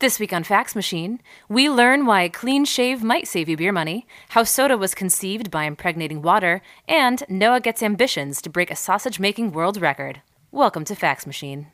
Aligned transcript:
This 0.00 0.18
week 0.18 0.32
on 0.32 0.44
Fax 0.44 0.74
Machine, 0.74 1.20
we 1.46 1.68
learn 1.68 2.06
why 2.06 2.22
a 2.22 2.30
clean 2.30 2.64
shave 2.64 3.02
might 3.02 3.28
save 3.28 3.50
you 3.50 3.56
beer 3.58 3.70
money, 3.70 4.06
how 4.30 4.44
soda 4.44 4.78
was 4.78 4.94
conceived 4.94 5.50
by 5.50 5.64
impregnating 5.64 6.22
water, 6.22 6.62
and 6.88 7.22
Noah 7.28 7.60
gets 7.60 7.82
ambitions 7.82 8.40
to 8.40 8.48
break 8.48 8.70
a 8.70 8.76
sausage 8.76 9.20
making 9.20 9.52
world 9.52 9.78
record. 9.78 10.22
Welcome 10.50 10.86
to 10.86 10.94
Fax 10.94 11.26
Machine. 11.26 11.66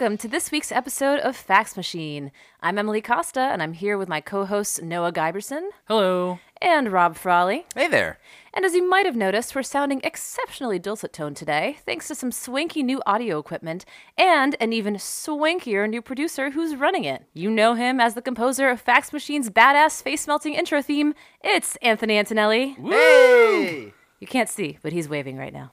Welcome 0.00 0.16
to 0.16 0.28
this 0.28 0.50
week's 0.50 0.72
episode 0.72 1.20
of 1.20 1.36
Fax 1.36 1.76
Machine. 1.76 2.32
I'm 2.62 2.78
Emily 2.78 3.02
Costa, 3.02 3.40
and 3.40 3.62
I'm 3.62 3.74
here 3.74 3.98
with 3.98 4.08
my 4.08 4.22
co 4.22 4.46
hosts 4.46 4.80
Noah 4.80 5.12
Giberson 5.12 5.68
Hello. 5.88 6.38
and 6.62 6.90
Rob 6.90 7.16
Frawley. 7.16 7.66
Hey 7.74 7.86
there. 7.86 8.18
And 8.54 8.64
as 8.64 8.72
you 8.72 8.88
might 8.88 9.04
have 9.04 9.14
noticed, 9.14 9.54
we're 9.54 9.62
sounding 9.62 10.00
exceptionally 10.02 10.78
dulcet 10.78 11.12
tone 11.12 11.34
today, 11.34 11.76
thanks 11.84 12.08
to 12.08 12.14
some 12.14 12.32
swanky 12.32 12.82
new 12.82 13.02
audio 13.04 13.38
equipment 13.38 13.84
and 14.16 14.56
an 14.58 14.72
even 14.72 14.94
swankier 14.94 15.86
new 15.86 16.00
producer 16.00 16.52
who's 16.52 16.76
running 16.76 17.04
it. 17.04 17.26
You 17.34 17.50
know 17.50 17.74
him 17.74 18.00
as 18.00 18.14
the 18.14 18.22
composer 18.22 18.70
of 18.70 18.80
Fax 18.80 19.12
Machine's 19.12 19.50
badass 19.50 20.02
face 20.02 20.26
melting 20.26 20.54
intro 20.54 20.80
theme. 20.80 21.14
It's 21.44 21.76
Anthony 21.82 22.16
Antonelli. 22.16 22.70
Hey. 22.70 23.92
You 24.18 24.26
can't 24.26 24.48
see, 24.48 24.78
but 24.80 24.94
he's 24.94 25.10
waving 25.10 25.36
right 25.36 25.52
now. 25.52 25.72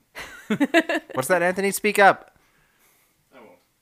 What's 1.14 1.30
that, 1.30 1.42
Anthony? 1.42 1.72
Speak 1.72 1.98
up. 1.98 2.37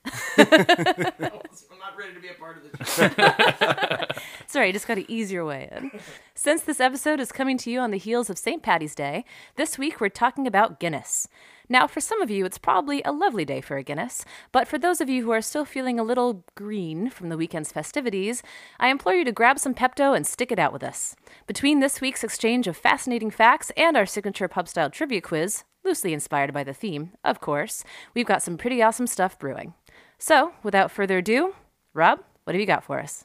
I'm 0.38 1.78
not 1.78 1.96
ready 1.98 2.14
to 2.14 2.20
be 2.20 2.28
a 2.28 2.34
part 2.38 2.58
of 2.58 2.62
this. 2.72 2.96
Sorry, 4.46 4.68
I 4.68 4.72
just 4.72 4.86
got 4.86 4.98
ease 4.98 5.32
your 5.32 5.44
way 5.44 5.68
in. 5.72 5.90
Since 6.34 6.62
this 6.62 6.80
episode 6.80 7.20
is 7.20 7.32
coming 7.32 7.58
to 7.58 7.70
you 7.70 7.80
on 7.80 7.90
the 7.90 7.98
heels 7.98 8.30
of 8.30 8.38
St. 8.38 8.62
Patty's 8.62 8.94
Day, 8.94 9.24
this 9.56 9.78
week 9.78 10.00
we're 10.00 10.08
talking 10.08 10.46
about 10.46 10.78
Guinness. 10.78 11.28
Now, 11.68 11.88
for 11.88 12.00
some 12.00 12.22
of 12.22 12.30
you, 12.30 12.44
it's 12.44 12.58
probably 12.58 13.02
a 13.04 13.10
lovely 13.10 13.44
day 13.44 13.60
for 13.60 13.76
a 13.76 13.82
Guinness, 13.82 14.24
but 14.52 14.68
for 14.68 14.78
those 14.78 15.00
of 15.00 15.08
you 15.08 15.24
who 15.24 15.32
are 15.32 15.40
still 15.40 15.64
feeling 15.64 15.98
a 15.98 16.04
little 16.04 16.44
green 16.54 17.10
from 17.10 17.28
the 17.28 17.36
weekend's 17.36 17.72
festivities, 17.72 18.42
I 18.78 18.88
implore 18.88 19.16
you 19.16 19.24
to 19.24 19.32
grab 19.32 19.58
some 19.58 19.74
Pepto 19.74 20.14
and 20.14 20.24
stick 20.24 20.52
it 20.52 20.60
out 20.60 20.72
with 20.72 20.84
us. 20.84 21.16
Between 21.48 21.80
this 21.80 22.00
week's 22.00 22.22
exchange 22.22 22.68
of 22.68 22.76
fascinating 22.76 23.30
facts 23.32 23.72
and 23.76 23.96
our 23.96 24.06
signature 24.06 24.46
pub 24.46 24.68
style 24.68 24.90
trivia 24.90 25.20
quiz, 25.20 25.64
loosely 25.84 26.12
inspired 26.12 26.52
by 26.52 26.62
the 26.62 26.74
theme, 26.74 27.12
of 27.24 27.40
course, 27.40 27.82
we've 28.14 28.26
got 28.26 28.42
some 28.42 28.56
pretty 28.56 28.80
awesome 28.80 29.08
stuff 29.08 29.36
brewing. 29.38 29.74
So, 30.18 30.52
without 30.62 30.90
further 30.90 31.18
ado, 31.18 31.54
Rob, 31.92 32.20
what 32.44 32.54
have 32.54 32.60
you 32.60 32.66
got 32.66 32.84
for 32.84 33.00
us? 33.00 33.24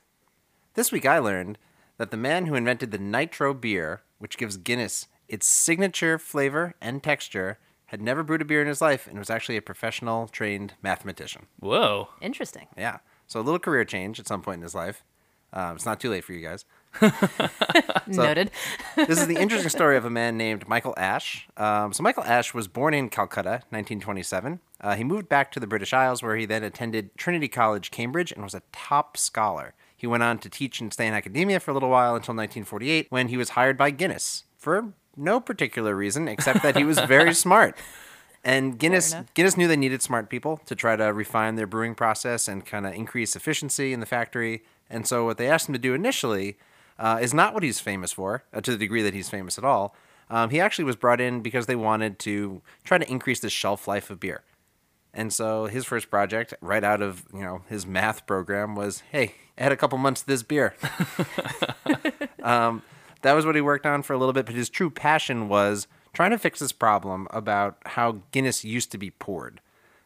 This 0.73 0.91
week 0.91 1.05
I 1.05 1.19
learned 1.19 1.57
that 1.97 2.11
the 2.11 2.17
man 2.17 2.45
who 2.45 2.55
invented 2.55 2.91
the 2.91 2.97
nitro 2.97 3.53
beer, 3.53 4.01
which 4.19 4.37
gives 4.37 4.57
Guinness 4.57 5.07
its 5.27 5.47
signature 5.47 6.17
flavor 6.17 6.73
and 6.81 7.01
texture, 7.01 7.59
had 7.85 8.01
never 8.01 8.23
brewed 8.23 8.41
a 8.41 8.45
beer 8.45 8.61
in 8.61 8.67
his 8.67 8.81
life 8.81 9.07
and 9.07 9.19
was 9.19 9.29
actually 9.29 9.57
a 9.57 9.61
professional 9.61 10.27
trained 10.27 10.73
mathematician. 10.81 11.47
Whoa. 11.59 12.09
Interesting. 12.21 12.67
Yeah. 12.77 12.99
So 13.27 13.39
a 13.39 13.43
little 13.43 13.59
career 13.59 13.85
change 13.85 14.19
at 14.19 14.27
some 14.27 14.41
point 14.41 14.57
in 14.57 14.63
his 14.63 14.75
life. 14.75 15.03
Um, 15.53 15.75
it's 15.75 15.85
not 15.85 15.99
too 15.99 16.09
late 16.09 16.23
for 16.23 16.33
you 16.33 16.41
guys. 16.41 16.65
Noted. 18.07 18.51
this 18.95 19.19
is 19.19 19.27
the 19.27 19.37
interesting 19.37 19.69
story 19.69 19.97
of 19.97 20.05
a 20.05 20.09
man 20.09 20.37
named 20.37 20.67
Michael 20.67 20.93
Ash. 20.97 21.47
Um, 21.57 21.93
so 21.93 22.03
Michael 22.03 22.23
Ash 22.23 22.53
was 22.53 22.67
born 22.67 22.93
in 22.93 23.09
Calcutta, 23.09 23.63
1927. 23.69 24.59
Uh, 24.79 24.95
he 24.95 25.03
moved 25.03 25.29
back 25.29 25.51
to 25.51 25.59
the 25.59 25.67
British 25.67 25.93
Isles, 25.93 26.21
where 26.21 26.35
he 26.35 26.45
then 26.45 26.63
attended 26.63 27.15
Trinity 27.17 27.47
College, 27.47 27.91
Cambridge, 27.91 28.31
and 28.31 28.43
was 28.43 28.53
a 28.53 28.63
top 28.71 29.15
scholar. 29.17 29.73
He 29.95 30.07
went 30.07 30.23
on 30.23 30.39
to 30.39 30.49
teach 30.49 30.81
and 30.81 30.91
stay 30.91 31.07
in 31.07 31.13
academia 31.13 31.59
for 31.59 31.71
a 31.71 31.73
little 31.73 31.89
while 31.89 32.15
until 32.15 32.33
1948, 32.33 33.07
when 33.09 33.27
he 33.27 33.37
was 33.37 33.49
hired 33.49 33.77
by 33.77 33.91
Guinness 33.91 34.45
for 34.57 34.93
no 35.15 35.39
particular 35.39 35.95
reason 35.95 36.27
except 36.27 36.63
that 36.63 36.75
he 36.75 36.83
was 36.83 36.99
very 36.99 37.33
smart. 37.45 37.77
And 38.43 38.79
Guinness. 38.79 39.15
Guinness 39.35 39.55
knew 39.55 39.67
they 39.67 39.75
needed 39.75 40.01
smart 40.01 40.29
people 40.29 40.59
to 40.65 40.75
try 40.75 40.95
to 40.95 41.13
refine 41.13 41.55
their 41.55 41.67
brewing 41.67 41.93
process 41.93 42.47
and 42.47 42.65
kind 42.65 42.87
of 42.87 42.93
increase 42.93 43.35
efficiency 43.35 43.93
in 43.93 43.99
the 43.99 44.05
factory. 44.05 44.63
And 44.89 45.07
so 45.07 45.25
what 45.25 45.37
they 45.37 45.47
asked 45.47 45.69
him 45.69 45.73
to 45.73 45.79
do 45.79 45.93
initially 45.93 46.57
uh, 46.99 47.19
is 47.21 47.33
not 47.33 47.53
what 47.53 47.63
he's 47.63 47.79
famous 47.79 48.11
for, 48.11 48.43
uh, 48.53 48.61
to 48.61 48.71
the 48.71 48.77
degree 48.77 49.01
that 49.01 49.13
he's 49.13 49.29
famous 49.29 49.57
at 49.57 49.63
all. 49.63 49.95
Um, 50.29 50.49
he 50.49 50.59
actually 50.59 50.85
was 50.85 50.95
brought 50.95 51.19
in 51.19 51.41
because 51.41 51.65
they 51.65 51.75
wanted 51.75 52.17
to 52.19 52.61
try 52.83 52.97
to 52.97 53.09
increase 53.09 53.39
the 53.39 53.49
shelf 53.49 53.87
life 53.87 54.09
of 54.09 54.19
beer. 54.19 54.43
And 55.13 55.33
so 55.33 55.65
his 55.65 55.85
first 55.85 56.09
project, 56.09 56.53
right 56.61 56.83
out 56.83 57.01
of 57.01 57.25
you 57.33 57.41
know 57.41 57.63
his 57.67 57.85
math 57.85 58.25
program, 58.25 58.75
was 58.75 59.03
hey, 59.11 59.35
add 59.57 59.71
a 59.71 59.77
couple 59.77 59.97
months 59.97 60.21
to 60.21 60.27
this 60.27 60.43
beer. 60.43 60.73
um, 62.43 62.81
that 63.21 63.33
was 63.33 63.45
what 63.45 63.55
he 63.55 63.61
worked 63.61 63.85
on 63.85 64.03
for 64.03 64.13
a 64.13 64.17
little 64.17 64.33
bit, 64.33 64.45
but 64.45 64.55
his 64.55 64.69
true 64.69 64.89
passion 64.89 65.49
was 65.49 65.87
trying 66.13 66.31
to 66.31 66.37
fix 66.37 66.59
this 66.59 66.71
problem 66.71 67.27
about 67.31 67.77
how 67.85 68.21
Guinness 68.31 68.63
used 68.63 68.91
to 68.91 68.97
be 68.97 69.11
poured. 69.11 69.59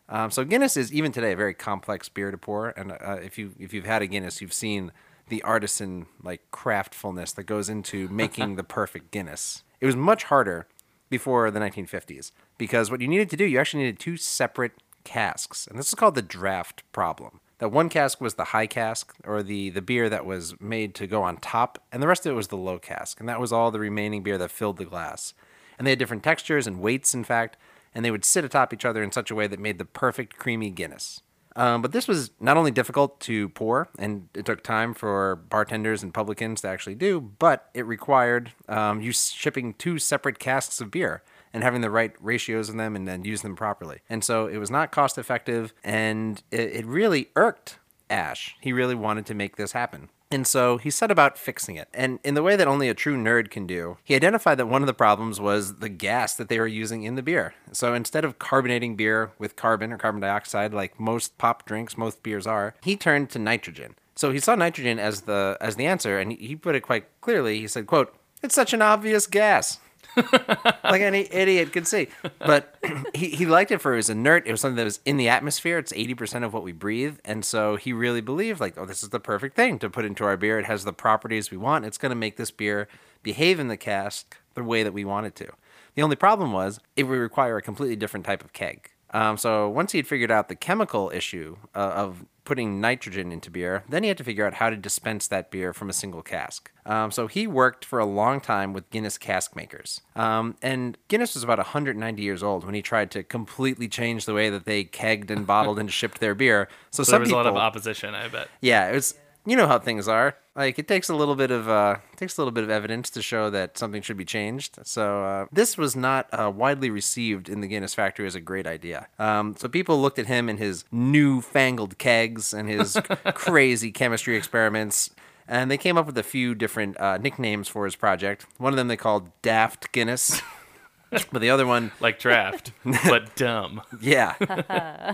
Um, 0.09 0.29
so 0.29 0.43
Guinness 0.43 0.77
is 0.77 0.93
even 0.93 1.11
today 1.11 1.31
a 1.31 1.35
very 1.35 1.53
complex 1.53 2.09
beer 2.09 2.31
to 2.31 2.37
pour, 2.37 2.69
and 2.69 2.91
uh, 2.91 3.17
if 3.23 3.37
you 3.37 3.53
if 3.59 3.73
you've 3.73 3.85
had 3.85 4.01
a 4.01 4.07
Guinness, 4.07 4.41
you've 4.41 4.53
seen 4.53 4.91
the 5.27 5.41
artisan 5.43 6.05
like 6.21 6.41
craftfulness 6.51 7.33
that 7.35 7.43
goes 7.43 7.69
into 7.69 8.07
making 8.09 8.55
the 8.55 8.63
perfect 8.63 9.11
Guinness. 9.11 9.63
It 9.81 9.85
was 9.85 9.95
much 9.95 10.25
harder 10.25 10.67
before 11.09 11.49
the 11.51 11.59
1950s 11.59 12.31
because 12.57 12.89
what 12.89 13.01
you 13.01 13.07
needed 13.07 13.29
to 13.29 13.37
do, 13.37 13.45
you 13.45 13.59
actually 13.59 13.83
needed 13.83 13.99
two 13.99 14.17
separate 14.17 14.73
casks, 15.03 15.67
and 15.67 15.77
this 15.77 15.87
is 15.87 15.95
called 15.95 16.15
the 16.15 16.21
draft 16.21 16.83
problem. 16.91 17.39
That 17.59 17.69
one 17.69 17.87
cask 17.87 18.19
was 18.19 18.33
the 18.33 18.45
high 18.45 18.67
cask, 18.67 19.13
or 19.23 19.41
the 19.41 19.69
the 19.69 19.81
beer 19.81 20.09
that 20.09 20.25
was 20.25 20.59
made 20.59 20.93
to 20.95 21.07
go 21.07 21.23
on 21.23 21.37
top, 21.37 21.81
and 21.91 22.03
the 22.03 22.07
rest 22.07 22.25
of 22.25 22.33
it 22.33 22.35
was 22.35 22.49
the 22.49 22.57
low 22.57 22.79
cask, 22.79 23.19
and 23.19 23.29
that 23.29 23.39
was 23.39 23.53
all 23.53 23.71
the 23.71 23.79
remaining 23.79 24.23
beer 24.23 24.37
that 24.37 24.51
filled 24.51 24.77
the 24.77 24.85
glass. 24.85 25.33
And 25.77 25.85
they 25.85 25.91
had 25.91 25.99
different 25.99 26.23
textures 26.23 26.67
and 26.67 26.81
weights, 26.81 27.13
in 27.13 27.23
fact, 27.23 27.57
and 27.93 28.03
they 28.03 28.11
would 28.11 28.25
sit 28.25 28.43
atop 28.43 28.73
each 28.73 28.85
other 28.85 29.01
in 29.01 29.11
such 29.11 29.31
a 29.31 29.35
way 29.35 29.47
that 29.47 29.59
made 29.59 29.77
the 29.77 29.85
perfect 29.85 30.37
creamy 30.37 30.69
Guinness. 30.69 31.21
Um, 31.55 31.81
but 31.81 31.93
this 31.93 32.07
was 32.07 32.31
not 32.39 32.57
only 32.57 32.71
difficult 32.71 33.19
to 33.21 33.49
pour, 33.49 33.87
and 33.97 34.27
it 34.33 34.45
took 34.45 34.61
time 34.61 34.93
for 34.93 35.37
bartenders 35.37 36.03
and 36.03 36.13
publicans 36.13 36.61
to 36.61 36.67
actually 36.67 36.95
do, 36.95 37.21
but 37.21 37.69
it 37.73 37.85
required 37.85 38.51
um, 38.67 38.99
you 38.99 39.13
shipping 39.13 39.73
two 39.73 39.97
separate 39.97 40.37
casks 40.37 40.81
of 40.81 40.91
beer 40.91 41.23
and 41.53 41.63
having 41.63 41.79
the 41.79 41.89
right 41.89 42.13
ratios 42.19 42.69
in 42.69 42.75
them 42.75 42.95
and 42.95 43.07
then 43.07 43.23
use 43.23 43.41
them 43.41 43.55
properly. 43.55 43.99
And 44.09 44.23
so 44.23 44.47
it 44.47 44.57
was 44.57 44.69
not 44.69 44.91
cost 44.91 45.17
effective, 45.17 45.73
and 45.83 46.43
it, 46.51 46.73
it 46.73 46.85
really 46.85 47.29
irked 47.37 47.79
Ash. 48.09 48.55
He 48.59 48.73
really 48.73 48.95
wanted 48.95 49.25
to 49.27 49.33
make 49.33 49.55
this 49.55 49.71
happen. 49.71 50.09
And 50.35 50.45
so 50.45 50.75
he 50.75 50.89
set 50.89 51.11
about 51.11 51.37
fixing 51.37 51.77
it. 51.77 51.87
And 51.93 52.19
in 52.21 52.33
the 52.33 52.43
way 52.43 52.57
that 52.57 52.67
only 52.67 52.89
a 52.89 52.93
true 52.93 53.15
nerd 53.15 53.49
can 53.49 53.65
do, 53.65 53.97
he 54.03 54.15
identified 54.15 54.57
that 54.57 54.67
one 54.67 54.81
of 54.83 54.87
the 54.87 54.93
problems 54.93 55.39
was 55.39 55.75
the 55.75 55.87
gas 55.87 56.35
that 56.35 56.49
they 56.49 56.59
were 56.59 56.67
using 56.67 57.03
in 57.03 57.15
the 57.15 57.23
beer. 57.23 57.53
So 57.71 57.93
instead 57.93 58.25
of 58.25 58.37
carbonating 58.37 58.97
beer 58.97 59.31
with 59.39 59.55
carbon 59.55 59.93
or 59.93 59.97
carbon 59.97 60.19
dioxide, 60.19 60.73
like 60.73 60.99
most 60.99 61.37
pop 61.37 61.65
drinks, 61.65 61.97
most 61.97 62.21
beers 62.21 62.45
are, 62.45 62.75
he 62.83 62.97
turned 62.97 63.29
to 63.29 63.39
nitrogen. 63.39 63.95
So 64.13 64.33
he 64.33 64.41
saw 64.41 64.55
nitrogen 64.55 64.99
as 64.99 65.21
the 65.21 65.57
as 65.61 65.77
the 65.77 65.85
answer, 65.85 66.19
and 66.19 66.33
he 66.33 66.57
put 66.57 66.75
it 66.75 66.81
quite 66.81 67.05
clearly. 67.21 67.61
He 67.61 67.67
said, 67.67 67.87
"quote 67.87 68.13
It's 68.43 68.55
such 68.55 68.73
an 68.73 68.81
obvious 68.81 69.27
gas." 69.27 69.79
like 70.83 71.01
any 71.01 71.27
idiot 71.31 71.71
could 71.71 71.87
see. 71.87 72.07
But 72.39 72.75
he, 73.13 73.29
he 73.29 73.45
liked 73.45 73.71
it 73.71 73.79
for 73.79 73.93
it 73.93 73.97
was 73.97 74.09
inert. 74.09 74.47
It 74.47 74.51
was 74.51 74.61
something 74.61 74.77
that 74.77 74.83
was 74.85 74.99
in 75.05 75.17
the 75.17 75.29
atmosphere. 75.29 75.77
It's 75.77 75.93
80% 75.93 76.43
of 76.43 76.53
what 76.53 76.63
we 76.63 76.71
breathe. 76.71 77.17
And 77.25 77.43
so 77.43 77.75
he 77.75 77.93
really 77.93 78.21
believed, 78.21 78.59
like, 78.59 78.77
oh, 78.77 78.85
this 78.85 79.03
is 79.03 79.09
the 79.09 79.19
perfect 79.19 79.55
thing 79.55 79.79
to 79.79 79.89
put 79.89 80.05
into 80.05 80.23
our 80.25 80.37
beer. 80.37 80.59
It 80.59 80.65
has 80.65 80.85
the 80.85 80.93
properties 80.93 81.51
we 81.51 81.57
want. 81.57 81.85
It's 81.85 81.97
going 81.97 82.11
to 82.11 82.15
make 82.15 82.37
this 82.37 82.51
beer 82.51 82.87
behave 83.23 83.59
in 83.59 83.67
the 83.67 83.77
cask 83.77 84.37
the 84.53 84.63
way 84.63 84.83
that 84.83 84.93
we 84.93 85.05
want 85.05 85.27
it 85.27 85.35
to. 85.35 85.51
The 85.95 86.01
only 86.01 86.15
problem 86.15 86.51
was 86.51 86.79
it 86.95 87.03
would 87.03 87.17
require 87.17 87.57
a 87.57 87.61
completely 87.61 87.95
different 87.95 88.25
type 88.25 88.43
of 88.43 88.53
keg. 88.53 88.89
Um, 89.11 89.37
so 89.37 89.69
once 89.69 89.93
he 89.93 89.97
had 89.97 90.07
figured 90.07 90.31
out 90.31 90.49
the 90.49 90.55
chemical 90.55 91.09
issue 91.13 91.57
uh, 91.73 91.79
of 91.79 92.25
putting 92.45 92.79
nitrogen 92.79 93.31
into 93.31 93.49
beer, 93.51 93.83
then 93.89 94.03
he 94.03 94.09
had 94.09 94.17
to 94.17 94.23
figure 94.23 94.45
out 94.45 94.55
how 94.55 94.69
to 94.69 94.75
dispense 94.77 95.27
that 95.27 95.51
beer 95.51 95.73
from 95.73 95.89
a 95.89 95.93
single 95.93 96.21
cask. 96.21 96.71
Um, 96.85 97.11
so 97.11 97.27
he 97.27 97.47
worked 97.47 97.83
for 97.83 97.99
a 97.99 98.05
long 98.05 98.39
time 98.39 98.71
with 98.71 98.89
Guinness 98.91 99.17
cask 99.17 99.55
makers. 99.55 100.01
Um, 100.15 100.55
and 100.61 100.97
Guinness 101.07 101.33
was 101.33 101.43
about 101.43 101.57
190 101.57 102.21
years 102.21 102.43
old 102.43 102.63
when 102.63 102.75
he 102.75 102.81
tried 102.81 103.09
to 103.11 103.23
completely 103.23 103.87
change 103.87 104.25
the 104.25 104.33
way 104.33 104.49
that 104.51 104.65
they 104.65 104.83
kegged 104.83 105.31
and 105.31 105.45
bottled 105.47 105.79
and 105.79 105.91
shipped 105.91 106.19
their 106.19 106.35
beer. 106.35 106.69
So, 106.91 107.03
So 107.03 107.11
there 107.11 107.19
was 107.21 107.29
people, 107.29 107.41
a 107.41 107.43
lot 107.43 107.49
of 107.49 107.57
opposition, 107.57 108.13
I 108.13 108.27
bet. 108.27 108.47
yeah, 108.61 108.87
it 108.89 108.93
was 108.93 109.15
you 109.45 109.55
know 109.55 109.67
how 109.67 109.79
things 109.79 110.07
are. 110.07 110.35
Like 110.55 110.79
it 110.79 110.87
takes 110.87 111.09
a 111.09 111.15
little 111.15 111.35
bit 111.35 111.51
of 111.51 111.67
uh, 111.67 111.97
takes 112.15 112.37
a 112.37 112.41
little 112.41 112.51
bit 112.51 112.63
of 112.63 112.69
evidence 112.69 113.09
to 113.11 113.21
show 113.21 113.49
that 113.49 113.77
something 113.77 114.01
should 114.01 114.15
be 114.17 114.25
changed. 114.25 114.79
So 114.83 115.23
uh, 115.23 115.45
this 115.51 115.77
was 115.77 115.95
not 115.95 116.27
uh, 116.31 116.49
widely 116.49 116.89
received 116.89 117.49
in 117.49 117.59
the 117.61 117.67
Guinness 117.67 117.93
factory 117.93 118.25
as 118.25 118.35
a 118.35 118.41
great 118.41 118.65
idea. 118.65 119.07
Um, 119.19 119.55
so 119.57 119.67
people 119.67 120.01
looked 120.01 120.17
at 120.17 120.27
him 120.27 120.47
and 120.47 120.57
his 120.57 120.85
newfangled 120.91 121.97
kegs 121.97 122.53
and 122.53 122.69
his 122.69 122.97
crazy 123.33 123.91
chemistry 123.91 124.37
experiments. 124.37 125.09
And 125.47 125.69
they 125.69 125.77
came 125.77 125.97
up 125.97 126.07
with 126.07 126.17
a 126.17 126.23
few 126.23 126.55
different 126.55 126.99
uh, 126.99 127.17
nicknames 127.17 127.67
for 127.67 127.85
his 127.85 127.95
project. 127.95 128.45
One 128.57 128.73
of 128.73 128.77
them 128.77 128.87
they 128.87 128.97
called 128.97 129.29
Daft 129.41 129.91
Guinness, 129.91 130.41
but 131.11 131.39
the 131.41 131.49
other 131.51 131.67
one 131.67 131.91
Like 131.99 132.17
draft, 132.17 132.71
but 133.05 133.35
dumb. 133.35 133.81
Yeah. 134.01 135.13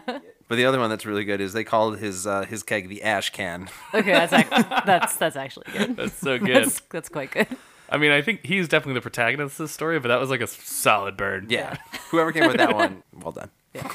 But 0.52 0.58
the 0.58 0.66
other 0.66 0.80
one 0.80 0.90
that's 0.90 1.06
really 1.06 1.24
good 1.24 1.40
is 1.40 1.54
they 1.54 1.64
called 1.64 2.00
his 2.00 2.28
uh, 2.28 2.44
his 2.44 2.62
keg 2.62 2.90
the 2.90 3.04
ash 3.04 3.30
can. 3.30 3.70
Okay, 3.94 4.12
that's 4.12 4.34
ac- 4.34 4.50
that's 4.86 5.16
that's 5.16 5.38
actually 5.38 5.68
good. 5.72 5.96
That's 5.96 6.14
so 6.14 6.38
good. 6.38 6.66
That's 6.66 6.82
that's 6.90 7.08
quite 7.08 7.32
good. 7.32 7.48
I 7.90 7.98
mean, 7.98 8.12
I 8.12 8.22
think 8.22 8.46
he's 8.46 8.68
definitely 8.68 8.96
the 8.96 9.02
protagonist 9.02 9.62
of 9.62 9.64
this 9.64 9.72
story, 9.72 9.98
but 10.02 10.10
that 10.10 10.20
was 10.20 10.30
like 10.30 10.42
a 10.42 10.48
solid 10.48 11.16
burn. 11.16 11.46
Yeah. 11.48 11.78
Whoever 12.10 12.34
came 12.34 12.44
up 12.44 12.50
with 12.50 12.58
that 12.58 12.76
one, 12.76 13.02
well 13.14 13.32
done. 13.32 13.50
Yeah. 13.74 13.90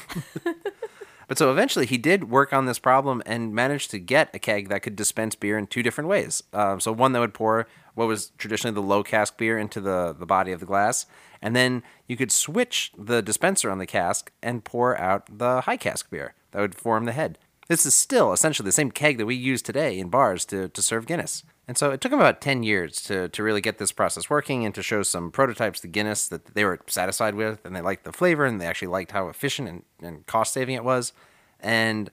But 1.27 1.37
so 1.37 1.51
eventually 1.51 1.85
he 1.85 1.99
did 1.99 2.31
work 2.31 2.53
on 2.53 2.65
this 2.65 2.79
problem 2.79 3.21
and 3.27 3.53
managed 3.53 3.91
to 3.91 3.99
get 3.99 4.33
a 4.33 4.39
keg 4.39 4.69
that 4.69 4.81
could 4.81 4.95
dispense 4.95 5.35
beer 5.35 5.59
in 5.59 5.67
two 5.67 5.83
different 5.83 6.09
ways. 6.09 6.41
Um, 6.53 6.79
so 6.79 6.91
one 6.91 7.11
that 7.11 7.19
would 7.19 7.35
pour 7.35 7.67
what 7.93 8.07
was 8.07 8.31
traditionally 8.39 8.73
the 8.73 8.81
low 8.81 9.03
cask 9.03 9.37
beer 9.37 9.59
into 9.59 9.79
the, 9.79 10.15
the 10.17 10.25
body 10.25 10.51
of 10.51 10.59
the 10.59 10.65
glass, 10.65 11.05
and 11.41 11.55
then 11.55 11.83
you 12.07 12.15
could 12.17 12.31
switch 12.31 12.93
the 12.97 13.21
dispenser 13.21 13.69
on 13.69 13.77
the 13.77 13.85
cask 13.85 14.31
and 14.41 14.63
pour 14.63 14.97
out 14.97 15.27
the 15.37 15.61
high 15.61 15.77
cask 15.77 16.09
beer 16.09 16.33
that 16.57 16.61
would 16.61 16.73
form 16.73 17.05
the 17.05 17.11
head. 17.11 17.37
This 17.67 17.85
is 17.85 17.93
still 17.93 18.33
essentially 18.33 18.65
the 18.65 18.71
same 18.71 18.89
keg 18.89 19.19
that 19.19 19.27
we 19.27 19.35
use 19.35 19.61
today 19.61 19.99
in 19.99 20.09
bars 20.09 20.43
to, 20.45 20.69
to 20.69 20.81
serve 20.81 21.05
Guinness. 21.05 21.43
And 21.67 21.77
so 21.77 21.91
it 21.91 22.01
took 22.01 22.11
him 22.11 22.19
about 22.19 22.41
10 22.41 22.63
years 22.63 22.95
to, 23.03 23.29
to 23.29 23.43
really 23.43 23.61
get 23.61 23.77
this 23.77 23.91
process 23.91 24.27
working 24.27 24.65
and 24.65 24.73
to 24.73 24.81
show 24.81 25.03
some 25.03 25.29
prototypes 25.29 25.81
to 25.81 25.87
Guinness 25.87 26.27
that 26.29 26.55
they 26.55 26.65
were 26.65 26.79
satisfied 26.87 27.35
with 27.35 27.63
and 27.63 27.75
they 27.75 27.81
liked 27.81 28.05
the 28.05 28.11
flavor 28.11 28.43
and 28.43 28.59
they 28.59 28.65
actually 28.65 28.87
liked 28.87 29.11
how 29.11 29.27
efficient 29.27 29.69
and, 29.69 29.83
and 30.01 30.25
cost 30.25 30.51
saving 30.51 30.73
it 30.73 30.83
was. 30.83 31.13
And 31.59 32.09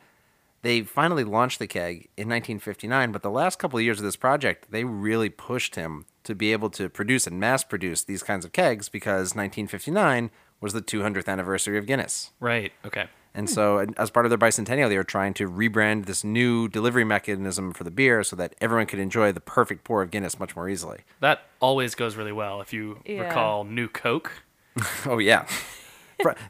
they 0.61 0.83
finally 0.83 1.25
launched 1.25 1.59
the 1.59 1.67
keg 1.67 2.11
in 2.19 2.29
1959, 2.29 3.13
but 3.13 3.23
the 3.23 3.31
last 3.31 3.59
couple 3.59 3.79
of 3.79 3.85
years 3.85 3.99
of 3.99 4.05
this 4.05 4.17
project, 4.17 4.73
they 4.73 4.85
really 4.85 5.31
pushed 5.31 5.75
him 5.75 6.05
to 6.25 6.35
be 6.35 6.53
able 6.53 6.69
to 6.69 6.91
produce 6.91 7.27
and 7.27 7.41
mass 7.41 7.65
produce 7.65 8.05
these 8.05 8.23
kinds 8.23 8.45
of 8.45 8.53
kegs 8.53 8.91
because 8.91 9.35
1959 9.35 10.31
was 10.61 10.75
the 10.75 10.83
200th 10.83 11.29
anniversary 11.29 11.79
of 11.79 11.87
Guinness. 11.87 12.33
Right. 12.41 12.73
Okay. 12.85 13.07
And 13.37 13.51
so, 13.51 13.85
as 13.97 14.11
part 14.11 14.27
of 14.27 14.31
their 14.31 14.39
bicentennial, 14.39 14.89
they 14.89 14.97
were 14.97 15.03
trying 15.03 15.35
to 15.35 15.51
rebrand 15.51 16.07
this 16.07 16.23
new 16.23 16.69
delivery 16.69 17.03
mechanism 17.05 17.73
for 17.73 17.83
the 17.83 17.91
beer 17.91 18.23
so 18.23 18.37
that 18.37 18.55
everyone 18.61 18.87
could 18.87 19.01
enjoy 19.01 19.33
the 19.33 19.41
perfect 19.41 19.83
pour 19.83 20.03
of 20.03 20.13
Guinness 20.13 20.39
much 20.39 20.55
more 20.55 20.69
easily. 20.69 21.01
That 21.21 21.43
always 21.59 21.97
goes 21.97 22.15
really 22.15 22.31
well. 22.33 22.61
If 22.61 22.73
you 22.73 23.01
Yeah. 23.05 23.23
recall 23.23 23.65
New 23.65 23.89
Coke, 23.89 24.31
Oh, 25.07 25.19
yeah. 25.19 25.47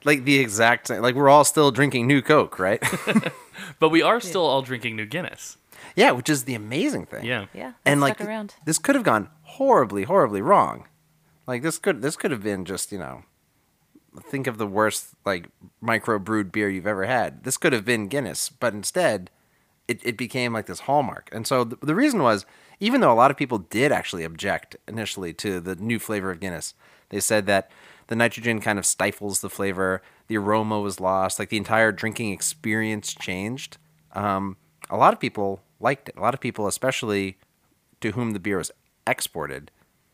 Like 0.04 0.24
the 0.24 0.38
exact 0.38 0.88
same, 0.88 1.00
like 1.02 1.14
we're 1.14 1.30
all 1.30 1.42
still 1.44 1.70
drinking 1.70 2.06
new 2.06 2.20
Coke, 2.22 2.58
right? 2.58 2.82
but 3.80 3.88
we 3.88 4.02
are 4.02 4.20
still 4.20 4.44
all 4.44 4.60
drinking 4.62 4.94
New 4.94 5.06
Guinness. 5.06 5.56
yeah, 5.96 6.10
which 6.12 6.28
is 6.28 6.44
the 6.44 6.54
amazing 6.54 7.06
thing. 7.06 7.24
Yeah. 7.24 7.46
Yeah. 7.54 7.72
and 7.86 8.00
like 8.00 8.20
around. 8.20 8.54
this 8.66 8.78
could 8.78 8.94
have 8.94 9.04
gone 9.04 9.28
horribly, 9.42 10.04
horribly 10.04 10.42
wrong. 10.42 10.86
Like 11.46 11.62
this 11.62 11.78
could 11.78 12.02
this 12.02 12.14
could 12.16 12.30
have 12.30 12.42
been 12.42 12.64
just 12.66 12.92
you 12.92 12.98
know, 12.98 13.22
think 14.22 14.46
of 14.46 14.58
the 14.58 14.66
worst 14.66 15.08
like 15.24 15.48
micro 15.80 16.18
brewed 16.18 16.52
beer 16.52 16.68
you've 16.68 16.86
ever 16.86 17.04
had. 17.04 17.44
This 17.44 17.56
could 17.56 17.72
have 17.72 17.84
been 17.84 18.08
Guinness, 18.08 18.48
but 18.48 18.74
instead, 18.74 19.30
it, 19.88 20.00
it 20.04 20.16
became 20.16 20.52
like 20.52 20.66
this 20.66 20.80
hallmark. 20.80 21.28
And 21.32 21.46
so 21.46 21.64
the, 21.64 21.76
the 21.76 21.94
reason 21.94 22.22
was, 22.22 22.46
even 22.80 23.00
though 23.00 23.12
a 23.12 23.14
lot 23.14 23.30
of 23.30 23.36
people 23.36 23.58
did 23.58 23.92
actually 23.92 24.24
object 24.24 24.76
initially 24.88 25.32
to 25.34 25.60
the 25.60 25.76
new 25.76 25.98
flavor 25.98 26.30
of 26.30 26.40
Guinness, 26.40 26.74
they 27.10 27.20
said 27.20 27.46
that 27.46 27.70
the 28.06 28.16
nitrogen 28.16 28.60
kind 28.60 28.78
of 28.78 28.86
stifles 28.86 29.40
the 29.40 29.50
flavor, 29.50 30.02
the 30.26 30.36
aroma 30.36 30.80
was 30.80 31.00
lost, 31.00 31.38
like 31.38 31.48
the 31.48 31.56
entire 31.56 31.92
drinking 31.92 32.32
experience 32.32 33.14
changed. 33.14 33.78
Um, 34.12 34.56
a 34.90 34.96
lot 34.96 35.12
of 35.12 35.20
people 35.20 35.62
liked 35.80 36.08
it. 36.08 36.16
A 36.16 36.20
lot 36.20 36.34
of 36.34 36.40
people, 36.40 36.66
especially 36.66 37.38
to 38.00 38.12
whom 38.12 38.32
the 38.32 38.40
beer 38.40 38.58
was 38.58 38.70
exported, 39.06 39.70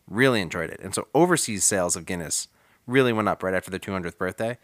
really 0.07 0.41
enjoyed 0.41 0.71
it. 0.71 0.81
And 0.83 0.95
so 0.95 1.09
overseas 1.15 1.65
sales 1.65 1.97
of 1.97 2.07
Guinness 2.07 2.49
really 2.87 3.13
went 3.13 3.29
up 3.29 3.43
right 3.43 3.55
after 3.55 3.71
the 3.71 3.81
200th 3.81 4.19
birthday. 4.19 4.59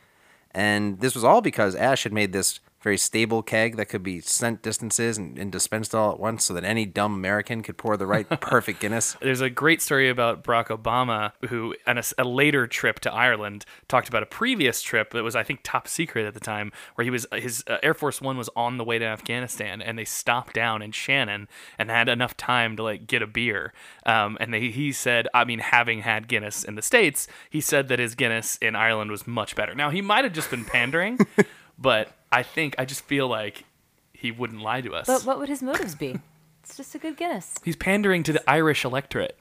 And 0.52 1.00
this 1.00 1.14
was 1.14 1.24
all 1.24 1.40
because 1.40 1.74
Ash 1.74 2.04
had 2.04 2.12
made 2.12 2.32
this 2.32 2.60
very 2.86 2.96
stable 2.96 3.42
keg 3.42 3.74
that 3.74 3.86
could 3.86 4.04
be 4.04 4.20
sent 4.20 4.62
distances 4.62 5.18
and, 5.18 5.36
and 5.40 5.50
dispensed 5.50 5.92
all 5.92 6.12
at 6.12 6.20
once 6.20 6.44
so 6.44 6.54
that 6.54 6.62
any 6.62 6.86
dumb 6.86 7.14
American 7.14 7.60
could 7.60 7.76
pour 7.76 7.96
the 7.96 8.06
right 8.06 8.28
perfect 8.40 8.78
Guinness. 8.78 9.16
There's 9.20 9.40
a 9.40 9.50
great 9.50 9.82
story 9.82 10.08
about 10.08 10.44
Barack 10.44 10.68
Obama, 10.68 11.32
who, 11.48 11.74
on 11.84 11.98
a 11.98 12.24
later 12.24 12.68
trip 12.68 13.00
to 13.00 13.12
Ireland, 13.12 13.64
talked 13.88 14.08
about 14.08 14.22
a 14.22 14.26
previous 14.26 14.82
trip 14.82 15.10
that 15.14 15.24
was, 15.24 15.34
I 15.34 15.42
think, 15.42 15.60
top 15.64 15.88
secret 15.88 16.26
at 16.26 16.34
the 16.34 16.38
time, 16.38 16.70
where 16.94 17.04
he 17.04 17.10
was 17.10 17.26
his 17.32 17.64
uh, 17.66 17.78
Air 17.82 17.92
Force 17.92 18.20
One 18.20 18.36
was 18.36 18.48
on 18.54 18.76
the 18.76 18.84
way 18.84 19.00
to 19.00 19.04
Afghanistan, 19.04 19.82
and 19.82 19.98
they 19.98 20.04
stopped 20.04 20.54
down 20.54 20.80
in 20.80 20.92
Shannon 20.92 21.48
and 21.80 21.90
had 21.90 22.08
enough 22.08 22.36
time 22.36 22.76
to 22.76 22.84
like 22.84 23.08
get 23.08 23.20
a 23.20 23.26
beer. 23.26 23.72
Um, 24.04 24.38
and 24.38 24.54
they, 24.54 24.70
he 24.70 24.92
said, 24.92 25.26
I 25.34 25.44
mean, 25.44 25.58
having 25.58 26.02
had 26.02 26.28
Guinness 26.28 26.62
in 26.62 26.76
the 26.76 26.82
states, 26.82 27.26
he 27.50 27.60
said 27.60 27.88
that 27.88 27.98
his 27.98 28.14
Guinness 28.14 28.58
in 28.58 28.76
Ireland 28.76 29.10
was 29.10 29.26
much 29.26 29.56
better. 29.56 29.74
Now 29.74 29.90
he 29.90 30.02
might 30.02 30.22
have 30.22 30.32
just 30.32 30.52
been 30.52 30.64
pandering, 30.64 31.18
but 31.80 32.12
I 32.36 32.42
think 32.42 32.74
I 32.78 32.84
just 32.84 33.00
feel 33.00 33.28
like 33.28 33.64
he 34.12 34.30
wouldn't 34.30 34.60
lie 34.60 34.82
to 34.82 34.94
us. 34.94 35.06
But 35.06 35.24
what 35.24 35.38
would 35.38 35.48
his 35.48 35.62
motives 35.62 35.94
be? 35.94 36.20
It's 36.62 36.76
just 36.76 36.94
a 36.94 36.98
good 36.98 37.16
Guinness. 37.16 37.54
He's 37.64 37.76
pandering 37.76 38.24
to 38.24 38.32
the 38.34 38.50
Irish 38.50 38.84
electorate. 38.84 39.38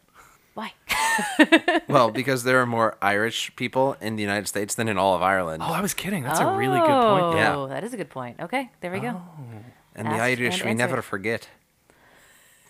Why? 0.54 0.72
well, 1.90 2.10
because 2.10 2.46
there 2.46 2.62
are 2.62 2.66
more 2.66 2.98
Irish 3.02 3.54
people 3.58 3.98
in 4.00 4.16
the 4.16 4.22
United 4.22 4.48
States 4.48 4.76
than 4.76 4.88
in 4.88 4.98
all 4.98 5.14
of 5.14 5.22
Ireland. 5.22 5.62
Oh, 5.62 5.74
I 5.74 5.82
was 5.82 5.94
kidding. 5.94 6.24
That's 6.24 6.40
a 6.40 6.46
really 6.54 6.80
good 6.80 6.86
point. 6.86 7.24
Oh, 7.24 7.36
yeah. 7.36 7.56
Oh, 7.58 7.68
that 7.68 7.84
is 7.84 7.94
a 7.94 7.98
good 7.98 8.10
point. 8.10 8.40
Okay, 8.40 8.72
there 8.80 8.94
we 8.94 9.02
go. 9.02 9.10
Oh. 9.10 9.44
and 9.94 10.08
the 10.08 10.12
Irish, 10.12 10.62
and 10.62 10.70
we 10.70 10.74
never 10.74 10.96
answered. 10.96 11.02
forget. 11.02 11.50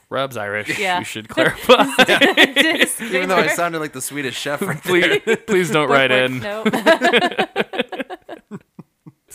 Rob's 0.09 0.37
Irish. 0.37 0.79
Yeah. 0.79 0.97
You 0.99 1.05
should 1.05 1.29
clarify. 1.29 1.83
Even 2.99 3.29
though 3.29 3.35
I 3.35 3.47
sounded 3.47 3.79
like 3.79 3.93
the 3.93 4.01
Swedish 4.01 4.35
chef. 4.35 4.63
right 4.63 4.81
please, 4.81 5.21
please 5.45 5.69
don't 5.69 5.89
write 5.89 6.09
in. 6.09 6.39
No. 6.39 6.63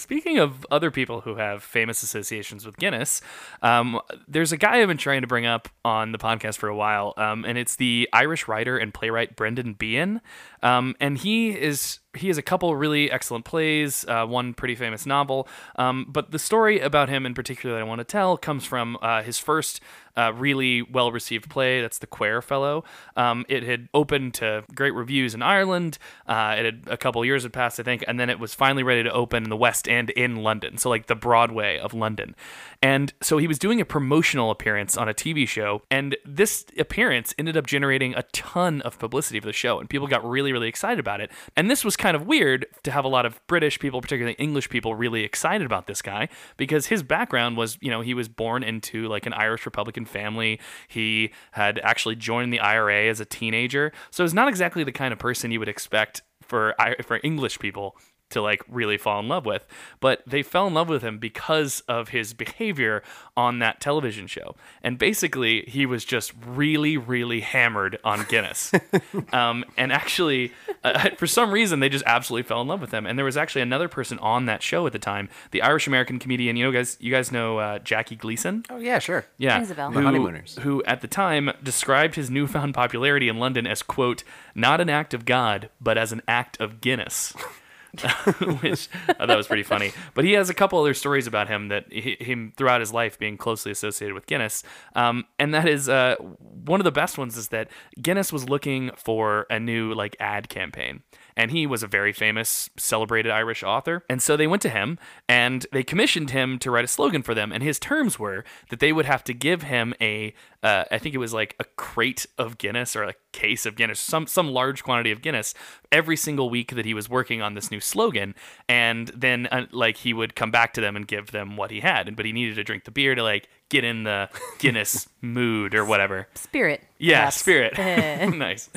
Speaking 0.00 0.38
of 0.38 0.66
other 0.70 0.90
people 0.90 1.20
who 1.20 1.36
have 1.36 1.62
famous 1.62 2.02
associations 2.02 2.64
with 2.64 2.76
Guinness, 2.78 3.20
um, 3.62 4.00
there's 4.26 4.50
a 4.50 4.56
guy 4.56 4.80
I've 4.80 4.88
been 4.88 4.96
trying 4.96 5.20
to 5.20 5.26
bring 5.26 5.46
up 5.46 5.68
on 5.84 6.12
the 6.12 6.18
podcast 6.18 6.56
for 6.56 6.68
a 6.68 6.74
while, 6.74 7.12
um, 7.16 7.44
and 7.44 7.58
it's 7.58 7.76
the 7.76 8.08
Irish 8.12 8.48
writer 8.48 8.78
and 8.78 8.94
playwright 8.94 9.36
Brendan 9.36 9.74
Behan. 9.74 10.20
Um, 10.62 10.96
and 11.00 11.18
he 11.18 11.50
is 11.50 11.98
he 12.16 12.28
has 12.28 12.38
a 12.38 12.42
couple 12.42 12.74
really 12.74 13.10
excellent 13.10 13.44
plays, 13.44 14.04
uh, 14.08 14.26
one 14.26 14.52
pretty 14.52 14.74
famous 14.74 15.06
novel. 15.06 15.46
Um, 15.76 16.06
but 16.08 16.32
the 16.32 16.38
story 16.38 16.80
about 16.80 17.08
him 17.08 17.24
in 17.24 17.34
particular 17.34 17.76
that 17.76 17.80
I 17.80 17.84
want 17.84 18.00
to 18.00 18.04
tell 18.04 18.36
comes 18.36 18.64
from 18.64 18.98
uh, 19.00 19.22
his 19.22 19.38
first 19.38 19.80
uh, 20.16 20.32
really 20.34 20.82
well 20.82 21.12
received 21.12 21.48
play. 21.48 21.80
That's 21.80 21.98
The 21.98 22.06
Quare 22.06 22.42
Fellow. 22.42 22.84
Um, 23.16 23.44
it 23.48 23.62
had 23.62 23.88
opened 23.94 24.34
to 24.34 24.64
great 24.74 24.94
reviews 24.94 25.34
in 25.34 25.42
Ireland. 25.42 25.98
Uh, 26.26 26.56
it 26.58 26.64
had 26.64 26.84
a 26.86 26.96
couple 26.96 27.24
years 27.24 27.44
had 27.44 27.52
passed, 27.52 27.78
I 27.78 27.84
think, 27.84 28.04
and 28.08 28.18
then 28.18 28.28
it 28.28 28.38
was 28.38 28.54
finally 28.54 28.82
ready 28.82 29.02
to 29.04 29.12
open 29.12 29.44
in 29.44 29.50
the 29.50 29.56
West 29.56 29.88
End 29.88 30.10
in 30.10 30.36
London. 30.36 30.78
So, 30.78 30.90
like 30.90 31.06
the 31.06 31.14
Broadway 31.14 31.78
of 31.78 31.94
London. 31.94 32.34
And 32.82 33.12
so 33.20 33.36
he 33.36 33.46
was 33.46 33.58
doing 33.58 33.80
a 33.80 33.84
promotional 33.84 34.50
appearance 34.50 34.96
on 34.96 35.06
a 35.08 35.12
TV 35.12 35.46
show, 35.46 35.82
and 35.90 36.16
this 36.24 36.64
appearance 36.78 37.34
ended 37.38 37.56
up 37.56 37.66
generating 37.66 38.14
a 38.14 38.22
ton 38.32 38.80
of 38.82 38.98
publicity 38.98 39.38
for 39.38 39.46
the 39.46 39.52
show, 39.52 39.78
and 39.78 39.90
people 39.90 40.06
got 40.06 40.24
really, 40.24 40.50
really 40.50 40.68
excited 40.68 40.98
about 40.98 41.20
it. 41.20 41.30
And 41.56 41.70
this 41.70 41.84
was 41.84 41.94
kind 41.94 42.16
of 42.16 42.26
weird 42.26 42.64
to 42.84 42.90
have 42.90 43.04
a 43.04 43.08
lot 43.08 43.26
of 43.26 43.38
British 43.46 43.78
people, 43.78 44.00
particularly 44.00 44.34
English 44.38 44.70
people, 44.70 44.94
really 44.94 45.24
excited 45.24 45.66
about 45.66 45.88
this 45.88 46.00
guy 46.00 46.28
because 46.56 46.86
his 46.86 47.02
background 47.02 47.58
was, 47.58 47.76
you 47.82 47.90
know, 47.90 48.00
he 48.00 48.14
was 48.14 48.28
born 48.28 48.62
into 48.62 49.08
like 49.08 49.26
an 49.26 49.34
Irish 49.34 49.66
Republican 49.66 50.06
family. 50.06 50.58
He 50.88 51.32
had 51.52 51.80
actually 51.80 52.16
joined 52.16 52.50
the 52.50 52.60
IRA 52.60 53.08
as 53.08 53.20
a 53.20 53.26
teenager, 53.26 53.92
so 54.10 54.24
he's 54.24 54.32
not 54.32 54.48
exactly 54.48 54.84
the 54.84 54.92
kind 54.92 55.12
of 55.12 55.18
person 55.18 55.50
you 55.50 55.58
would 55.58 55.68
expect 55.68 56.22
for 56.40 56.74
for 57.02 57.20
English 57.22 57.58
people 57.58 57.96
to 58.30 58.40
like 58.40 58.62
really 58.68 58.96
fall 58.96 59.20
in 59.20 59.28
love 59.28 59.44
with 59.44 59.66
but 60.00 60.22
they 60.26 60.42
fell 60.42 60.66
in 60.66 60.74
love 60.74 60.88
with 60.88 61.02
him 61.02 61.18
because 61.18 61.80
of 61.88 62.08
his 62.10 62.32
behavior 62.32 63.02
on 63.36 63.58
that 63.58 63.80
television 63.80 64.26
show 64.26 64.54
and 64.82 64.98
basically 64.98 65.62
he 65.68 65.84
was 65.86 66.04
just 66.04 66.32
really 66.46 66.96
really 66.96 67.40
hammered 67.40 67.98
on 68.04 68.24
guinness 68.28 68.72
um, 69.32 69.64
and 69.76 69.92
actually 69.92 70.52
uh, 70.84 71.10
for 71.16 71.26
some 71.26 71.50
reason 71.50 71.80
they 71.80 71.88
just 71.88 72.04
absolutely 72.06 72.42
fell 72.46 72.60
in 72.62 72.68
love 72.68 72.80
with 72.80 72.92
him 72.92 73.06
and 73.06 73.18
there 73.18 73.24
was 73.24 73.36
actually 73.36 73.62
another 73.62 73.88
person 73.88 74.18
on 74.20 74.46
that 74.46 74.62
show 74.62 74.86
at 74.86 74.92
the 74.92 74.98
time 74.98 75.28
the 75.50 75.62
irish 75.62 75.86
american 75.86 76.18
comedian 76.18 76.56
you 76.56 76.64
know 76.64 76.72
guys 76.72 76.96
you 77.00 77.10
guys 77.10 77.30
know 77.30 77.58
uh, 77.58 77.78
jackie 77.80 78.16
gleason 78.16 78.64
Oh 78.70 78.78
yeah, 78.78 78.98
sure. 78.98 79.26
yeah, 79.38 79.56
Rings 79.56 79.70
a 79.70 79.74
bell. 79.74 79.90
The 79.90 79.98
who, 80.00 80.04
Honeymooners. 80.04 80.58
who 80.60 80.82
at 80.84 81.00
the 81.00 81.08
time 81.08 81.50
described 81.62 82.14
his 82.14 82.30
newfound 82.30 82.72
popularity 82.74 83.28
in 83.28 83.38
London 83.38 83.66
as 83.66 83.82
quote 83.82 84.22
not 84.54 84.80
an 84.80 84.88
act 84.88 85.12
of 85.12 85.24
God, 85.24 85.70
but 85.80 85.98
as 85.98 86.12
an 86.12 86.22
act 86.28 86.60
of 86.60 86.80
Guinness. 86.80 87.34
which 88.60 88.88
I 89.08 89.26
thought 89.26 89.36
was 89.36 89.46
pretty 89.46 89.62
funny. 89.62 89.92
But 90.14 90.24
he 90.24 90.32
has 90.32 90.48
a 90.48 90.54
couple 90.54 90.78
other 90.78 90.94
stories 90.94 91.26
about 91.26 91.48
him 91.48 91.68
that 91.68 91.92
he, 91.92 92.16
him 92.20 92.52
throughout 92.56 92.80
his 92.80 92.92
life 92.92 93.18
being 93.18 93.36
closely 93.36 93.72
associated 93.72 94.14
with 94.14 94.26
Guinness. 94.26 94.62
Um, 94.94 95.24
and 95.38 95.52
that 95.54 95.68
is 95.68 95.88
uh, 95.88 96.16
one 96.18 96.80
of 96.80 96.84
the 96.84 96.92
best 96.92 97.18
ones 97.18 97.36
is 97.36 97.48
that 97.48 97.68
Guinness 98.00 98.32
was 98.32 98.48
looking 98.48 98.90
for 98.96 99.46
a 99.50 99.58
new 99.58 99.92
like 99.92 100.16
ad 100.20 100.48
campaign. 100.48 101.02
And 101.36 101.50
he 101.52 101.66
was 101.66 101.82
a 101.82 101.86
very 101.86 102.12
famous, 102.12 102.68
celebrated 102.76 103.32
Irish 103.32 103.62
author. 103.62 104.04
And 104.10 104.20
so 104.20 104.36
they 104.36 104.46
went 104.46 104.62
to 104.62 104.68
him 104.68 104.98
and 105.28 105.66
they 105.72 105.82
commissioned 105.82 106.30
him 106.30 106.58
to 106.58 106.70
write 106.70 106.84
a 106.84 106.88
slogan 106.88 107.22
for 107.22 107.34
them. 107.34 107.50
And 107.50 107.62
his 107.62 107.78
terms 107.78 108.18
were 108.18 108.44
that 108.68 108.80
they 108.80 108.92
would 108.92 109.06
have 109.06 109.24
to 109.24 109.32
give 109.32 109.62
him 109.62 109.94
a, 110.00 110.34
uh, 110.62 110.84
I 110.90 110.98
think 110.98 111.14
it 111.14 111.18
was 111.18 111.32
like 111.32 111.56
a 111.58 111.64
crate 111.64 112.26
of 112.36 112.58
Guinness 112.58 112.94
or 112.94 113.04
a 113.04 113.14
case 113.32 113.64
of 113.64 113.76
Guinness, 113.76 114.00
some 114.00 114.26
some 114.26 114.50
large 114.50 114.82
quantity 114.82 115.10
of 115.12 115.22
Guinness 115.22 115.54
every 115.92 116.16
single 116.16 116.50
week 116.50 116.74
that 116.74 116.84
he 116.84 116.94
was 116.94 117.08
working 117.08 117.42
on 117.42 117.54
this 117.54 117.70
new 117.70 117.80
slogan. 117.80 118.34
And 118.68 119.08
then 119.08 119.46
uh, 119.50 119.66
like 119.72 119.98
he 119.98 120.12
would 120.12 120.34
come 120.36 120.50
back 120.50 120.74
to 120.74 120.80
them 120.80 120.96
and 120.96 121.06
give 121.06 121.32
them 121.32 121.56
what 121.56 121.70
he 121.70 121.80
had. 121.80 122.14
But 122.16 122.26
he 122.26 122.32
needed 122.32 122.56
to 122.56 122.64
drink 122.64 122.84
the 122.84 122.90
beer 122.90 123.14
to 123.14 123.22
like 123.22 123.48
get 123.70 123.84
in 123.84 124.02
the 124.02 124.28
Guinness 124.58 125.08
mood 125.20 125.74
or 125.74 125.84
whatever. 125.84 126.28
Spirit. 126.34 126.82
Yeah, 126.98 127.20
perhaps. 127.20 127.36
spirit. 127.36 127.78
nice. 128.36 128.68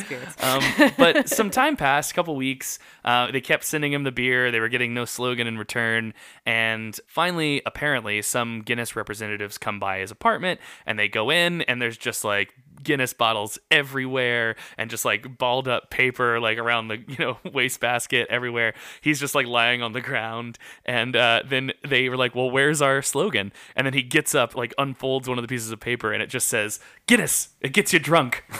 Um, 0.42 0.64
but 0.98 1.28
some 1.38 1.50
time 1.50 1.76
passed, 1.76 2.12
a 2.12 2.14
couple 2.14 2.36
weeks. 2.36 2.80
Uh, 3.04 3.30
they 3.32 3.42
kept 3.42 3.66
sending 3.66 3.92
him 3.92 4.04
the 4.04 4.12
beer. 4.12 4.50
They 4.52 4.60
were 4.62 4.70
getting 4.70 4.94
no 4.94 5.04
slogan 5.06 5.46
in 5.46 5.58
return. 5.58 6.14
And 6.46 6.98
finally, 7.08 7.62
apparently, 7.66 8.22
some 8.22 8.62
Guinness 8.62 8.96
representatives 8.96 9.58
come 9.58 9.80
by 9.80 10.00
his 10.00 10.12
apartment 10.12 10.62
and 10.86 10.98
they 10.98 11.10
go 11.10 11.30
in, 11.30 11.64
and 11.64 11.82
there's 11.82 11.98
just 11.98 12.24
like 12.24 12.54
Guinness 12.84 13.14
bottles 13.14 13.58
everywhere 13.72 14.56
and 14.78 14.90
just 14.90 15.06
like 15.06 15.38
balled 15.38 15.68
up 15.68 15.90
paper 15.90 16.40
like 16.40 16.58
around 16.58 16.88
the 16.88 16.98
you 17.08 17.18
know 17.18 17.38
wastebasket 17.52 18.28
everywhere. 18.30 18.74
He's 19.02 19.20
just 19.20 19.36
like 19.36 19.48
lying 19.48 19.82
on 19.82 19.94
the 19.94 20.02
ground, 20.02 20.58
and 20.86 21.16
uh, 21.16 21.44
then 21.48 21.74
they 21.88 22.10
were 22.10 22.18
like, 22.18 22.36
"Well, 22.36 22.52
where's 22.52 22.82
our 22.82 23.02
slogan?" 23.02 23.52
And 23.76 23.86
then 23.86 23.94
he 23.94 24.04
gets 24.04 24.36
up, 24.36 24.56
like 24.56 24.74
unfolds 24.78 25.28
one 25.28 25.38
of 25.38 25.44
the 25.44 25.48
pieces 25.48 25.72
of 25.72 25.80
paper, 25.80 26.12
and 26.14 26.22
it 26.22 26.28
just 26.28 26.48
says, 26.48 26.80
"Guinness, 27.08 27.50
it 27.62 27.74
gets 27.74 27.94
you 27.94 28.00
drunk." 28.00 28.44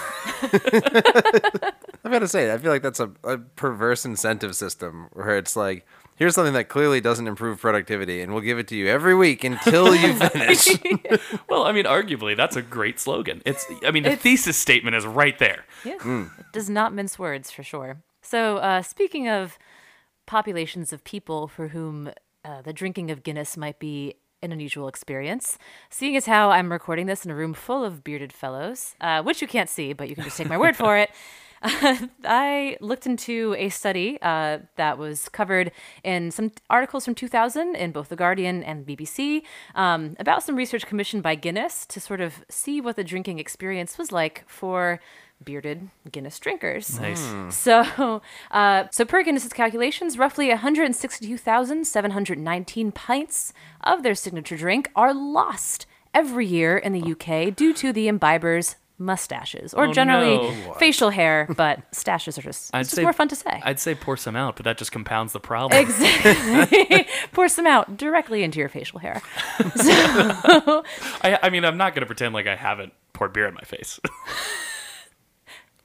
I've 2.06 2.12
got 2.12 2.20
to 2.20 2.28
say, 2.28 2.54
I 2.54 2.58
feel 2.58 2.72
like 2.72 2.82
that's 2.82 3.00
a, 3.00 3.12
a 3.24 3.38
perverse 3.38 4.06
incentive 4.06 4.56
system 4.56 5.08
where 5.14 5.38
it's 5.38 5.56
like, 5.56 5.86
here's 6.16 6.36
something 6.36 6.54
that 6.54 6.70
clearly 6.70 7.02
doesn't 7.02 7.28
improve 7.28 7.60
productivity, 7.60 8.22
and 8.22 8.34
we'll 8.34 8.42
give 8.44 8.60
it 8.60 8.68
to 8.70 8.76
you 8.76 8.88
every 8.88 9.16
week 9.16 9.44
until 9.44 9.96
you 9.96 10.14
finish. 10.30 10.68
well, 11.50 11.64
I 11.64 11.72
mean, 11.72 11.86
arguably, 11.86 12.36
that's 12.36 12.56
a 12.56 12.62
great 12.62 13.00
slogan. 13.00 13.42
It's, 13.46 13.66
I 13.86 13.92
mean, 13.92 14.04
the 14.04 14.10
It's- 14.12 14.22
thesis 14.24 14.58
statement 14.58 14.96
is 14.96 15.06
right 15.06 15.38
there. 15.40 15.66
Yeah. 15.84 15.98
It 16.40 16.46
does 16.54 16.70
not 16.70 16.94
mince 16.94 17.18
words 17.20 17.52
for 17.52 17.64
sure. 17.64 17.98
So, 18.22 18.58
uh, 18.58 18.82
speaking 18.82 19.28
of 19.28 19.58
populations 20.26 20.94
of 20.94 21.04
people 21.04 21.48
for 21.48 21.70
whom 21.70 22.10
uh, 22.46 22.62
the 22.62 22.74
drinking 22.74 23.12
of 23.12 23.24
Guinness 23.24 23.58
might 23.58 23.80
be 23.80 24.16
an 24.42 24.52
unusual 24.52 24.88
experience, 24.90 25.58
seeing 25.90 26.16
as 26.18 26.26
how 26.26 26.50
I'm 26.52 26.72
recording 26.72 27.06
this 27.06 27.24
in 27.26 27.32
a 27.32 27.36
room 27.36 27.54
full 27.54 27.84
of 27.84 28.04
bearded 28.04 28.34
fellows, 28.34 28.96
uh, 29.00 29.22
which 29.24 29.42
you 29.42 29.48
can't 29.48 29.70
see, 29.70 29.94
but 29.94 30.10
you 30.10 30.16
can 30.16 30.26
just 30.26 30.38
take 30.38 30.50
my 30.50 30.58
word 30.58 30.76
for 30.76 30.98
it. 30.98 31.10
I 32.26 32.76
looked 32.82 33.06
into 33.06 33.56
a 33.58 33.70
study 33.70 34.20
uh, 34.22 34.60
that 34.76 34.98
was 34.98 35.30
covered 35.30 35.72
in 36.04 36.30
some 36.30 36.52
articles 36.70 37.06
from 37.06 37.16
2000 37.16 37.76
in 37.76 37.92
both 37.92 38.10
The 38.10 38.18
Guardian 38.18 38.64
and 38.64 38.86
BBC 38.86 39.44
um, 39.74 40.18
about 40.20 40.44
some 40.44 40.58
research 40.58 40.86
commissioned 40.86 41.24
by 41.24 41.36
Guinness 41.36 41.86
to 41.88 42.02
sort 42.02 42.20
of 42.20 42.44
see 42.50 42.82
what 42.82 42.98
the 42.98 43.04
drinking 43.04 43.40
experience 43.40 43.98
was 43.98 44.12
like 44.12 44.44
for 44.48 45.00
bearded 45.44 45.90
Guinness 46.12 46.38
drinkers. 46.40 47.00
Nice. 47.00 47.24
So, 47.50 48.22
uh, 48.52 48.86
so 48.92 49.06
per 49.06 49.24
Guinness's 49.24 49.54
calculations, 49.54 50.18
roughly 50.18 50.50
162,719 50.50 52.92
pints 52.92 53.54
of 53.82 54.04
their 54.04 54.16
signature 54.16 54.58
drink 54.58 54.92
are 54.96 55.14
lost 55.14 55.86
every 56.14 56.46
year 56.46 56.78
in 56.78 56.92
the 56.94 57.12
UK 57.12 57.56
due 57.56 57.74
to 57.74 57.92
the 57.94 58.08
imbibers' 58.08 58.76
mustaches, 59.04 59.74
or 59.74 59.86
Oh, 59.86 59.94
generally 59.94 60.38
no. 60.38 60.74
facial 60.74 61.10
hair, 61.10 61.48
but 61.58 61.80
stashes 61.92 62.38
are 62.38 62.42
just, 62.42 62.74
I'd 62.74 62.84
just 62.84 62.96
say- 62.96 63.04
more 63.04 63.14
fun 63.14 63.28
to 63.30 63.36
say. 63.36 63.62
I'd 63.64 63.80
say 63.80 63.96
pour 63.96 64.18
some 64.18 64.36
out, 64.36 64.56
but 64.56 64.64
that 64.66 64.78
just 64.78 64.92
compounds 64.92 65.34
the 65.34 65.40
problem. 65.40 65.80
Exactly. 65.80 67.08
Pour 67.34 67.48
some 67.48 67.66
out 67.68 67.98
directly 67.98 68.44
into 68.44 68.60
your 68.60 68.70
facial 68.70 69.00
hair. 69.00 69.22
I, 69.60 71.40
I 71.44 71.50
mean, 71.50 71.66
I'm 71.66 71.78
not 71.78 71.94
going 71.96 72.02
to 72.02 72.06
pretend 72.06 72.34
like 72.34 72.48
I 72.48 72.56
haven't 72.56 72.94
poured 73.14 73.34
beer 73.34 73.48
in 73.48 73.54
my 73.54 73.62
face. 73.62 74.00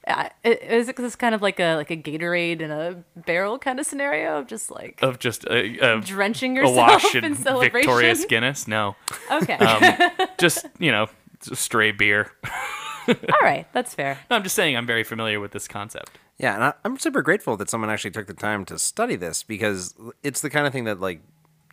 Uh, 0.07 0.29
is 0.43 0.89
it 0.89 0.97
this 0.97 1.15
kind 1.17 1.35
of 1.35 1.43
like 1.43 1.61
a 1.61 1.75
like 1.77 1.91
a 1.91 1.97
Gatorade 1.97 2.61
in 2.63 2.71
a 2.71 3.05
barrel 3.15 3.59
kind 3.59 3.79
of 3.79 3.85
scenario 3.85 4.39
of 4.39 4.47
just 4.47 4.71
like 4.71 4.99
of 5.03 5.19
just 5.19 5.45
a, 5.45 5.97
a, 5.97 6.01
drenching 6.01 6.57
a 6.57 6.63
yourself 6.63 6.77
wash 6.77 7.15
in 7.15 7.25
in 7.25 7.35
celebration? 7.35 7.73
Victoria's 7.91 8.25
Guinness. 8.25 8.67
No, 8.67 8.97
Okay. 9.31 9.55
um, 9.55 10.11
just 10.39 10.65
you 10.79 10.91
know, 10.91 11.09
just 11.43 11.61
stray 11.63 11.91
beer. 11.93 12.33
All 13.33 13.39
right, 13.43 13.67
that's 13.73 13.95
fair. 13.95 14.19
No, 14.31 14.37
I'm 14.37 14.43
just 14.43 14.55
saying 14.55 14.77
I'm 14.77 14.87
very 14.87 15.05
familiar 15.05 15.41
with 15.41 15.53
this 15.53 15.67
concept. 15.69 16.19
Yeah, 16.39 16.55
and 16.55 16.65
I, 16.65 16.73
I'm 16.85 16.99
super 16.99 17.23
grateful 17.23 17.57
that 17.57 17.69
someone 17.69 17.91
actually 17.91 18.13
took 18.13 18.27
the 18.27 18.35
time 18.35 18.65
to 18.67 18.79
study 18.79 19.17
this 19.17 19.43
because 19.43 19.95
it's 20.23 20.41
the 20.41 20.51
kind 20.51 20.67
of 20.67 20.73
thing 20.73 20.85
that 20.85 21.01
like 21.01 21.21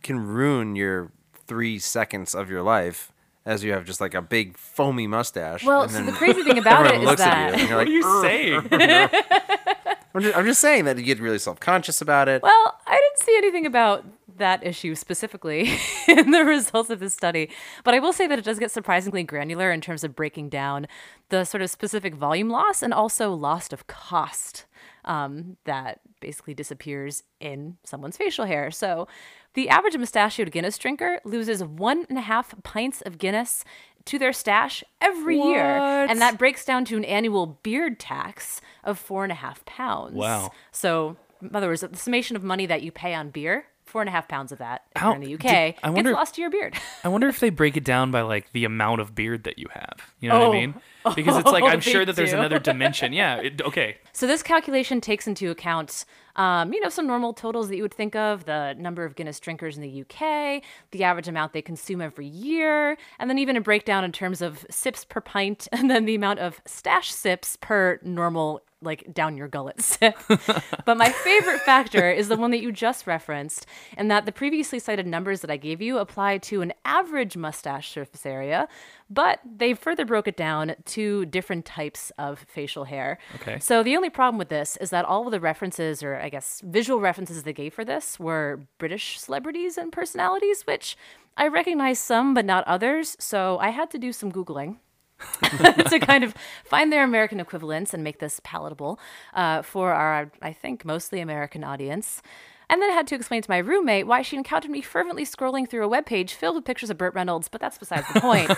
can 0.02 0.18
ruin 0.18 0.76
your 0.76 1.12
three 1.46 1.78
seconds 1.78 2.34
of 2.34 2.50
your 2.50 2.62
life 2.62 3.12
as 3.44 3.62
you 3.62 3.72
have 3.72 3.84
just 3.84 4.00
like 4.00 4.14
a 4.14 4.22
big 4.22 4.56
foamy 4.56 5.06
mustache. 5.06 5.64
Well, 5.64 5.82
and 5.82 5.90
so 5.92 6.02
the 6.02 6.12
crazy 6.12 6.42
thing 6.42 6.58
about 6.58 6.86
it 6.86 6.94
everyone 6.94 7.02
is 7.04 7.10
looks 7.10 7.20
at 7.22 7.46
you 7.46 7.52
that 7.52 7.60
and 7.60 7.68
you're 7.68 7.78
What 7.78 7.86
like, 7.86 7.88
are 7.88 7.90
you 7.90 8.22
saying? 8.22 9.88
I'm 10.14 10.22
just, 10.22 10.36
I'm 10.36 10.44
just 10.46 10.60
saying 10.60 10.86
that 10.86 10.96
you 10.96 11.04
get 11.04 11.20
really 11.20 11.38
self 11.38 11.60
conscious 11.60 12.00
about 12.00 12.28
it. 12.28 12.42
Well, 12.42 12.80
I 12.86 12.92
didn't 12.96 13.24
see 13.26 13.36
anything 13.36 13.66
about 13.66 14.04
that 14.38 14.64
issue 14.66 14.94
specifically 14.94 15.78
in 16.08 16.30
the 16.30 16.44
results 16.44 16.90
of 16.90 17.00
this 17.00 17.14
study, 17.14 17.50
but 17.84 17.94
I 17.94 17.98
will 17.98 18.12
say 18.12 18.26
that 18.26 18.38
it 18.38 18.44
does 18.44 18.58
get 18.58 18.70
surprisingly 18.70 19.22
granular 19.22 19.72
in 19.72 19.80
terms 19.80 20.04
of 20.04 20.14
breaking 20.16 20.48
down 20.48 20.86
the 21.28 21.44
sort 21.44 21.62
of 21.62 21.70
specific 21.70 22.14
volume 22.14 22.48
loss 22.48 22.82
and 22.82 22.92
also 22.94 23.32
loss 23.32 23.72
of 23.72 23.86
cost 23.86 24.66
um, 25.04 25.56
that 25.64 26.00
basically 26.20 26.54
disappears 26.54 27.22
in 27.40 27.76
someone's 27.84 28.16
facial 28.16 28.44
hair. 28.44 28.70
So, 28.70 29.08
the 29.54 29.70
average 29.70 29.96
mustachioed 29.96 30.52
Guinness 30.52 30.76
drinker 30.76 31.20
loses 31.24 31.64
one 31.64 32.04
and 32.10 32.18
a 32.18 32.22
half 32.22 32.54
pints 32.62 33.00
of 33.02 33.16
Guinness 33.16 33.64
to 34.04 34.18
their 34.18 34.32
stash 34.32 34.84
every 35.00 35.38
year, 35.38 35.78
and 36.08 36.20
that 36.20 36.38
breaks 36.38 36.64
down 36.64 36.84
to 36.86 36.96
an 36.96 37.04
annual 37.04 37.46
beard 37.46 37.98
tax 37.98 38.60
of 38.84 38.98
four 38.98 39.24
and 39.24 39.32
a 39.32 39.36
half 39.36 39.64
pounds. 39.64 40.14
Wow. 40.14 40.52
So, 40.72 41.16
in 41.40 41.54
other 41.54 41.68
words, 41.68 41.80
the 41.80 41.96
summation 41.96 42.36
of 42.36 42.42
money 42.42 42.66
that 42.66 42.82
you 42.82 42.92
pay 42.92 43.14
on 43.14 43.30
beer, 43.30 43.66
four 43.96 44.02
and 44.02 44.10
a 44.10 44.12
half 44.12 44.28
pounds 44.28 44.52
of 44.52 44.58
that 44.58 44.82
How- 44.94 45.14
in 45.14 45.22
the 45.22 45.32
UK, 45.36 45.40
did- 45.40 45.74
I 45.82 45.88
wonder- 45.88 46.10
gets 46.10 46.16
lost 46.18 46.34
to 46.34 46.42
your 46.42 46.50
beard. 46.50 46.74
I 47.04 47.08
wonder 47.08 47.28
if 47.28 47.40
they 47.40 47.48
break 47.48 47.78
it 47.78 47.84
down 47.84 48.10
by 48.10 48.20
like 48.20 48.52
the 48.52 48.66
amount 48.66 49.00
of 49.00 49.14
beard 49.14 49.44
that 49.44 49.58
you 49.58 49.68
have. 49.72 49.94
You 50.20 50.28
know 50.28 50.38
what 50.38 50.48
Oh. 50.48 50.52
I 50.52 50.60
mean? 50.60 50.74
Because 51.14 51.38
it's 51.38 51.50
like 51.50 51.62
Oh, 51.64 51.68
I'm 51.68 51.80
sure 51.80 52.04
that 52.04 52.14
there's 52.14 52.32
do. 52.32 52.36
another 52.36 52.58
dimension. 52.72 53.14
Yeah. 53.14 53.36
It, 53.36 53.62
okay. 53.62 53.96
so 54.12 54.26
this 54.26 54.42
calculation 54.42 55.00
takes 55.00 55.26
into 55.26 55.50
account, 55.50 56.04
um, 56.34 56.74
you 56.74 56.80
know, 56.80 56.90
some 56.90 57.06
normal 57.06 57.32
totals 57.32 57.68
that 57.70 57.76
you 57.76 57.82
would 57.82 57.94
think 57.94 58.14
of: 58.14 58.44
the 58.44 58.74
number 58.78 59.02
of 59.06 59.14
Guinness 59.16 59.40
drinkers 59.40 59.78
in 59.78 59.82
the 59.82 60.02
UK, 60.02 60.62
the 60.90 61.04
average 61.04 61.28
amount 61.28 61.54
they 61.54 61.62
consume 61.62 62.02
every 62.02 62.26
year, 62.26 62.98
and 63.18 63.30
then 63.30 63.38
even 63.38 63.56
a 63.56 63.62
breakdown 63.62 64.04
in 64.04 64.12
terms 64.12 64.42
of 64.42 64.66
sips 64.68 65.06
per 65.06 65.22
pint, 65.22 65.68
and 65.72 65.88
then 65.90 66.04
the 66.04 66.14
amount 66.16 66.40
of 66.40 66.60
stash 66.66 67.14
sips 67.14 67.56
per 67.62 67.98
normal 68.02 68.60
like 68.82 69.12
down 69.12 69.36
your 69.36 69.48
gullet 69.48 69.80
sip. 69.80 70.16
but 70.84 70.96
my 70.96 71.10
favorite 71.10 71.60
factor 71.60 72.10
is 72.10 72.28
the 72.28 72.36
one 72.36 72.50
that 72.50 72.60
you 72.60 72.72
just 72.72 73.06
referenced, 73.06 73.66
and 73.96 74.10
that 74.10 74.26
the 74.26 74.32
previously 74.32 74.78
cited 74.78 75.06
numbers 75.06 75.40
that 75.40 75.50
I 75.50 75.56
gave 75.56 75.80
you 75.80 75.98
apply 75.98 76.38
to 76.38 76.62
an 76.62 76.72
average 76.84 77.36
mustache 77.36 77.90
surface 77.90 78.26
area, 78.26 78.68
but 79.08 79.40
they 79.44 79.74
further 79.74 80.04
broke 80.04 80.28
it 80.28 80.36
down 80.36 80.74
to 80.86 81.26
different 81.26 81.64
types 81.64 82.12
of 82.18 82.44
facial 82.48 82.84
hair. 82.84 83.18
Okay. 83.36 83.58
So 83.58 83.82
the 83.82 83.96
only 83.96 84.10
problem 84.10 84.38
with 84.38 84.48
this 84.48 84.76
is 84.78 84.90
that 84.90 85.04
all 85.04 85.26
of 85.26 85.32
the 85.32 85.40
references, 85.40 86.02
or 86.02 86.16
I 86.16 86.28
guess 86.28 86.60
visual 86.64 87.00
references 87.00 87.42
they 87.42 87.52
gave 87.52 87.74
for 87.74 87.84
this, 87.84 88.18
were 88.18 88.60
British 88.78 89.18
celebrities 89.18 89.78
and 89.78 89.92
personalities, 89.92 90.62
which 90.62 90.96
I 91.36 91.48
recognize 91.48 91.98
some 91.98 92.34
but 92.34 92.44
not 92.44 92.66
others. 92.66 93.16
So 93.18 93.58
I 93.58 93.70
had 93.70 93.90
to 93.90 93.98
do 93.98 94.12
some 94.12 94.32
Googling. 94.32 94.76
to 95.88 95.98
kind 96.00 96.24
of 96.24 96.34
find 96.64 96.92
their 96.92 97.04
American 97.04 97.40
equivalents 97.40 97.94
and 97.94 98.04
make 98.04 98.18
this 98.18 98.40
palatable 98.44 98.98
uh, 99.34 99.62
for 99.62 99.92
our, 99.92 100.30
I 100.42 100.52
think, 100.52 100.84
mostly 100.84 101.20
American 101.20 101.64
audience. 101.64 102.22
And 102.68 102.82
then 102.82 102.90
I 102.90 102.94
had 102.94 103.06
to 103.08 103.14
explain 103.14 103.42
to 103.42 103.50
my 103.50 103.58
roommate 103.58 104.08
why 104.08 104.22
she 104.22 104.36
encountered 104.36 104.72
me 104.72 104.80
fervently 104.82 105.24
scrolling 105.24 105.68
through 105.70 105.86
a 105.86 105.88
webpage 105.88 106.30
filled 106.30 106.56
with 106.56 106.64
pictures 106.64 106.90
of 106.90 106.98
Burt 106.98 107.14
Reynolds, 107.14 107.48
but 107.48 107.60
that's 107.60 107.78
besides 107.78 108.06
the 108.12 108.20
point. 108.20 108.50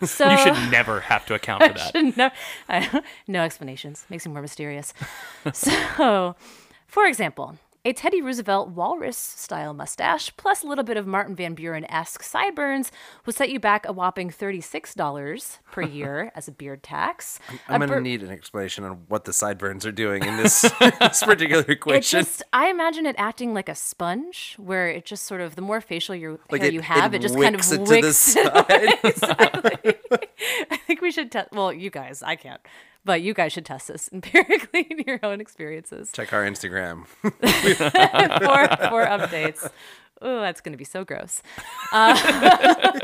so 0.08 0.28
You 0.28 0.38
should 0.38 0.70
never 0.72 0.98
have 1.00 1.24
to 1.26 1.34
account 1.34 1.62
for 1.62 1.72
that. 2.16 2.16
no, 2.16 3.00
no 3.28 3.42
explanations. 3.42 4.04
Makes 4.10 4.26
him 4.26 4.32
more 4.32 4.42
mysterious. 4.42 4.92
so, 5.52 6.34
for 6.88 7.06
example, 7.06 7.56
A 7.86 7.92
Teddy 7.92 8.20
Roosevelt 8.20 8.70
walrus 8.70 9.16
style 9.16 9.72
mustache, 9.72 10.36
plus 10.36 10.64
a 10.64 10.66
little 10.66 10.82
bit 10.82 10.96
of 10.96 11.06
Martin 11.06 11.36
Van 11.36 11.54
Buren 11.54 11.88
esque 11.88 12.24
sideburns, 12.24 12.90
will 13.24 13.32
set 13.32 13.48
you 13.48 13.60
back 13.60 13.86
a 13.86 13.92
whopping 13.92 14.28
$36 14.28 15.58
per 15.70 15.82
year 15.84 16.32
as 16.34 16.48
a 16.48 16.50
beard 16.50 16.82
tax. 16.82 17.38
I'm 17.68 17.80
A 17.82 17.86
going 17.86 17.98
to 17.98 18.02
need 18.02 18.24
an 18.24 18.30
explanation 18.30 18.82
on 18.82 19.04
what 19.06 19.24
the 19.24 19.32
sideburns 19.32 19.86
are 19.86 19.92
doing 19.92 20.24
in 20.24 20.36
this, 20.36 20.62
this 20.98 21.22
particular 21.22 21.62
It 21.62 22.00
just, 22.00 22.42
I 22.52 22.70
imagine 22.70 23.06
it 23.06 23.14
acting 23.18 23.54
like 23.54 23.68
a 23.68 23.76
sponge, 23.76 24.56
where 24.58 24.88
it 24.88 25.04
just 25.04 25.22
sort 25.22 25.40
of, 25.40 25.54
the 25.54 25.62
more 25.62 25.80
facial 25.80 26.16
your 26.16 26.40
Like 26.50 26.62
hair 26.62 26.70
it- 26.70 26.74
you 26.74 26.80
have, 26.80 27.14
it 27.14 27.18
it, 27.18 27.22
just 27.22 27.36
kind 27.38 27.54
of 27.54 27.60
wicks 27.60 27.70
it 27.70 27.86
to 27.86 28.00
the 28.02 28.12
side. 28.12 28.98
exactly. 29.04 29.94
I 30.72 30.76
think 30.88 31.00
we 31.02 31.12
should 31.12 31.30
test. 31.30 31.52
Well, 31.52 31.72
you 31.72 31.90
guys, 31.90 32.20
I 32.20 32.34
can't, 32.34 32.60
but 33.06 33.22
you 33.22 33.32
guys 33.32 33.52
should 33.52 33.64
test 33.64 33.88
this 33.88 34.10
empirically 34.12 34.86
in 34.90 34.98
your 35.06 35.20
own 35.22 35.40
experiences 35.40 36.12
Check 36.12 36.32
our 36.34 36.44
Instagram. 36.44 37.06
for 37.22 37.30
for 38.90 39.06
updates. 39.06 39.70
Oh, 40.22 40.40
that's 40.40 40.62
going 40.62 40.72
to 40.72 40.78
be 40.78 40.84
so 40.84 41.04
gross. 41.04 41.42
Uh, 41.92 43.00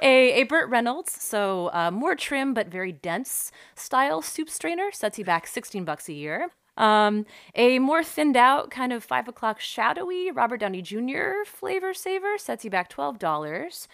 a, 0.00 0.40
a 0.40 0.44
Burt 0.44 0.70
Reynolds, 0.70 1.12
so 1.12 1.70
uh, 1.72 1.90
more 1.90 2.14
trim 2.14 2.54
but 2.54 2.68
very 2.68 2.92
dense 2.92 3.50
style 3.74 4.22
soup 4.22 4.48
strainer 4.48 4.90
sets 4.92 5.18
you 5.18 5.24
back 5.24 5.48
16 5.48 5.84
bucks 5.84 6.08
a 6.08 6.12
year. 6.12 6.50
Um, 6.76 7.26
a 7.54 7.78
more 7.80 8.02
thinned 8.02 8.36
out, 8.36 8.70
kind 8.70 8.92
of 8.92 9.04
five 9.04 9.28
o'clock 9.28 9.60
shadowy 9.60 10.30
Robert 10.30 10.58
Downey 10.58 10.82
Jr. 10.82 11.44
flavor 11.44 11.92
saver 11.92 12.38
sets 12.38 12.64
you 12.64 12.70
back 12.70 12.90
$12. 12.90 13.88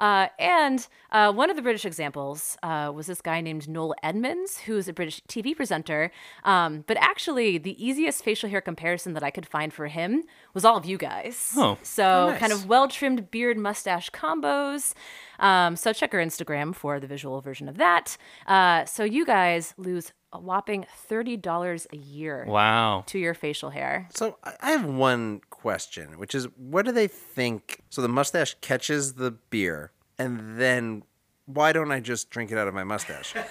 Uh, 0.00 0.28
and 0.38 0.88
uh, 1.12 1.30
one 1.30 1.50
of 1.50 1.56
the 1.56 1.62
British 1.62 1.84
examples 1.84 2.56
uh, 2.62 2.90
was 2.92 3.06
this 3.06 3.20
guy 3.20 3.40
named 3.42 3.68
Noel 3.68 3.94
Edmonds, 4.02 4.58
who's 4.60 4.88
a 4.88 4.92
British 4.94 5.22
TV 5.28 5.54
presenter. 5.54 6.10
Um, 6.42 6.84
but 6.86 6.96
actually, 6.96 7.58
the 7.58 7.82
easiest 7.84 8.24
facial 8.24 8.48
hair 8.48 8.62
comparison 8.62 9.12
that 9.12 9.22
I 9.22 9.30
could 9.30 9.46
find 9.46 9.72
for 9.72 9.88
him 9.88 10.24
was 10.54 10.64
all 10.64 10.76
of 10.76 10.86
you 10.86 10.96
guys. 10.96 11.52
Oh. 11.56 11.76
So, 11.82 12.30
nice. 12.30 12.40
kind 12.40 12.52
of 12.52 12.66
well 12.66 12.88
trimmed 12.88 13.30
beard 13.30 13.58
mustache 13.58 14.10
combos. 14.10 14.94
Um, 15.40 15.74
so, 15.76 15.92
check 15.92 16.14
our 16.14 16.20
Instagram 16.20 16.74
for 16.74 17.00
the 17.00 17.06
visual 17.08 17.40
version 17.40 17.68
of 17.68 17.76
that. 17.78 18.16
Uh, 18.46 18.84
so, 18.84 19.02
you 19.04 19.24
guys 19.26 19.74
lose 19.76 20.12
a 20.32 20.38
whopping 20.38 20.86
$30 21.10 21.86
a 21.92 21.96
year 21.96 22.44
Wow. 22.46 23.02
to 23.06 23.18
your 23.18 23.34
facial 23.34 23.70
hair. 23.70 24.06
So 24.14 24.36
I 24.44 24.52
I 24.60 24.70
have 24.70 24.84
one 24.84 25.40
question, 25.50 26.18
which 26.20 26.36
is 26.36 26.46
what 26.56 26.84
do 26.86 26.92
they 26.92 27.08
think? 27.08 27.80
So 27.90 28.00
the 28.00 28.08
mustache 28.08 28.54
catches 28.60 29.14
the 29.14 29.32
beer, 29.32 29.90
and 30.20 30.56
then 30.56 31.02
why 31.46 31.72
don't 31.72 31.90
I 31.90 31.98
just 31.98 32.30
drink 32.30 32.52
it 32.52 32.58
out 32.58 32.68
of 32.68 32.74
my 32.74 32.84
mustache? 32.84 33.34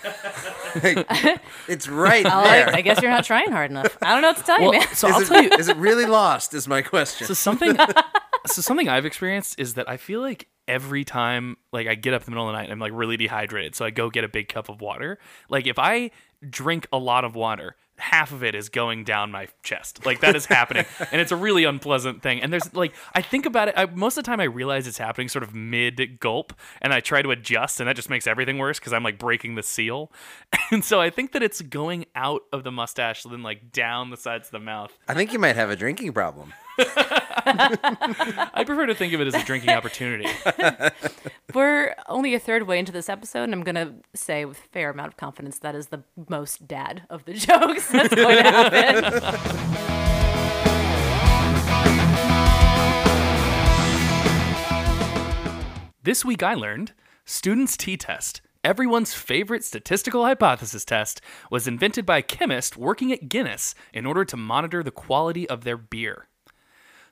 It's 1.67 1.87
right 1.87 2.25
I'll, 2.25 2.43
there. 2.43 2.69
I 2.73 2.81
guess 2.81 3.01
you're 3.01 3.11
not 3.11 3.25
trying 3.25 3.51
hard 3.51 3.71
enough. 3.71 3.97
I 4.01 4.13
don't 4.13 4.21
know 4.21 4.29
what 4.29 4.37
to 4.37 4.43
tell 4.43 4.61
you, 4.61 4.71
man. 4.71 4.87
so 4.93 5.07
is, 5.07 5.13
I'll 5.15 5.21
it, 5.21 5.27
tell 5.27 5.43
you. 5.43 5.49
is 5.59 5.67
it 5.67 5.77
really 5.77 6.05
lost? 6.05 6.53
Is 6.53 6.67
my 6.67 6.81
question. 6.81 7.27
So 7.27 7.33
something. 7.33 7.75
so 8.47 8.61
something 8.61 8.87
I've 8.87 9.05
experienced 9.05 9.59
is 9.59 9.73
that 9.73 9.89
I 9.89 9.97
feel 9.97 10.21
like 10.21 10.47
every 10.69 11.03
time, 11.03 11.57
like 11.73 11.87
I 11.87 11.95
get 11.95 12.13
up 12.13 12.21
in 12.21 12.25
the 12.25 12.31
middle 12.31 12.47
of 12.47 12.53
the 12.53 12.57
night, 12.57 12.65
and 12.65 12.71
I'm 12.71 12.79
like 12.79 12.93
really 12.93 13.17
dehydrated, 13.17 13.75
so 13.75 13.83
I 13.83 13.89
go 13.89 14.09
get 14.09 14.23
a 14.23 14.29
big 14.29 14.47
cup 14.47 14.69
of 14.69 14.79
water. 14.79 15.19
Like 15.49 15.67
if 15.67 15.77
I 15.77 16.11
drink 16.47 16.87
a 16.91 16.97
lot 16.97 17.25
of 17.25 17.35
water. 17.35 17.75
Half 17.97 18.31
of 18.31 18.45
it 18.45 18.55
is 18.55 18.69
going 18.69 19.03
down 19.03 19.29
my 19.29 19.49
chest. 19.61 20.05
Like 20.05 20.21
that 20.21 20.33
is 20.33 20.45
happening. 20.45 20.85
and 21.11 21.19
it's 21.19 21.33
a 21.33 21.35
really 21.35 21.65
unpleasant 21.65 22.21
thing. 22.21 22.41
And 22.41 22.53
there's 22.53 22.73
like, 22.73 22.93
I 23.13 23.21
think 23.21 23.45
about 23.45 23.67
it, 23.67 23.73
I, 23.75 23.87
most 23.87 24.17
of 24.17 24.23
the 24.23 24.29
time 24.29 24.39
I 24.39 24.45
realize 24.45 24.87
it's 24.87 24.97
happening 24.97 25.27
sort 25.27 25.43
of 25.43 25.53
mid 25.53 26.19
gulp 26.21 26.53
and 26.81 26.93
I 26.93 27.01
try 27.01 27.21
to 27.21 27.31
adjust 27.31 27.81
and 27.81 27.89
that 27.89 27.97
just 27.97 28.09
makes 28.09 28.25
everything 28.25 28.57
worse 28.57 28.79
because 28.79 28.93
I'm 28.93 29.03
like 29.03 29.17
breaking 29.17 29.55
the 29.55 29.63
seal. 29.63 30.11
And 30.71 30.85
so 30.85 31.01
I 31.01 31.09
think 31.09 31.31
that 31.31 31.41
it's 31.41 31.61
going 31.61 32.05
out 32.13 32.43
of 32.53 32.63
the 32.63 32.71
mustache, 32.71 33.23
then 33.23 33.41
like 33.41 33.71
down 33.71 34.11
the 34.11 34.17
sides 34.17 34.49
of 34.49 34.51
the 34.51 34.59
mouth. 34.59 34.95
I 35.07 35.15
think 35.15 35.33
you 35.33 35.39
might 35.39 35.55
have 35.55 35.71
a 35.71 35.75
drinking 35.75 36.13
problem. 36.13 36.53
I 37.45 38.63
prefer 38.65 38.85
to 38.87 38.95
think 38.95 39.13
of 39.13 39.21
it 39.21 39.27
as 39.27 39.35
a 39.35 39.43
drinking 39.43 39.71
opportunity. 39.71 40.29
We're 41.53 41.95
only 42.07 42.33
a 42.33 42.39
third 42.39 42.63
way 42.63 42.79
into 42.79 42.91
this 42.91 43.09
episode, 43.09 43.43
and 43.43 43.53
I'm 43.53 43.63
gonna 43.63 43.95
say 44.13 44.45
with 44.45 44.57
fair 44.57 44.89
amount 44.89 45.09
of 45.09 45.17
confidence 45.17 45.59
that 45.59 45.75
is 45.75 45.87
the 45.87 46.03
most 46.27 46.67
dad 46.67 47.03
of 47.09 47.25
the 47.25 47.33
jokes 47.45 47.89
that's 47.91 48.13
going 48.13 48.37
to 48.37 48.43
happen. 48.43 49.99
This 56.03 56.23
week 56.25 56.41
I 56.41 56.53
learned 56.53 56.93
Student's 57.25 57.77
t-test. 57.77 58.41
Everyone's 58.63 59.13
favorite 59.13 59.63
statistical 59.63 60.25
hypothesis 60.25 60.83
test 60.83 61.21
was 61.51 61.67
invented 61.67 62.05
by 62.05 62.17
a 62.17 62.21
chemist 62.21 62.75
working 62.75 63.11
at 63.13 63.29
Guinness 63.29 63.75
in 63.93 64.05
order 64.05 64.25
to 64.25 64.35
monitor 64.35 64.83
the 64.83 64.91
quality 64.91 65.47
of 65.47 65.63
their 65.63 65.77
beer. 65.77 66.27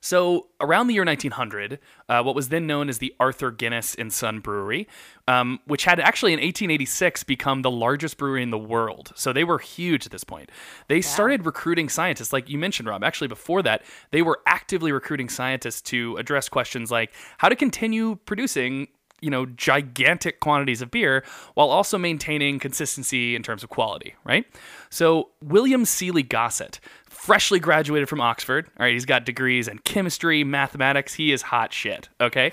So, 0.07 0.47
around 0.61 0.87
the 0.87 0.93
year 0.93 1.03
1900, 1.03 1.79
uh, 2.07 2.23
what 2.23 2.33
was 2.33 2.47
then 2.47 2.65
known 2.65 2.87
as 2.87 2.99
the 2.99 3.13
Arthur 3.19 3.51
Guinness 3.51 3.93
and 3.93 4.13
Son 4.13 4.39
Brewery, 4.39 4.87
um, 5.27 5.59
which 5.65 5.83
had 5.83 5.99
actually 5.99 6.31
in 6.31 6.37
1886 6.37 7.25
become 7.25 7.61
the 7.61 7.69
largest 7.69 8.17
brewery 8.17 8.41
in 8.41 8.49
the 8.49 8.57
world. 8.57 9.11
So 9.15 9.33
they 9.33 9.43
were 9.43 9.59
huge 9.59 10.05
at 10.05 10.13
this 10.13 10.23
point. 10.23 10.49
They 10.87 11.01
started 11.01 11.45
recruiting 11.45 11.89
scientists, 11.89 12.31
like 12.31 12.49
you 12.49 12.57
mentioned, 12.57 12.87
Rob. 12.87 13.03
Actually, 13.03 13.27
before 13.27 13.61
that, 13.63 13.83
they 14.11 14.21
were 14.21 14.39
actively 14.45 14.93
recruiting 14.93 15.27
scientists 15.27 15.81
to 15.81 16.15
address 16.15 16.47
questions 16.47 16.89
like 16.89 17.13
how 17.39 17.49
to 17.49 17.55
continue 17.57 18.15
producing 18.15 18.87
you 19.19 19.29
know 19.29 19.45
gigantic 19.45 20.39
quantities 20.39 20.81
of 20.81 20.91
beer 20.91 21.23
while 21.55 21.69
also 21.69 21.97
maintaining 21.97 22.59
consistency 22.59 23.35
in 23.35 23.41
terms 23.41 23.63
of 23.63 23.69
quality 23.69 24.13
right 24.23 24.45
so 24.89 25.29
william 25.41 25.85
sealy 25.85 26.21
gosset 26.21 26.79
freshly 27.17 27.59
graduated 27.59 28.07
from 28.07 28.21
oxford 28.21 28.67
all 28.79 28.85
right 28.85 28.93
he's 28.93 29.05
got 29.05 29.25
degrees 29.25 29.67
in 29.67 29.77
chemistry 29.79 30.43
mathematics 30.43 31.13
he 31.13 31.31
is 31.31 31.41
hot 31.41 31.73
shit 31.73 32.09
okay 32.21 32.51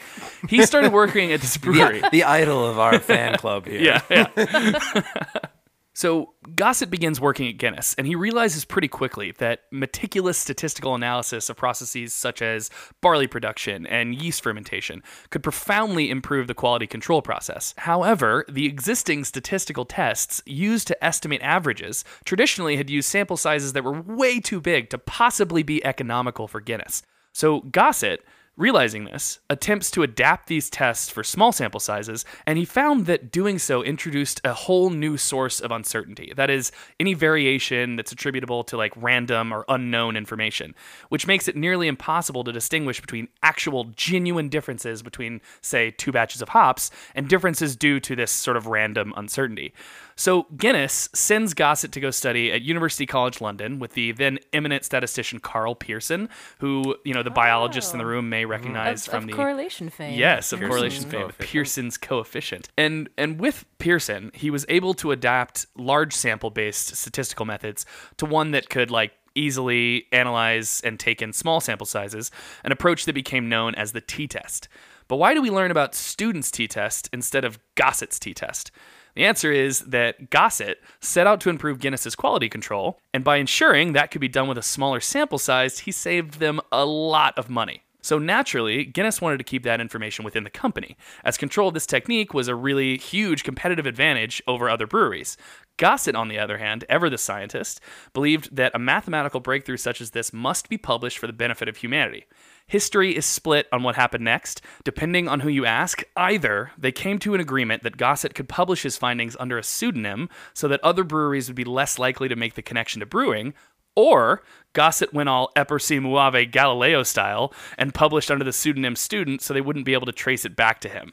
he 0.49 0.65
started 0.67 0.93
working 0.93 1.33
at 1.33 1.41
this 1.41 1.57
brewery 1.57 2.03
the 2.11 2.25
idol 2.25 2.65
of 2.65 2.79
our 2.79 2.99
fan 2.99 3.37
club 3.37 3.67
here. 3.67 3.81
yeah, 3.81 4.29
yeah. 4.37 5.03
so 5.95 6.35
Gosset 6.57 6.91
begins 6.91 7.21
working 7.21 7.49
at 7.49 7.57
Guinness, 7.57 7.95
and 7.97 8.07
he 8.07 8.17
realizes 8.17 8.65
pretty 8.65 8.89
quickly 8.89 9.31
that 9.39 9.61
meticulous 9.71 10.37
statistical 10.37 10.97
analysis 10.97 11.49
of 11.49 11.57
processes 11.57 12.13
such 12.13 12.43
as 12.43 12.69
barley 13.01 13.29
production 13.29 13.87
and 13.87 14.21
yeast 14.21 14.43
fermentation 14.43 15.05
could 15.31 15.45
profoundly 15.45 16.11
improve 16.11 16.49
the 16.49 16.55
quality 16.55 16.89
control 16.89 17.23
process. 17.23 17.75
However, 17.79 18.45
the 18.49 18.67
existing 18.67 19.23
statistical 19.23 19.85
tests 19.85 20.43
used 20.47 20.89
to 20.89 21.05
estimate 21.05 21.43
averages 21.43 22.05
traditionally 22.25 22.77
had 22.77 22.91
used 22.91 23.09
sample 23.09 23.37
sizes 23.37 23.73
that 23.73 23.85
were 23.85 24.03
way 24.03 24.41
too 24.41 24.61
big 24.61 24.91
to 24.91 24.99
possibly 24.99 25.63
be 25.63 25.85
economical 25.85 26.49
for 26.49 26.61
Guinness. 26.61 27.03
So 27.33 27.61
Gosset 27.61 28.21
Realizing 28.57 29.07
this, 29.07 29.41
attempts 29.51 29.91
to 29.91 30.05
adapt 30.05 30.47
these 30.47 30.71
tests 30.71 31.11
for 31.11 31.25
small 31.25 31.51
sample 31.51 31.81
sizes, 31.81 32.25
and 32.47 32.57
he 32.57 32.65
found 32.65 33.07
that 33.07 33.33
doing 33.33 33.59
so 33.59 33.83
introduced 33.83 34.41
a 34.45 34.53
whole 34.53 34.91
new 34.91 35.17
source 35.17 35.59
of 35.59 35.73
uncertainty. 35.73 36.33
That 36.37 36.51
is, 36.51 36.71
any 37.01 37.15
variation 37.15 37.97
that's 37.97 38.13
attributable 38.13 38.63
to 38.65 38.77
like 38.77 38.93
random 38.95 39.53
or 39.53 39.65
unknown 39.69 40.17
information, 40.17 40.77
which 41.09 41.27
makes 41.27 41.49
it 41.49 41.57
nearly 41.57 41.89
impossible 41.89 42.45
to 42.45 42.53
distinguish 42.53 43.01
between 43.01 43.27
actual 43.43 43.87
genuine 43.97 44.49
differences 44.49 45.03
between, 45.03 45.41
say, 45.61 45.91
two 45.91 46.13
batches 46.13 46.41
of 46.41 46.51
hops 46.51 46.93
and 47.17 47.29
differences 47.29 47.75
due 47.75 47.99
to 47.99 48.15
this 48.15 48.31
sort 48.31 48.57
of 48.57 48.69
random 48.69 49.13
uncertainty. 49.17 49.75
So 50.17 50.47
Guinness 50.57 51.09
sends 51.13 51.55
Gosset 51.55 51.93
to 51.93 52.01
go 52.01 52.11
study 52.11 52.53
at 52.53 52.63
University 52.63 53.07
College 53.07 53.41
London 53.41 53.79
with 53.79 53.93
the 53.93 54.13
then 54.13 54.39
eminent 54.53 54.85
statistician 54.85 55.39
Karl 55.39 55.75
Pearson, 55.75 56.29
who 56.59 56.97
you 57.05 57.15
know 57.15 57.23
the 57.23 57.31
biologists 57.31 57.93
in 57.93 57.99
the 57.99 58.05
oh. 58.05 58.09
room 58.09 58.29
may 58.29 58.43
mm-hmm. 58.43 58.51
recognize 58.51 59.07
Of, 59.07 59.13
from 59.13 59.25
of 59.25 59.31
the 59.31 59.37
correlation 59.37 59.91
fame. 59.91 60.19
Yes, 60.19 60.53
of 60.53 60.61
Pearson's 60.61 60.71
correlation 60.71 61.05
fame, 61.05 61.21
coefficient. 61.23 61.51
Pearson's 61.51 61.99
coefficient. 61.99 62.69
And 62.77 63.09
and 63.19 63.41
with 63.41 63.65
Pearson, 63.79 64.31
he 64.35 64.51
was 64.51 64.65
able 64.69 64.95
to 64.95 65.11
adapt 65.11 65.67
large 65.77 66.13
sample 66.13 66.51
based 66.51 66.95
statistical 66.97 67.45
methods 67.45 67.87
to 68.19 68.27
one 68.27 68.53
that 68.53 68.69
could 68.69 68.91
like 68.91 69.13
easily 69.35 70.07
analyze 70.13 70.81
and 70.85 70.99
take 70.99 71.21
in 71.21 71.33
small 71.33 71.61
sample 71.61 71.87
sizes, 71.87 72.31
an 72.63 72.73
approach 72.73 73.05
that 73.05 73.15
became 73.15 73.49
known 73.49 73.75
as 73.75 73.93
the 73.93 74.01
t-test. 74.01 74.69
But 75.09 75.17
why 75.17 75.35
do 75.35 75.43
we 75.43 75.51
learn 75.51 75.71
about 75.71 75.95
Student's 75.95 76.51
t-test 76.51 77.11
instead 77.13 77.45
of 77.45 77.59
Gosset's 77.75 78.19
t-test? 78.19 78.71
The 79.15 79.25
answer 79.25 79.53
is 79.53 79.81
that 79.81 80.31
Gosset 80.31 80.79
set 81.01 81.27
out 81.27 81.41
to 81.43 81.51
improve 81.51 81.79
Guinness's 81.79 82.17
quality 82.17 82.49
control, 82.49 82.99
and 83.13 83.23
by 83.23 83.37
ensuring 83.37 83.93
that 83.93 84.11
could 84.11 84.21
be 84.21 84.29
done 84.29 84.49
with 84.49 84.59
a 84.59 84.63
smaller 84.63 85.01
sample 85.01 85.39
size, 85.39 85.81
he 85.81 85.93
saved 85.93 86.41
them 86.41 86.61
a 86.73 86.85
lot 86.85 87.39
of 87.39 87.49
money. 87.49 87.83
So 88.03 88.19
naturally, 88.19 88.85
Guinness 88.85 89.23
wanted 89.23 89.39
to 89.39 89.45
keep 89.45 89.63
that 89.63 89.81
information 89.81 90.27
within 90.27 90.45
the 90.45 90.51
company, 90.51 90.97
as 91.25 91.39
control 91.39 91.69
of 91.69 91.75
this 91.75 91.87
technique 91.87 92.35
was 92.35 92.49
a 92.49 92.55
really 92.55 92.99
huge 92.99 93.45
competitive 93.45 93.87
advantage 93.87 94.43
over 94.47 94.69
other 94.69 94.87
breweries. 94.87 95.39
Gosset, 95.79 96.15
on 96.15 96.29
the 96.29 96.39
other 96.39 96.59
hand, 96.59 96.85
ever 96.91 97.09
the 97.09 97.17
scientist, 97.17 97.81
believed 98.13 98.55
that 98.55 98.75
a 98.75 98.79
mathematical 98.79 99.41
breakthrough 99.41 99.79
such 99.79 100.03
as 100.03 100.11
this 100.11 100.35
must 100.35 100.69
be 100.69 100.77
published 100.77 101.17
for 101.17 101.27
the 101.27 101.33
benefit 101.33 101.67
of 101.67 101.79
humanity. 101.79 102.27
History 102.67 103.15
is 103.15 103.27
split 103.27 103.67
on 103.73 103.83
what 103.83 103.95
happened 103.95 104.25
next. 104.25 104.63
Depending 104.85 105.29
on 105.29 105.41
who 105.41 105.49
you 105.49 105.67
ask, 105.67 106.03
either 106.17 106.73
they 106.79 106.93
came 106.93 107.19
to 107.21 107.35
an 107.35 107.41
agreement 107.41 107.83
that 107.83 107.99
Gosset 107.99 108.35
could 108.35 108.49
publish 108.49 108.83
his 108.83 108.97
findings 108.97 109.37
under 109.39 109.59
a 109.59 109.63
pseudonym 109.63 110.29
so 110.55 110.67
that 110.69 110.83
other 110.83 111.05
breweries 111.05 111.49
would 111.49 111.57
be 111.57 111.65
less 111.65 111.99
likely 111.99 112.29
to 112.29 112.37
make 112.37 112.55
the 112.55 112.63
connection 112.63 113.01
to 113.01 113.07
brewing, 113.07 113.53
Or 113.97 114.43
Gosset 114.73 115.13
went 115.13 115.29
all 115.29 115.53
Eppur 115.57 115.81
si 115.81 115.99
muove 115.99 116.51
Galileo 116.51 117.03
style 117.03 117.53
and 117.79 117.95
published 117.95 118.31
under 118.31 118.45
the 118.45 118.53
pseudonym 118.53 118.97
Student 118.97 119.43
so 119.43 119.53
they 119.55 119.61
wouldn't 119.61 119.85
be 119.85 119.95
able 119.95 120.07
to 120.07 120.13
trace 120.13 120.45
it 120.45 120.57
back 120.57 120.81
to 120.81 120.89
him. 120.89 121.13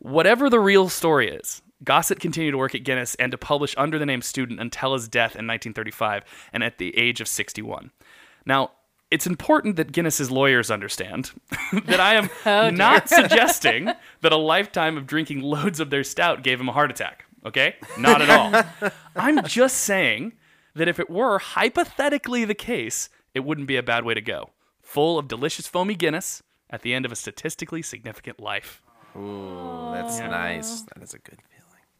Whatever 0.00 0.50
the 0.50 0.60
real 0.60 0.88
story 0.88 1.30
is, 1.30 1.62
Gosset 1.84 2.20
continued 2.20 2.52
to 2.52 2.58
work 2.58 2.74
at 2.74 2.84
Guinness 2.84 3.14
and 3.16 3.32
to 3.32 3.38
publish 3.38 3.74
under 3.78 3.98
the 3.98 4.06
name 4.06 4.20
Student 4.20 4.60
until 4.60 4.94
his 4.94 5.08
death 5.08 5.36
in 5.36 5.46
1935 5.46 6.24
and 6.52 6.62
at 6.62 6.78
the 6.78 6.96
age 6.98 7.20
of 7.20 7.28
61. 7.28 7.92
Now, 8.44 8.72
it's 9.12 9.26
important 9.26 9.76
that 9.76 9.92
Guinness's 9.92 10.30
lawyers 10.30 10.70
understand 10.70 11.32
that 11.84 12.00
I 12.00 12.14
am 12.14 12.30
oh, 12.46 12.70
not 12.70 13.10
suggesting 13.10 13.92
that 14.22 14.32
a 14.32 14.36
lifetime 14.36 14.96
of 14.96 15.06
drinking 15.06 15.42
loads 15.42 15.80
of 15.80 15.90
their 15.90 16.02
stout 16.02 16.42
gave 16.42 16.58
him 16.58 16.68
a 16.68 16.72
heart 16.72 16.90
attack. 16.90 17.26
Okay? 17.44 17.76
Not 17.98 18.22
at 18.22 18.30
all. 18.30 18.90
I'm 19.16 19.44
just 19.44 19.78
saying 19.78 20.32
that 20.74 20.88
if 20.88 20.98
it 20.98 21.10
were 21.10 21.38
hypothetically 21.38 22.44
the 22.46 22.54
case, 22.54 23.10
it 23.34 23.40
wouldn't 23.40 23.66
be 23.66 23.76
a 23.76 23.82
bad 23.82 24.04
way 24.04 24.14
to 24.14 24.20
go. 24.22 24.50
Full 24.80 25.18
of 25.18 25.28
delicious 25.28 25.66
foamy 25.66 25.94
Guinness 25.94 26.42
at 26.70 26.80
the 26.80 26.94
end 26.94 27.04
of 27.04 27.12
a 27.12 27.16
statistically 27.16 27.82
significant 27.82 28.40
life. 28.40 28.80
Ooh, 29.14 29.90
that's 29.92 30.18
nice. 30.20 30.82
That 30.82 31.02
is 31.02 31.12
a 31.12 31.18
good 31.18 31.38
feeling. 31.42 31.51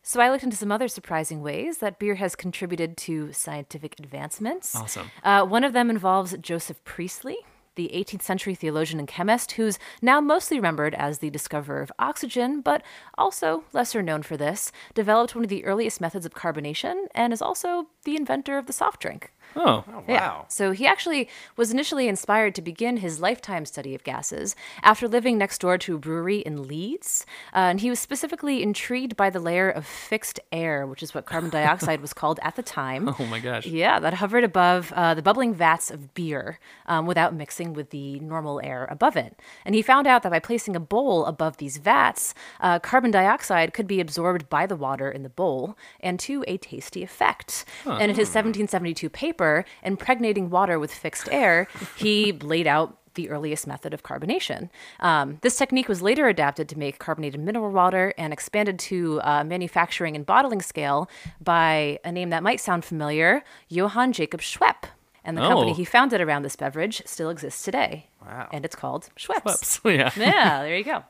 So 0.03 0.21
I 0.21 0.31
looked 0.31 0.43
into 0.43 0.57
some 0.57 0.73
other 0.73 0.89
surprising 0.89 1.43
ways 1.43 1.79
that 1.79 1.99
beer 1.99 2.17
has 2.17 2.35
contributed 2.35 2.97
to 2.99 3.33
scientific 3.33 3.95
advancements. 4.01 4.75
Awesome. 4.75 5.11
Uh, 5.23 5.45
one 5.45 5.63
of 5.63 5.73
them 5.73 5.91
involves 5.91 6.37
Joseph 6.39 6.83
Priestley, 6.85 7.37
the 7.77 7.91
18th 7.95 8.23
century 8.23 8.55
theologian 8.55 8.99
and 8.99 9.09
chemist 9.09 9.53
who's 9.53 9.79
now 10.03 10.21
mostly 10.21 10.59
remembered 10.59 10.95
as 10.95 11.19
the 11.19 11.31
discoverer 11.31 11.81
of 11.81 11.93
oxygen, 11.99 12.61
but 12.61 12.83
also 13.17 13.65
lesser 13.73 14.03
known 14.03 14.23
for 14.23 14.37
this, 14.37 14.73
developed 14.93 15.35
one 15.35 15.45
of 15.45 15.51
the 15.51 15.65
earliest 15.65 16.01
methods 16.01 16.27
of 16.27 16.35
carbonation 16.35 17.07
and 17.15 17.33
is 17.33 17.41
also 17.41 17.87
the 18.05 18.17
inventor 18.17 18.59
of 18.59 18.67
the 18.67 18.73
soft 18.73 19.01
drink. 19.01 19.33
Oh, 19.57 19.85
Yeah. 20.09 20.43
So 20.49 20.73
he 20.73 20.87
actually 20.87 21.29
was 21.57 21.71
initially 21.71 22.09
inspired 22.09 22.55
to 22.57 22.63
begin 22.63 22.99
his 22.99 23.21
lifetime 23.21 23.65
study 23.65 23.95
of 23.95 24.05
gases 24.05 24.55
after 24.83 25.07
living 25.09 25.39
next 25.39 25.61
door 25.61 25.79
to 25.79 25.95
a 25.97 25.99
brewery 25.99 26.39
in 26.39 26.67
Leeds. 26.69 27.27
Uh, 27.55 27.71
and 27.71 27.81
he 27.81 27.91
was 27.91 27.99
specifically 27.99 28.63
intrigued 28.63 29.17
by 29.17 29.31
the 29.31 29.41
layer 29.41 29.71
of 29.71 29.87
fixed 29.87 30.41
air, 30.51 30.87
which 30.87 31.03
is 31.03 31.15
what 31.15 31.27
carbon 31.27 31.51
dioxide 31.59 32.01
was 32.01 32.13
called 32.13 32.39
at 32.43 32.57
the 32.57 32.63
time. 32.63 33.15
oh 33.19 33.27
my 33.27 33.39
gosh. 33.39 33.67
Yeah, 33.67 33.99
that 34.01 34.15
hovered 34.15 34.45
above 34.45 34.93
uh, 34.95 35.15
the 35.15 35.23
bubbling 35.23 35.55
vats 35.55 35.91
of 35.91 36.15
beer 36.15 36.59
um, 36.87 37.07
without 37.07 37.35
mixing 37.35 37.73
with 37.73 37.91
the 37.91 38.19
normal 38.21 38.61
air 38.63 38.87
above 38.91 39.17
it. 39.17 39.39
And 39.65 39.75
he 39.75 39.83
found 39.83 40.07
out 40.07 40.23
that 40.23 40.33
by 40.33 40.39
placing 40.39 40.77
a 40.77 40.81
bowl 40.81 41.25
above 41.27 41.57
these 41.59 41.77
vats, 41.79 42.35
uh, 42.61 42.79
carbon 42.79 43.11
dioxide 43.11 43.73
could 43.75 43.87
be 43.87 44.01
absorbed 44.01 44.49
by 44.49 44.67
the 44.67 44.77
water 44.77 45.11
in 45.11 45.23
the 45.23 45.29
bowl 45.29 45.77
and 46.01 46.19
to 46.21 46.45
a 46.49 46.57
tasty 46.57 47.03
effect. 47.03 47.65
And 47.85 48.03
in 48.11 48.17
his 48.17 48.29
1772 48.29 49.09
paper, 49.11 49.42
Impregnating 49.83 50.51
Water 50.51 50.79
with 50.79 50.93
Fixed 50.93 51.29
Air, 51.31 51.69
he 51.97 52.33
laid 52.33 52.67
out 52.67 52.99
the 53.15 53.29
earliest 53.29 53.67
method 53.67 53.93
of 53.93 54.03
carbonation. 54.03 54.71
Um, 55.01 55.39
this 55.43 55.57
technique 55.59 55.87
was 55.89 56.01
later 56.01 56.29
adapted 56.29 56.67
to 56.71 56.79
make 56.79 56.99
carbonated 56.99 57.41
mineral 57.41 57.71
water 57.71 58.15
and 58.17 58.33
expanded 58.33 58.79
to 58.79 59.21
uh, 59.23 59.45
manufacturing 59.45 60.17
and 60.17 60.25
bottling 60.25 60.63
scale 60.63 61.11
by 61.39 61.99
a 62.05 62.11
name 62.13 62.31
that 62.31 62.43
might 62.43 62.59
sound 62.61 62.85
familiar 62.87 63.43
Johann 63.69 64.13
Jacob 64.15 64.41
Schweppe. 64.41 64.89
And 65.25 65.37
the 65.37 65.43
company 65.43 65.73
Oh. 65.73 65.75
he 65.75 65.85
founded 65.85 66.21
around 66.21 66.43
this 66.43 66.57
beverage 66.57 67.03
still 67.07 67.29
exists 67.31 67.63
today. 67.63 68.09
Wow. 68.25 68.49
And 68.53 68.65
it's 68.65 68.75
called 68.75 69.09
Schweppes. 69.17 69.45
Whoops. 69.45 69.81
yeah. 69.85 70.11
yeah, 70.17 70.63
there 70.63 70.77
you 70.77 70.83
go. 70.85 71.05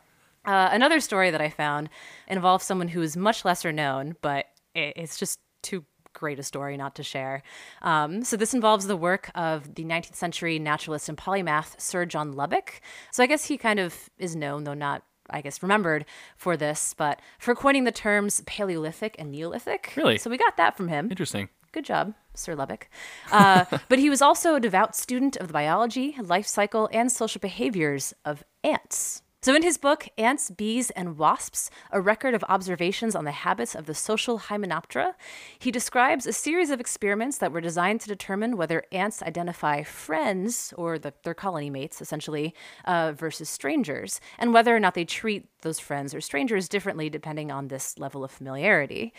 Uh, 0.44 0.68
another 0.72 0.98
story 1.00 1.30
that 1.30 1.40
I 1.40 1.50
found 1.50 1.88
involves 2.26 2.64
someone 2.64 2.88
who 2.88 3.00
is 3.00 3.16
much 3.16 3.44
lesser 3.44 3.70
known, 3.72 4.16
but 4.22 4.46
it's 4.74 5.16
just 5.16 5.38
too 5.62 5.84
great 6.12 6.38
a 6.38 6.42
story 6.42 6.76
not 6.76 6.94
to 6.96 7.02
share. 7.02 7.42
Um, 7.82 8.22
so 8.24 8.36
this 8.36 8.54
involves 8.54 8.86
the 8.86 8.96
work 8.96 9.30
of 9.34 9.74
the 9.74 9.84
19th 9.84 10.14
century 10.14 10.58
naturalist 10.58 11.08
and 11.08 11.18
polymath 11.18 11.80
Sir 11.80 12.06
John 12.06 12.32
Lubbock. 12.32 12.80
So 13.10 13.22
I 13.22 13.26
guess 13.26 13.46
he 13.46 13.56
kind 13.56 13.78
of 13.78 14.10
is 14.18 14.36
known, 14.36 14.64
though 14.64 14.74
not. 14.74 15.02
I 15.30 15.40
guess 15.40 15.62
remembered 15.62 16.04
for 16.36 16.56
this, 16.56 16.94
but 16.94 17.20
for 17.38 17.54
coining 17.54 17.84
the 17.84 17.92
terms 17.92 18.42
Paleolithic 18.44 19.16
and 19.18 19.30
Neolithic. 19.30 19.94
Really? 19.96 20.18
So 20.18 20.28
we 20.28 20.36
got 20.36 20.56
that 20.56 20.76
from 20.76 20.88
him. 20.88 21.10
Interesting. 21.10 21.48
Good 21.72 21.84
job, 21.86 22.12
Sir 22.34 22.54
Lubbock. 22.54 22.88
Uh, 23.30 23.64
but 23.88 23.98
he 23.98 24.10
was 24.10 24.20
also 24.20 24.54
a 24.54 24.60
devout 24.60 24.94
student 24.94 25.36
of 25.36 25.46
the 25.46 25.52
biology, 25.54 26.16
life 26.20 26.46
cycle, 26.46 26.88
and 26.92 27.10
social 27.10 27.38
behaviors 27.38 28.12
of 28.26 28.44
ants. 28.62 29.21
So, 29.44 29.56
in 29.56 29.64
his 29.64 29.76
book, 29.76 30.08
Ants, 30.16 30.52
Bees, 30.52 30.90
and 30.90 31.18
Wasps 31.18 31.68
A 31.90 32.00
Record 32.00 32.32
of 32.32 32.44
Observations 32.48 33.16
on 33.16 33.24
the 33.24 33.32
Habits 33.32 33.74
of 33.74 33.86
the 33.86 33.94
Social 33.94 34.38
Hymenoptera, 34.38 35.14
he 35.58 35.72
describes 35.72 36.28
a 36.28 36.32
series 36.32 36.70
of 36.70 36.78
experiments 36.78 37.38
that 37.38 37.50
were 37.50 37.60
designed 37.60 38.00
to 38.02 38.08
determine 38.08 38.56
whether 38.56 38.84
ants 38.92 39.20
identify 39.20 39.82
friends, 39.82 40.72
or 40.76 40.96
the, 40.96 41.12
their 41.24 41.34
colony 41.34 41.70
mates 41.70 42.00
essentially, 42.00 42.54
uh, 42.84 43.14
versus 43.16 43.48
strangers, 43.48 44.20
and 44.38 44.54
whether 44.54 44.76
or 44.76 44.78
not 44.78 44.94
they 44.94 45.04
treat 45.04 45.48
those 45.62 45.80
friends 45.80 46.14
or 46.14 46.20
strangers 46.20 46.68
differently 46.68 47.10
depending 47.10 47.50
on 47.50 47.66
this 47.66 47.98
level 47.98 48.22
of 48.22 48.30
familiarity. 48.30 49.12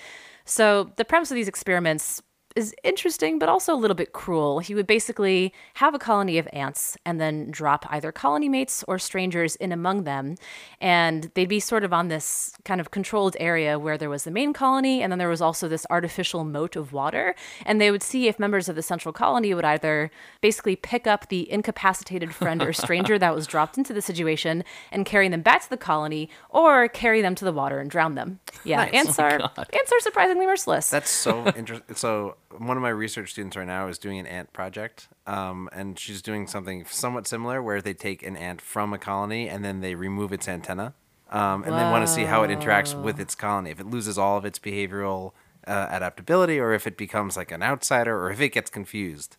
So, 0.45 0.93
the 0.95 1.03
premise 1.03 1.31
of 1.31 1.35
these 1.35 1.49
experiments 1.49 2.23
is 2.55 2.75
interesting, 2.83 3.39
but 3.39 3.49
also 3.49 3.73
a 3.73 3.75
little 3.75 3.95
bit 3.95 4.13
cruel. 4.13 4.59
He 4.59 4.75
would 4.75 4.87
basically 4.87 5.53
have 5.75 5.93
a 5.93 5.99
colony 5.99 6.37
of 6.37 6.47
ants 6.53 6.97
and 7.05 7.19
then 7.19 7.49
drop 7.51 7.85
either 7.89 8.11
colony 8.11 8.49
mates 8.49 8.83
or 8.87 8.99
strangers 8.99 9.55
in 9.57 9.71
among 9.71 10.03
them. 10.03 10.35
And 10.79 11.31
they'd 11.33 11.49
be 11.49 11.59
sort 11.59 11.83
of 11.83 11.93
on 11.93 12.07
this 12.07 12.53
kind 12.65 12.79
of 12.79 12.91
controlled 12.91 13.35
area 13.39 13.79
where 13.79 13.97
there 13.97 14.09
was 14.09 14.23
the 14.23 14.31
main 14.31 14.53
colony, 14.53 15.01
and 15.01 15.11
then 15.11 15.19
there 15.19 15.29
was 15.29 15.41
also 15.41 15.67
this 15.67 15.85
artificial 15.89 16.43
moat 16.43 16.75
of 16.75 16.93
water. 16.93 17.35
And 17.65 17.79
they 17.79 17.91
would 17.91 18.03
see 18.03 18.27
if 18.27 18.39
members 18.39 18.69
of 18.69 18.75
the 18.75 18.81
central 18.81 19.13
colony 19.13 19.53
would 19.53 19.65
either 19.65 20.11
basically 20.41 20.75
pick 20.75 21.07
up 21.07 21.29
the 21.29 21.51
incapacitated 21.51 22.33
friend 22.33 22.61
or 22.61 22.73
stranger 22.73 23.17
that 23.19 23.35
was 23.35 23.47
dropped 23.47 23.77
into 23.77 23.93
the 23.93 24.01
situation 24.01 24.63
and 24.91 25.05
carry 25.05 25.29
them 25.29 25.41
back 25.41 25.63
to 25.63 25.69
the 25.69 25.77
colony, 25.77 26.29
or 26.49 26.87
carry 26.87 27.21
them 27.21 27.35
to 27.35 27.45
the 27.45 27.51
water 27.51 27.79
and 27.79 27.89
drown 27.89 28.15
them. 28.15 28.39
Yeah, 28.63 28.87
oh 28.87 28.95
ants 28.95 29.19
are 29.19 29.39
ants 29.39 29.91
are 29.91 29.99
surprisingly 29.99 30.45
merciless. 30.45 30.89
That's 30.89 31.09
so 31.09 31.47
interesting. 31.55 31.95
So 31.95 32.35
one 32.57 32.77
of 32.77 32.83
my 32.83 32.89
research 32.89 33.31
students 33.31 33.55
right 33.57 33.67
now 33.67 33.87
is 33.87 33.97
doing 33.97 34.19
an 34.19 34.25
ant 34.25 34.53
project, 34.53 35.07
um, 35.27 35.69
and 35.71 35.97
she's 35.97 36.21
doing 36.21 36.47
something 36.47 36.85
somewhat 36.85 37.27
similar 37.27 37.61
where 37.61 37.81
they 37.81 37.93
take 37.93 38.23
an 38.23 38.35
ant 38.35 38.61
from 38.61 38.93
a 38.93 38.97
colony 38.97 39.49
and 39.49 39.63
then 39.63 39.81
they 39.81 39.95
remove 39.95 40.31
its 40.31 40.47
antenna, 40.47 40.93
um, 41.31 41.63
and 41.63 41.73
they 41.73 41.83
want 41.83 42.05
to 42.05 42.11
see 42.11 42.23
how 42.23 42.43
it 42.43 42.49
interacts 42.49 42.99
with 42.99 43.19
its 43.19 43.35
colony. 43.35 43.71
If 43.71 43.79
it 43.79 43.87
loses 43.87 44.17
all 44.17 44.37
of 44.37 44.45
its 44.45 44.59
behavioral 44.59 45.31
uh, 45.67 45.87
adaptability, 45.89 46.59
or 46.59 46.73
if 46.73 46.85
it 46.87 46.97
becomes 46.97 47.37
like 47.37 47.51
an 47.51 47.63
outsider, 47.63 48.19
or 48.19 48.31
if 48.31 48.41
it 48.41 48.49
gets 48.49 48.69
confused. 48.69 49.37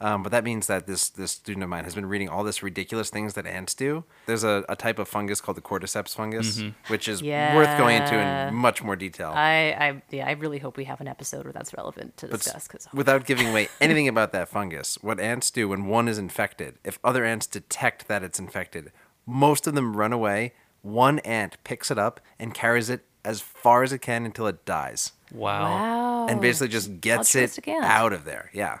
Um, 0.00 0.22
but 0.22 0.30
that 0.32 0.44
means 0.44 0.66
that 0.66 0.86
this 0.86 1.08
this 1.08 1.32
student 1.32 1.62
of 1.62 1.68
mine 1.70 1.84
has 1.84 1.94
been 1.94 2.06
reading 2.06 2.28
all 2.28 2.44
this 2.44 2.62
ridiculous 2.62 3.08
things 3.10 3.34
that 3.34 3.46
ants 3.46 3.74
do. 3.74 4.04
There's 4.26 4.44
a, 4.44 4.64
a 4.68 4.76
type 4.76 4.98
of 4.98 5.08
fungus 5.08 5.40
called 5.40 5.56
the 5.56 5.62
cordyceps 5.62 6.14
fungus, 6.14 6.62
which 6.88 7.08
is 7.08 7.22
worth 7.22 7.78
going 7.78 8.02
into 8.02 8.14
in 8.18 8.54
much 8.54 8.82
more 8.82 8.96
detail. 8.96 9.32
I, 9.34 9.74
I 9.78 10.02
yeah, 10.10 10.26
I 10.26 10.32
really 10.32 10.58
hope 10.58 10.76
we 10.76 10.84
have 10.84 11.00
an 11.00 11.08
episode 11.08 11.44
where 11.44 11.52
that's 11.52 11.72
relevant 11.72 12.16
to 12.18 12.26
But 12.26 12.40
s- 12.40 12.44
discuss 12.44 12.66
because 12.68 12.88
without 12.92 13.24
giving 13.24 13.48
away 13.48 13.68
anything 13.80 14.06
about 14.08 14.32
that 14.32 14.48
fungus, 14.48 14.98
what 15.02 15.18
ants 15.18 15.50
do 15.50 15.68
when 15.70 15.86
one 15.86 16.08
is 16.08 16.18
infected, 16.18 16.76
if 16.84 16.98
other 17.02 17.24
ants 17.24 17.46
detect 17.46 18.06
that 18.08 18.22
it's 18.22 18.38
infected, 18.38 18.92
most 19.24 19.66
of 19.66 19.74
them 19.74 19.96
run 19.96 20.12
away. 20.12 20.52
One 20.82 21.18
ant 21.20 21.56
picks 21.64 21.90
it 21.90 21.98
up 21.98 22.20
and 22.38 22.54
carries 22.54 22.90
it 22.90 23.06
as 23.24 23.40
far 23.40 23.82
as 23.82 23.92
it 23.92 23.98
can 23.98 24.24
until 24.24 24.46
it 24.46 24.64
dies, 24.64 25.10
Wow. 25.32 25.62
wow, 25.64 26.26
and 26.28 26.40
basically 26.40 26.68
just 26.68 27.00
gets 27.00 27.34
it 27.34 27.58
out 27.68 28.12
of 28.12 28.24
there. 28.24 28.50
Yeah. 28.52 28.78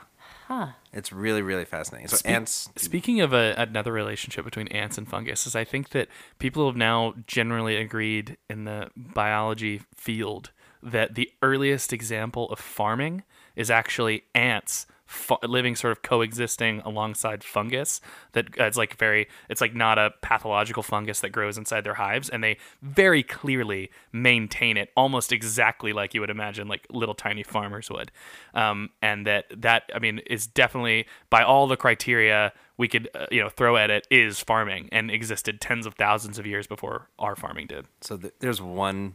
It's 0.92 1.12
really, 1.12 1.42
really 1.42 1.64
fascinating. 1.64 2.08
So 2.08 2.18
ants, 2.24 2.68
Speaking 2.76 3.20
of 3.20 3.32
a, 3.32 3.54
another 3.58 3.92
relationship 3.92 4.44
between 4.44 4.68
ants 4.68 4.96
and 4.96 5.08
fungus, 5.08 5.46
is 5.46 5.56
I 5.56 5.64
think 5.64 5.90
that 5.90 6.08
people 6.38 6.66
have 6.66 6.76
now 6.76 7.14
generally 7.26 7.76
agreed 7.76 8.36
in 8.48 8.64
the 8.64 8.90
biology 8.96 9.82
field 9.94 10.50
that 10.82 11.14
the 11.14 11.30
earliest 11.42 11.92
example 11.92 12.48
of 12.50 12.58
farming 12.58 13.24
is 13.56 13.70
actually 13.70 14.24
ants 14.34 14.86
fu- 15.06 15.36
living 15.42 15.76
sort 15.76 15.92
of 15.92 16.02
coexisting 16.02 16.80
alongside 16.80 17.42
fungus 17.42 18.00
that 18.32 18.46
uh, 18.58 18.64
it's 18.64 18.76
like 18.76 18.96
very 18.98 19.28
it's 19.48 19.60
like 19.60 19.74
not 19.74 19.98
a 19.98 20.12
pathological 20.22 20.82
fungus 20.82 21.20
that 21.20 21.30
grows 21.30 21.56
inside 21.56 21.82
their 21.82 21.94
hives 21.94 22.28
and 22.28 22.42
they 22.42 22.56
very 22.82 23.22
clearly 23.22 23.90
maintain 24.12 24.76
it 24.76 24.90
almost 24.96 25.32
exactly 25.32 25.92
like 25.92 26.14
you 26.14 26.20
would 26.20 26.30
imagine 26.30 26.68
like 26.68 26.86
little 26.90 27.14
tiny 27.14 27.42
farmers 27.42 27.90
would. 27.90 28.10
Um, 28.54 28.90
and 29.00 29.26
that 29.26 29.46
that 29.56 29.84
i 29.94 29.98
mean 29.98 30.18
is 30.20 30.46
definitely 30.46 31.06
by 31.30 31.42
all 31.42 31.66
the 31.66 31.76
criteria 31.76 32.52
we 32.76 32.88
could 32.88 33.08
uh, 33.14 33.26
you 33.30 33.40
know 33.40 33.48
throw 33.48 33.76
at 33.76 33.90
it 33.90 34.06
is 34.10 34.40
farming 34.40 34.88
and 34.92 35.10
existed 35.10 35.60
tens 35.60 35.86
of 35.86 35.94
thousands 35.94 36.38
of 36.38 36.46
years 36.46 36.66
before 36.66 37.08
our 37.18 37.36
farming 37.36 37.66
did. 37.66 37.86
So 38.00 38.16
th- 38.16 38.34
there's 38.40 38.60
one 38.60 39.14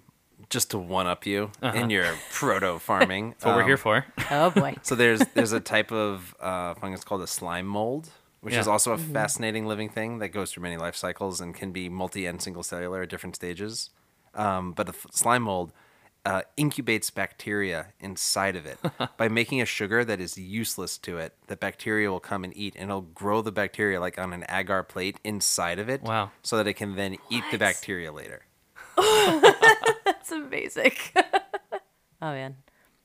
just 0.52 0.70
to 0.72 0.78
one 0.78 1.08
up 1.08 1.26
you 1.26 1.50
in 1.74 1.90
your 1.90 2.14
proto 2.32 2.78
farming. 2.90 3.32
that's 3.32 3.46
what 3.46 3.56
we're 3.56 3.66
here 3.66 3.78
for. 3.78 4.06
Oh 4.30 4.52
boy, 4.52 4.76
So 4.84 4.94
there's 4.94 5.22
there's 5.34 5.52
a 5.54 5.60
type 5.60 5.92
of 5.92 6.36
uh, 6.40 6.76
fungus 6.76 7.04
called 7.04 7.22
a 7.24 7.28
slime 7.28 7.66
mold, 7.66 8.10
which 8.42 8.54
is 8.54 8.68
also 8.68 8.92
a 8.94 8.98
fascinating 9.00 9.66
living 9.66 9.90
thing 9.90 10.20
that 10.20 10.30
goes 10.30 10.52
through 10.52 10.62
many 10.64 10.78
life 10.78 10.96
cycles 10.96 11.42
and 11.42 11.56
can 11.56 11.72
be 11.72 11.90
multi 11.90 12.28
and 12.28 12.40
single 12.42 12.62
cellular 12.64 13.02
at 13.02 13.10
different 13.10 13.36
stages. 13.36 13.90
Um, 14.36 14.74
but 14.74 14.86
the 14.86 14.94
f- 14.94 15.08
slime 15.12 15.42
mold, 15.44 15.74
uh, 16.24 16.44
incubates 16.58 17.14
bacteria 17.14 17.88
inside 18.00 18.56
of 18.56 18.66
it. 18.68 18.78
By 19.18 19.28
making 19.28 19.60
a 19.60 19.66
sugar 19.66 20.06
that 20.06 20.22
is 20.22 20.38
useless 20.38 20.98
to 21.00 21.18
it 21.18 21.34
that 21.48 21.60
bacteria 21.60 22.10
will 22.12 22.20
come 22.20 22.44
and 22.44 22.56
eat 22.56 22.76
and 22.78 22.90
it'll 22.92 23.02
grow 23.02 23.42
the 23.42 23.52
bacteria 23.52 24.00
like 24.00 24.20
on 24.20 24.32
an 24.32 24.46
agar 24.48 24.84
plate 24.84 25.20
inside 25.24 25.80
of 25.80 25.90
it 25.90 26.02
Wow. 26.04 26.32
so 26.44 26.58
that 26.58 26.68
it 26.68 26.74
can 26.76 26.96
then 26.96 27.18
eat 27.32 27.44
the 27.52 27.58
bacteria 27.58 28.12
later 28.12 28.44
That's 30.22 30.32
amazing. 30.34 30.92
oh 31.16 31.82
man. 32.22 32.58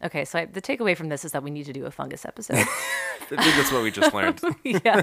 Okay, 0.04 0.26
so 0.26 0.40
I, 0.40 0.44
the 0.44 0.60
takeaway 0.60 0.94
from 0.94 1.08
this 1.08 1.24
is 1.24 1.32
that 1.32 1.42
we 1.42 1.50
need 1.50 1.64
to 1.64 1.72
do 1.72 1.86
a 1.86 1.90
fungus 1.90 2.26
episode. 2.26 2.56
i 3.28 3.42
think 3.42 3.56
that's 3.56 3.72
what 3.72 3.82
we 3.82 3.90
just 3.90 4.12
learned 4.12 4.38
yeah. 4.64 5.02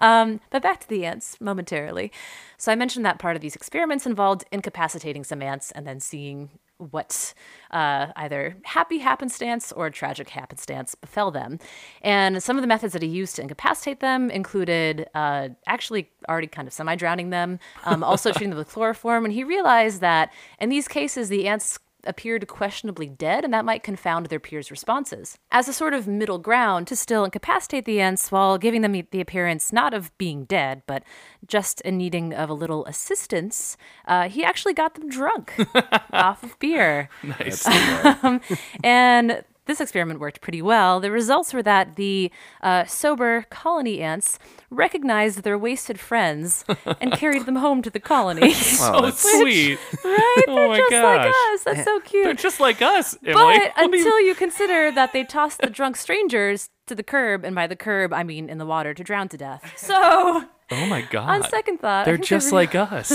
Um, 0.00 0.40
but 0.50 0.60
back 0.60 0.80
to 0.80 0.88
the 0.88 1.06
ants 1.06 1.40
momentarily. 1.40 2.10
So 2.58 2.72
I 2.72 2.74
mentioned 2.74 3.06
that 3.06 3.20
part 3.20 3.36
of 3.36 3.42
these 3.42 3.54
experiments 3.54 4.06
involved 4.06 4.44
incapacitating 4.50 5.22
some 5.22 5.40
ants 5.40 5.70
and 5.70 5.86
then 5.86 6.00
seeing 6.00 6.50
what 6.80 7.34
uh, 7.70 8.08
either 8.16 8.56
happy 8.64 8.98
happenstance 8.98 9.70
or 9.72 9.90
tragic 9.90 10.30
happenstance 10.30 10.94
befell 10.94 11.30
them. 11.30 11.58
And 12.02 12.42
some 12.42 12.56
of 12.56 12.62
the 12.62 12.66
methods 12.66 12.92
that 12.94 13.02
he 13.02 13.08
used 13.08 13.36
to 13.36 13.42
incapacitate 13.42 14.00
them 14.00 14.30
included 14.30 15.08
uh, 15.14 15.50
actually 15.66 16.10
already 16.28 16.46
kind 16.46 16.66
of 16.66 16.74
semi 16.74 16.96
drowning 16.96 17.30
them, 17.30 17.58
um, 17.84 18.02
also 18.02 18.32
treating 18.32 18.50
them 18.50 18.58
with 18.58 18.68
chloroform. 18.68 19.24
And 19.24 19.32
he 19.32 19.44
realized 19.44 20.00
that 20.00 20.32
in 20.58 20.68
these 20.68 20.88
cases, 20.88 21.28
the 21.28 21.46
ants 21.46 21.78
appeared 22.04 22.46
questionably 22.48 23.08
dead, 23.08 23.44
and 23.44 23.52
that 23.52 23.64
might 23.64 23.82
confound 23.82 24.26
their 24.26 24.40
peers' 24.40 24.70
responses. 24.70 25.38
As 25.50 25.68
a 25.68 25.72
sort 25.72 25.94
of 25.94 26.06
middle 26.06 26.38
ground 26.38 26.86
to 26.88 26.96
still 26.96 27.24
incapacitate 27.24 27.84
the 27.84 28.00
ants 28.00 28.30
while 28.32 28.58
giving 28.58 28.82
them 28.82 28.92
the 28.92 29.20
appearance 29.20 29.72
not 29.72 29.94
of 29.94 30.16
being 30.18 30.44
dead, 30.44 30.82
but 30.86 31.02
just 31.46 31.80
in 31.82 31.96
needing 31.96 32.32
of 32.32 32.50
a 32.50 32.54
little 32.54 32.84
assistance, 32.86 33.76
uh, 34.06 34.28
he 34.28 34.44
actually 34.44 34.74
got 34.74 34.94
them 34.94 35.08
drunk 35.08 35.54
off 36.12 36.42
of 36.42 36.58
beer. 36.58 37.08
Nice. 37.22 37.66
Um, 38.22 38.40
and 38.82 39.44
this 39.70 39.80
experiment 39.80 40.18
worked 40.18 40.40
pretty 40.40 40.60
well. 40.60 40.98
The 40.98 41.10
results 41.12 41.54
were 41.54 41.62
that 41.62 41.94
the 41.94 42.30
uh, 42.60 42.84
sober 42.84 43.46
colony 43.50 44.00
ants 44.00 44.38
recognized 44.68 45.42
their 45.44 45.56
wasted 45.56 45.98
friends 46.00 46.64
and 47.00 47.12
carried 47.12 47.46
them 47.46 47.56
home 47.56 47.82
to 47.82 47.90
the 47.90 48.00
colony. 48.00 48.52
so 48.52 48.92
that's- 48.94 49.20
sweet. 49.40 49.78
right? 50.04 50.44
Oh 50.48 50.54
They're 50.56 50.68
my 50.68 50.76
just 50.78 50.92
like 50.92 51.26
us. 51.54 51.62
That's 51.64 51.84
so 51.84 52.00
cute. 52.00 52.24
They're 52.24 52.34
just 52.34 52.58
like 52.60 52.82
us, 52.82 53.16
Emily. 53.24 53.34
But 53.34 53.72
What 53.76 53.90
do 53.92 53.96
you- 53.96 54.02
until 54.04 54.20
you 54.20 54.34
consider 54.34 54.90
that 54.90 55.12
they 55.12 55.22
tossed 55.24 55.60
the 55.60 55.70
drunk 55.70 55.96
strangers 55.96 56.68
to 56.88 56.94
the 56.96 57.02
curb, 57.04 57.44
and 57.44 57.54
by 57.54 57.66
the 57.68 57.76
curb 57.76 58.12
I 58.12 58.24
mean 58.24 58.48
in 58.50 58.58
the 58.58 58.66
water 58.66 58.92
to 58.94 59.04
drown 59.04 59.28
to 59.28 59.36
death. 59.38 59.72
So, 59.76 59.94
oh 59.96 60.86
my 60.86 61.02
god. 61.02 61.28
on 61.30 61.48
second 61.48 61.78
thought, 61.78 62.04
They're 62.06 62.16
just 62.18 62.46
really- 62.52 62.66
like 62.66 62.74
us. 62.74 63.10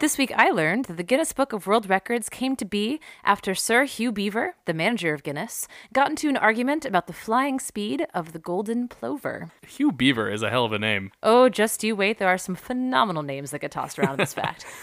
This 0.00 0.16
week, 0.16 0.32
I 0.34 0.48
learned 0.48 0.86
that 0.86 0.96
the 0.96 1.02
Guinness 1.02 1.34
Book 1.34 1.52
of 1.52 1.66
World 1.66 1.90
Records 1.90 2.30
came 2.30 2.56
to 2.56 2.64
be 2.64 3.00
after 3.22 3.54
Sir 3.54 3.84
Hugh 3.84 4.10
Beaver, 4.10 4.54
the 4.64 4.72
manager 4.72 5.12
of 5.12 5.22
Guinness, 5.22 5.68
got 5.92 6.08
into 6.08 6.30
an 6.30 6.38
argument 6.38 6.86
about 6.86 7.06
the 7.06 7.12
flying 7.12 7.60
speed 7.60 8.06
of 8.14 8.32
the 8.32 8.38
golden 8.38 8.88
plover. 8.88 9.50
Hugh 9.68 9.92
Beaver 9.92 10.30
is 10.30 10.42
a 10.42 10.48
hell 10.48 10.64
of 10.64 10.72
a 10.72 10.78
name. 10.78 11.12
Oh, 11.22 11.50
just 11.50 11.84
you 11.84 11.94
wait. 11.94 12.16
There 12.16 12.28
are 12.28 12.38
some 12.38 12.54
phenomenal 12.54 13.22
names 13.22 13.50
that 13.50 13.58
get 13.58 13.72
tossed 13.72 13.98
around 13.98 14.12
in 14.12 14.16
this 14.20 14.32
fact. 14.32 14.64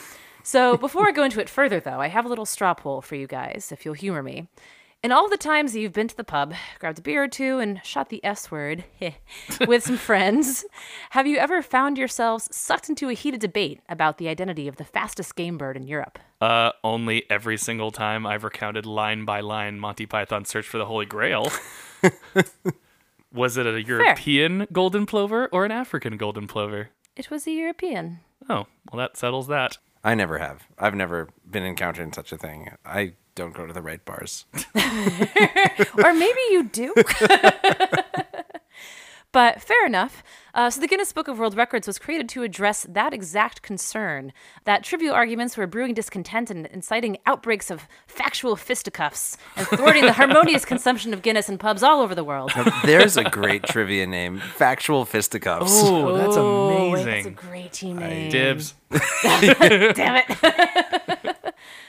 So, 0.44 0.78
before 0.78 1.06
I 1.06 1.12
go 1.12 1.26
into 1.26 1.42
it 1.42 1.50
further, 1.50 1.82
though, 1.82 2.00
I 2.00 2.08
have 2.08 2.26
a 2.26 2.30
little 2.30 2.46
straw 2.46 2.74
poll 2.74 3.02
for 3.02 3.16
you 3.16 3.28
guys, 3.28 3.70
if 3.74 3.84
you'll 3.84 3.96
humor 3.96 4.24
me. 4.24 4.48
In 5.04 5.12
all 5.12 5.30
the 5.30 5.38
times 5.38 5.74
that 5.74 5.80
you've 5.80 5.94
been 5.94 6.08
to 6.08 6.18
the 6.18 6.24
pub, 6.24 6.56
grabbed 6.80 6.98
a 6.98 7.02
beer 7.04 7.24
or 7.24 7.28
two, 7.28 7.60
and 7.60 7.80
shot 7.84 8.10
the 8.10 8.24
S 8.26 8.50
word 8.50 8.84
with 9.68 9.84
some 9.84 9.96
friends, 9.96 10.66
have 11.12 11.28
you 11.28 11.38
ever 11.38 11.62
found 11.62 12.00
yourselves 12.00 12.50
sucked 12.52 12.90
into 12.90 13.08
a 13.08 13.14
heated 13.14 13.40
debate 13.40 13.80
about 13.88 14.18
the 14.18 14.28
identity 14.28 14.68
of 14.68 14.78
the 14.78 14.84
fastest 14.84 15.36
game 15.36 15.56
bird 15.56 15.78
in 15.78 15.88
Europe? 15.88 16.18
Uh, 16.42 16.72
only 16.84 17.30
every 17.30 17.58
single 17.58 17.92
time 17.92 18.26
I've 18.26 18.44
recounted 18.44 18.88
line 18.88 19.24
by 19.24 19.40
line 19.40 19.80
Monty 19.80 20.08
Python's 20.08 20.50
Search 20.50 20.66
for 20.66 20.80
the 20.80 20.86
Holy 20.88 21.06
Grail. 21.06 21.52
Was 23.32 23.56
it 23.56 23.68
a 23.68 23.84
European 23.84 24.66
golden 24.72 25.06
plover 25.06 25.48
or 25.52 25.64
an 25.64 25.72
African 25.72 26.18
golden 26.18 26.48
plover? 26.48 26.90
It 27.16 27.30
was 27.30 27.46
a 27.46 27.52
European. 27.52 28.20
Oh, 28.50 28.66
well, 28.92 29.00
that 29.00 29.18
settles 29.18 29.48
that. 29.48 29.78
I 30.08 30.16
never 30.16 30.38
have. 30.38 30.66
I've 30.80 30.96
never 30.96 31.28
been 31.52 31.66
encountering 31.66 32.14
such 32.14 32.32
a 32.32 32.38
thing. 32.38 32.70
I 32.86 33.16
don't 33.36 33.54
go 33.54 33.66
to 33.66 33.74
the 33.74 33.82
right 33.82 34.04
bars. 34.06 34.46
Or 36.04 36.14
maybe 36.14 36.40
you 36.52 36.64
do. 36.64 36.94
but 39.32 39.62
fair 39.62 39.86
enough. 39.86 40.24
Uh, 40.54 40.70
so 40.72 40.82
the 40.82 40.88
Guinness 40.88 41.14
Book 41.14 41.28
of 41.28 41.38
World 41.38 41.56
Records 41.56 41.86
was 41.86 42.00
created 42.00 42.28
to 42.30 42.42
address 42.42 42.86
that 42.90 43.14
exact 43.14 43.62
concern 43.62 44.34
that 44.64 44.84
trivial 44.84 45.14
arguments 45.14 45.56
were 45.56 45.68
brewing 45.68 45.94
discontent 45.94 46.50
and 46.50 46.66
inciting 46.68 47.18
outbreaks 47.28 47.70
of 47.70 47.88
factual 48.08 48.56
fisticuffs 48.56 49.38
and 49.56 49.68
thwarting 49.68 50.06
the 50.06 50.14
harmonious 50.22 50.66
consumption 50.66 51.14
of 51.14 51.22
Guinness 51.22 51.48
in 51.50 51.58
pubs 51.60 51.84
all 51.84 52.02
over 52.02 52.16
the 52.16 52.24
world. 52.24 52.52
there's 52.86 53.18
a 53.18 53.24
great 53.24 53.64
trivia 53.64 54.08
name 54.08 54.40
factual 54.40 55.06
fisticuffs 55.06 55.72
Oh, 55.76 56.18
that's 56.18 56.36
Oh, 56.38 56.92
wait, 56.92 57.02
amazing. 57.04 57.06
That's 57.06 57.26
a 57.28 57.48
great 57.48 57.72
team 57.74 57.98
name. 58.00 58.32
Dibs. 58.32 58.74
Damn 59.22 60.24
it. 60.28 60.36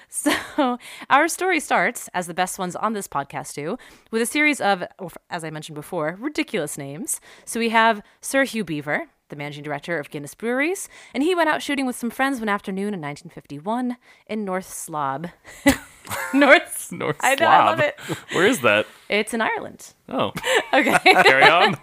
so, 0.09 0.79
our 1.11 1.29
story 1.29 1.61
starts, 1.61 2.09
as 2.14 2.27
the 2.27 2.35
best 2.35 2.59
ones 2.59 2.75
on 2.77 2.92
this 2.92 3.09
podcast 3.09 3.55
do, 3.55 3.77
with 4.11 4.23
a 4.23 4.27
series 4.27 4.61
of, 4.61 4.85
as 5.31 5.44
I 5.44 5.51
mentioned 5.51 5.75
before, 5.77 6.16
ridiculous 6.18 6.77
names. 6.79 7.21
So, 7.44 7.61
we 7.61 7.68
have 7.71 8.03
Sir 8.21 8.44
Hugh 8.44 8.64
Beaver, 8.64 9.07
the 9.29 9.37
managing 9.37 9.62
director 9.62 9.99
of 9.99 10.09
Guinness 10.11 10.35
Breweries, 10.35 10.88
and 11.12 11.23
he 11.23 11.35
went 11.35 11.49
out 11.51 11.62
shooting 11.62 11.85
with 11.87 11.97
some 11.97 12.09
friends 12.11 12.40
one 12.40 12.49
afternoon 12.49 12.94
in 12.94 13.01
1951 13.01 13.97
in 14.27 14.44
North 14.44 14.68
Slob. 14.73 15.29
North, 16.33 16.88
North 16.92 17.16
I 17.21 17.35
know, 17.35 17.47
I 17.47 17.64
love 17.66 17.79
Slob. 17.79 17.81
it. 18.11 18.35
Where 18.35 18.47
is 18.47 18.61
that? 18.62 18.87
It's 19.11 19.35
in 19.35 19.42
Ireland. 19.42 19.92
Oh, 20.09 20.33
Okay. 20.73 20.97
carry 21.05 21.44
on. 21.44 21.77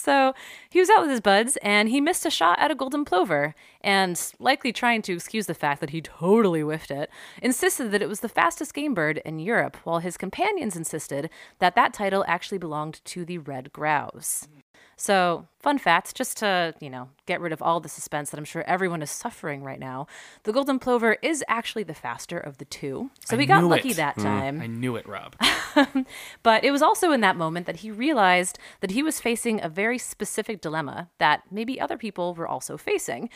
So 0.00 0.34
he 0.70 0.80
was 0.80 0.90
out 0.90 1.02
with 1.02 1.10
his 1.10 1.20
buds 1.20 1.58
and 1.62 1.88
he 1.88 2.00
missed 2.00 2.24
a 2.24 2.30
shot 2.30 2.58
at 2.58 2.70
a 2.70 2.74
golden 2.74 3.04
plover 3.04 3.54
and, 3.82 4.20
likely 4.38 4.72
trying 4.72 5.02
to 5.02 5.12
excuse 5.12 5.46
the 5.46 5.54
fact 5.54 5.80
that 5.80 5.90
he 5.90 6.00
totally 6.00 6.62
whiffed 6.62 6.90
it, 6.90 7.10
insisted 7.42 7.90
that 7.90 8.02
it 8.02 8.08
was 8.08 8.20
the 8.20 8.28
fastest 8.28 8.74
game 8.74 8.94
bird 8.94 9.18
in 9.24 9.38
Europe, 9.38 9.76
while 9.84 9.98
his 9.98 10.16
companions 10.16 10.76
insisted 10.76 11.30
that 11.58 11.74
that 11.74 11.92
title 11.92 12.24
actually 12.26 12.58
belonged 12.58 13.04
to 13.04 13.24
the 13.24 13.38
red 13.38 13.72
grouse. 13.72 14.48
So, 15.00 15.46
fun 15.60 15.78
fact, 15.78 16.14
just 16.14 16.36
to, 16.38 16.74
you 16.78 16.90
know, 16.90 17.08
get 17.24 17.40
rid 17.40 17.54
of 17.54 17.62
all 17.62 17.80
the 17.80 17.88
suspense 17.88 18.28
that 18.28 18.36
I'm 18.36 18.44
sure 18.44 18.62
everyone 18.66 19.00
is 19.00 19.10
suffering 19.10 19.64
right 19.64 19.80
now, 19.80 20.06
the 20.42 20.52
golden 20.52 20.78
plover 20.78 21.16
is 21.22 21.42
actually 21.48 21.84
the 21.84 21.94
faster 21.94 22.36
of 22.38 22.58
the 22.58 22.66
two. 22.66 23.10
So 23.24 23.34
I 23.34 23.38
we 23.38 23.46
got 23.46 23.64
lucky 23.64 23.92
it. 23.92 23.96
that 23.96 24.16
mm, 24.16 24.22
time. 24.22 24.60
I 24.60 24.66
knew 24.66 24.96
it, 24.96 25.08
Rob. 25.08 25.36
But 26.42 26.64
it 26.64 26.70
was 26.70 26.82
also 26.82 27.12
in 27.12 27.22
that 27.22 27.36
moment 27.36 27.64
that 27.64 27.76
he 27.76 27.90
realized 27.90 28.58
that 28.80 28.90
he 28.90 29.02
was 29.02 29.20
facing 29.20 29.64
a 29.64 29.70
very 29.70 29.96
specific 29.96 30.60
dilemma 30.60 31.08
that 31.16 31.44
maybe 31.50 31.80
other 31.80 31.96
people 31.96 32.34
were 32.34 32.46
also 32.46 32.76
facing. 32.76 33.30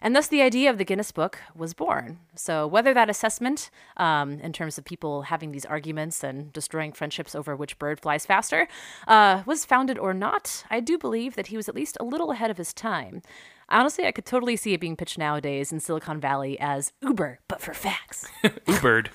And 0.00 0.14
thus 0.14 0.28
the 0.28 0.42
idea 0.42 0.70
of 0.70 0.78
the 0.78 0.84
Guinness 0.84 1.12
Book 1.12 1.38
was 1.54 1.74
born. 1.74 2.18
So, 2.34 2.66
whether 2.66 2.94
that 2.94 3.10
assessment, 3.10 3.70
um, 3.96 4.40
in 4.40 4.52
terms 4.52 4.78
of 4.78 4.84
people 4.84 5.22
having 5.22 5.52
these 5.52 5.64
arguments 5.64 6.22
and 6.22 6.52
destroying 6.52 6.92
friendships 6.92 7.34
over 7.34 7.56
which 7.56 7.78
bird 7.78 8.00
flies 8.00 8.26
faster, 8.26 8.68
uh, 9.06 9.42
was 9.46 9.64
founded 9.64 9.98
or 9.98 10.14
not, 10.14 10.64
I 10.70 10.80
do 10.80 10.98
believe 10.98 11.34
that 11.36 11.48
he 11.48 11.56
was 11.56 11.68
at 11.68 11.74
least 11.74 11.96
a 12.00 12.04
little 12.04 12.30
ahead 12.30 12.50
of 12.50 12.58
his 12.58 12.72
time. 12.72 13.22
Honestly, 13.68 14.06
I 14.06 14.12
could 14.12 14.24
totally 14.24 14.56
see 14.56 14.72
it 14.72 14.80
being 14.80 14.96
pitched 14.96 15.18
nowadays 15.18 15.72
in 15.72 15.80
Silicon 15.80 16.20
Valley 16.20 16.58
as 16.58 16.92
Uber, 17.02 17.40
but 17.48 17.60
for 17.60 17.74
facts. 17.74 18.26
Ubird. 18.44 19.08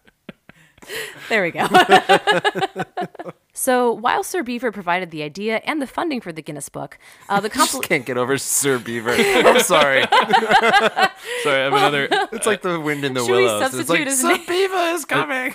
There 1.29 1.43
we 1.43 1.51
go. 1.51 1.67
so 3.57 3.91
while 3.91 4.23
Sir 4.23 4.43
Beaver 4.43 4.71
provided 4.71 5.09
the 5.09 5.23
idea 5.23 5.61
and 5.65 5.81
the 5.81 5.87
funding 5.87 6.21
for 6.21 6.31
the 6.31 6.43
Guinness 6.43 6.69
Book, 6.69 6.99
uh, 7.27 7.39
the 7.39 7.49
just 7.53 7.73
compl- 7.75 7.81
can't 7.81 8.05
get 8.05 8.15
over 8.15 8.37
Sir 8.37 8.77
Beaver. 8.77 9.09
I'm 9.17 9.59
sorry. 9.61 10.03
Sorry, 11.43 11.61
I 11.61 11.63
have 11.63 11.73
another. 11.73 12.07
It's 12.31 12.45
like 12.45 12.61
the 12.61 12.79
wind 12.79 13.03
in 13.03 13.13
the 13.13 13.21
Should 13.21 13.31
we 13.31 13.43
willows. 13.43 13.73
It's 13.73 13.89
like 13.89 14.07
substitute 14.07 14.07
his 14.07 14.21
Sir 14.21 14.37
name?" 14.37 14.45
Beaver 14.47 14.75
is 14.95 15.05
coming. 15.05 15.53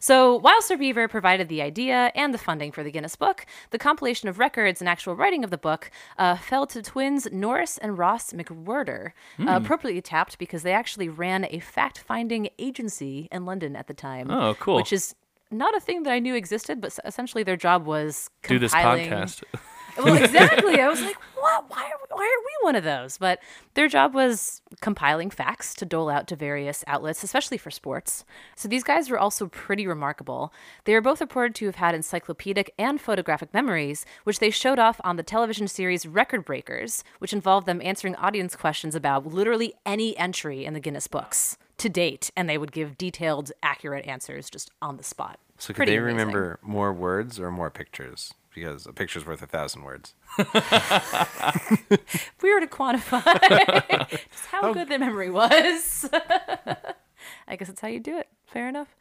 so 0.00 0.36
while 0.36 0.60
Sir 0.62 0.76
Beaver 0.76 1.06
provided 1.08 1.48
the 1.48 1.62
idea 1.62 2.10
and 2.14 2.34
the 2.34 2.38
funding 2.38 2.72
for 2.72 2.82
the 2.82 2.90
Guinness 2.90 3.14
Book, 3.16 3.46
the 3.70 3.78
compilation 3.78 4.28
of 4.28 4.38
records 4.38 4.80
and 4.80 4.88
actual 4.88 5.14
writing 5.14 5.44
of 5.44 5.50
the 5.50 5.58
book 5.58 5.90
uh, 6.18 6.36
fell 6.36 6.66
to 6.66 6.82
twins 6.82 7.28
Norris 7.32 7.78
and 7.78 7.98
Ross 7.98 8.32
McWhirter, 8.32 9.12
uh, 9.40 9.44
appropriately 9.48 10.00
tapped 10.00 10.38
because 10.38 10.62
they 10.62 10.72
actually 10.72 11.08
ran 11.08 11.46
a 11.50 11.60
fact-finding 11.60 12.48
agency 12.58 13.28
in 13.30 13.44
London 13.44 13.76
at 13.76 13.86
the 13.86 13.94
time. 13.94 14.30
Oh, 14.30 14.54
cool. 14.54 14.76
Which 14.76 14.92
is 14.92 15.14
not 15.50 15.76
a 15.76 15.80
thing 15.80 16.02
that 16.04 16.12
I 16.12 16.18
knew 16.18 16.34
existed, 16.34 16.80
but 16.80 16.98
essentially 17.04 17.42
their 17.42 17.56
job 17.56 17.86
was 17.86 18.30
Do 18.42 18.58
this 18.58 18.74
podcast. 18.74 19.42
Well, 19.98 20.22
exactly. 20.22 20.80
I 20.80 20.88
was 20.88 21.00
like, 21.02 21.16
what? 21.36 21.64
Why, 21.68 21.82
are, 21.82 21.98
why 22.10 22.22
aren't 22.24 22.44
we 22.44 22.64
one 22.64 22.76
of 22.76 22.84
those? 22.84 23.18
But 23.18 23.40
their 23.74 23.88
job 23.88 24.14
was 24.14 24.60
compiling 24.80 25.30
facts 25.30 25.74
to 25.76 25.86
dole 25.86 26.10
out 26.10 26.26
to 26.28 26.36
various 26.36 26.84
outlets, 26.86 27.22
especially 27.22 27.58
for 27.58 27.70
sports. 27.70 28.24
So 28.56 28.68
these 28.68 28.84
guys 28.84 29.08
were 29.08 29.18
also 29.18 29.46
pretty 29.46 29.86
remarkable. 29.86 30.52
They 30.84 30.94
are 30.94 31.00
both 31.00 31.20
reported 31.20 31.54
to 31.56 31.66
have 31.66 31.76
had 31.76 31.94
encyclopedic 31.94 32.74
and 32.78 33.00
photographic 33.00 33.54
memories, 33.54 34.04
which 34.24 34.38
they 34.38 34.50
showed 34.50 34.78
off 34.78 35.00
on 35.04 35.16
the 35.16 35.22
television 35.22 35.68
series 35.68 36.06
Record 36.06 36.44
Breakers, 36.44 37.04
which 37.18 37.32
involved 37.32 37.66
them 37.66 37.80
answering 37.82 38.16
audience 38.16 38.56
questions 38.56 38.94
about 38.94 39.26
literally 39.26 39.74
any 39.84 40.16
entry 40.18 40.64
in 40.64 40.74
the 40.74 40.80
Guinness 40.80 41.06
books 41.06 41.56
to 41.78 41.88
date, 41.88 42.30
and 42.36 42.48
they 42.48 42.58
would 42.58 42.72
give 42.72 42.96
detailed, 42.98 43.52
accurate 43.62 44.06
answers 44.06 44.50
just 44.50 44.70
on 44.80 44.96
the 44.96 45.02
spot. 45.02 45.38
So 45.58 45.68
could 45.68 45.76
Pretty 45.76 45.92
they 45.92 45.98
amazing. 45.98 46.16
remember 46.18 46.58
more 46.62 46.92
words 46.92 47.40
or 47.40 47.50
more 47.50 47.70
pictures? 47.70 48.34
Because 48.54 48.86
a 48.86 48.92
picture's 48.92 49.26
worth 49.26 49.42
a 49.42 49.46
thousand 49.46 49.82
words. 49.82 50.14
if 50.38 52.34
we 52.42 52.52
were 52.52 52.60
to 52.60 52.66
quantify 52.66 54.08
just 54.10 54.46
how 54.46 54.72
good 54.72 54.88
their 54.88 54.98
memory 54.98 55.30
was, 55.30 56.08
I 57.48 57.56
guess 57.56 57.68
that's 57.68 57.80
how 57.80 57.88
you 57.88 58.00
do 58.00 58.18
it. 58.18 58.28
Fair 58.46 58.68
enough. 58.68 58.96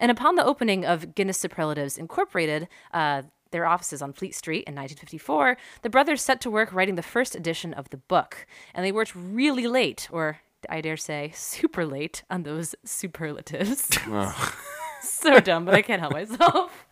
And 0.00 0.10
upon 0.10 0.34
the 0.34 0.44
opening 0.44 0.84
of 0.84 1.14
Guinness 1.14 1.38
Superlatives 1.38 1.96
Incorporated, 1.96 2.68
uh, 2.92 3.22
their 3.52 3.66
offices 3.66 4.02
on 4.02 4.12
Fleet 4.12 4.34
Street 4.34 4.64
in 4.66 4.74
1954, 4.74 5.56
the 5.82 5.90
brothers 5.90 6.20
set 6.20 6.40
to 6.40 6.50
work 6.50 6.72
writing 6.72 6.96
the 6.96 7.02
first 7.02 7.34
edition 7.36 7.72
of 7.72 7.88
the 7.90 7.96
book. 7.96 8.46
And 8.74 8.84
they 8.84 8.92
worked 8.92 9.14
really 9.14 9.66
late, 9.66 10.08
or 10.10 10.40
I 10.68 10.80
dare 10.80 10.96
say, 10.96 11.32
super 11.34 11.84
late, 11.86 12.22
on 12.30 12.42
those 12.42 12.74
superlatives. 12.84 13.88
so 15.02 15.40
dumb, 15.40 15.64
but 15.64 15.74
I 15.74 15.82
can't 15.82 16.00
help 16.00 16.12
myself. 16.12 16.86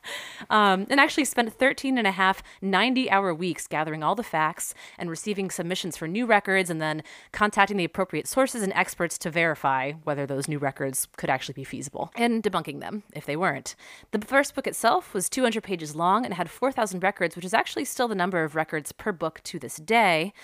Um, 0.51 0.87
and 0.91 1.01
actually 1.01 1.25
spent 1.25 1.53
13 1.53 1.97
and 1.97 2.07
a 2.07 2.11
half 2.11 2.43
90 2.61 3.11
hour 3.11 3.33
weeks 3.35 3.67
gathering 3.67 4.03
all 4.03 4.15
the 4.15 4.23
facts 4.23 4.75
and 4.99 5.09
receiving 5.09 5.51
submissions 5.51 5.97
for 5.97 6.07
new 6.07 6.27
records 6.27 6.69
and 6.69 6.81
then 6.81 7.03
contacting 7.33 7.77
the 7.77 7.85
appropriate 7.85 8.27
sources 8.27 8.63
and 8.63 8.73
experts 8.75 9.17
to 9.19 9.31
verify 9.31 9.93
whether 10.03 10.27
those 10.27 10.49
new 10.49 10.59
records 10.59 11.09
could 11.17 11.31
actually 11.31 11.55
be 11.55 11.65
feasible 11.65 12.11
and 12.17 12.43
debunking 12.43 12.81
them 12.81 13.03
if 13.15 13.25
they 13.25 13.37
weren't. 13.37 13.75
The 14.11 14.19
first 14.21 14.55
book 14.55 14.67
itself 14.67 15.15
was 15.15 15.31
200 15.31 15.63
pages 15.63 15.97
long 15.97 16.25
and 16.25 16.35
had 16.35 16.51
4,000 16.51 17.03
records, 17.03 17.37
which 17.37 17.45
is 17.45 17.55
actually 17.55 17.87
still 17.87 18.09
the 18.09 18.15
number 18.15 18.45
of 18.45 18.55
records 18.55 18.93
per 18.93 19.13
book 19.13 19.41
to 19.45 19.59
this 19.59 19.77
day. 19.77 20.35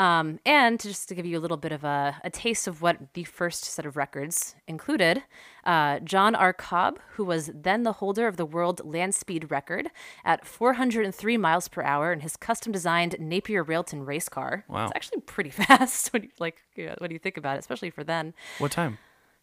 Um, 0.00 0.40
and 0.46 0.80
just 0.80 1.10
to 1.10 1.14
give 1.14 1.26
you 1.26 1.38
a 1.38 1.42
little 1.42 1.58
bit 1.58 1.72
of 1.72 1.84
a, 1.84 2.16
a 2.24 2.30
taste 2.30 2.66
of 2.66 2.80
what 2.80 3.12
the 3.12 3.24
first 3.24 3.66
set 3.66 3.84
of 3.84 3.98
records 3.98 4.54
included, 4.66 5.24
uh, 5.64 5.98
John 5.98 6.34
R. 6.34 6.54
Cobb, 6.54 6.98
who 7.16 7.24
was 7.24 7.50
then 7.54 7.82
the 7.82 7.92
holder 7.92 8.26
of 8.26 8.38
the 8.38 8.46
world 8.46 8.80
land 8.82 9.14
speed 9.14 9.50
record 9.50 9.90
at 10.24 10.46
403 10.46 11.36
miles 11.36 11.68
per 11.68 11.82
hour 11.82 12.14
in 12.14 12.20
his 12.20 12.34
custom 12.34 12.72
designed 12.72 13.14
Napier 13.20 13.62
Railton 13.62 14.06
race 14.06 14.30
car. 14.30 14.64
Wow. 14.68 14.84
It's 14.84 14.92
actually 14.96 15.20
pretty 15.20 15.50
fast 15.60 16.14
when 16.14 16.22
you, 16.22 16.30
like, 16.38 16.62
yeah, 16.76 16.94
when 16.96 17.10
you 17.10 17.18
think 17.18 17.36
about 17.36 17.56
it, 17.56 17.58
especially 17.58 17.90
for 17.90 18.02
then. 18.02 18.32
What 18.56 18.72
time? 18.72 18.96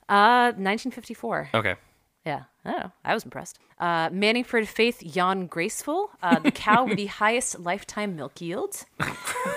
Uh, 0.10 0.58
1954. 0.58 1.50
Okay. 1.54 1.76
Yeah, 2.26 2.44
I 2.66 2.72
don't 2.72 2.80
know. 2.82 2.92
I 3.06 3.14
was 3.14 3.24
impressed. 3.24 3.58
Uh, 3.80 4.10
Manningford 4.10 4.68
Faith 4.68 5.02
Jan 5.06 5.48
Graceful, 5.48 6.10
uh, 6.22 6.40
the 6.40 6.52
cow 6.52 6.86
with 6.86 6.98
the 6.98 7.06
highest 7.22 7.60
lifetime 7.60 8.16
milk 8.16 8.42
yield. 8.42 8.86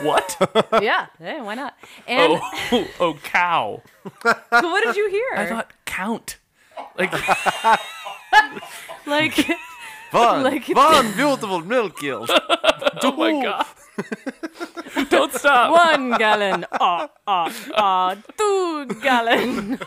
What? 0.03 0.37
yeah, 0.81 1.07
yeah, 1.21 1.43
why 1.43 1.55
not? 1.57 1.75
And 2.07 2.39
oh, 2.73 2.87
oh, 3.01 3.15
cow. 3.25 3.83
what 4.23 4.85
did 4.85 4.95
you 4.97 5.11
hear? 5.11 5.27
I 5.37 5.47
thought 5.47 5.73
count. 5.85 6.39
Like, 6.97 7.13
like, 9.07 9.35
Fun, 10.13 10.43
Like- 10.45 10.65
fun, 10.65 11.13
beautiful 11.17 11.61
milk 11.61 12.01
yield. 12.03 12.31
oh 12.31 13.13
my 13.17 13.43
god. 13.43 13.67
Don't 15.11 15.33
stop. 15.35 15.73
one 15.73 16.17
gallon, 16.19 16.65
ah, 16.73 17.09
ah, 17.27 17.53
ah, 17.75 18.17
two 18.39 18.87
gallon. 19.03 19.79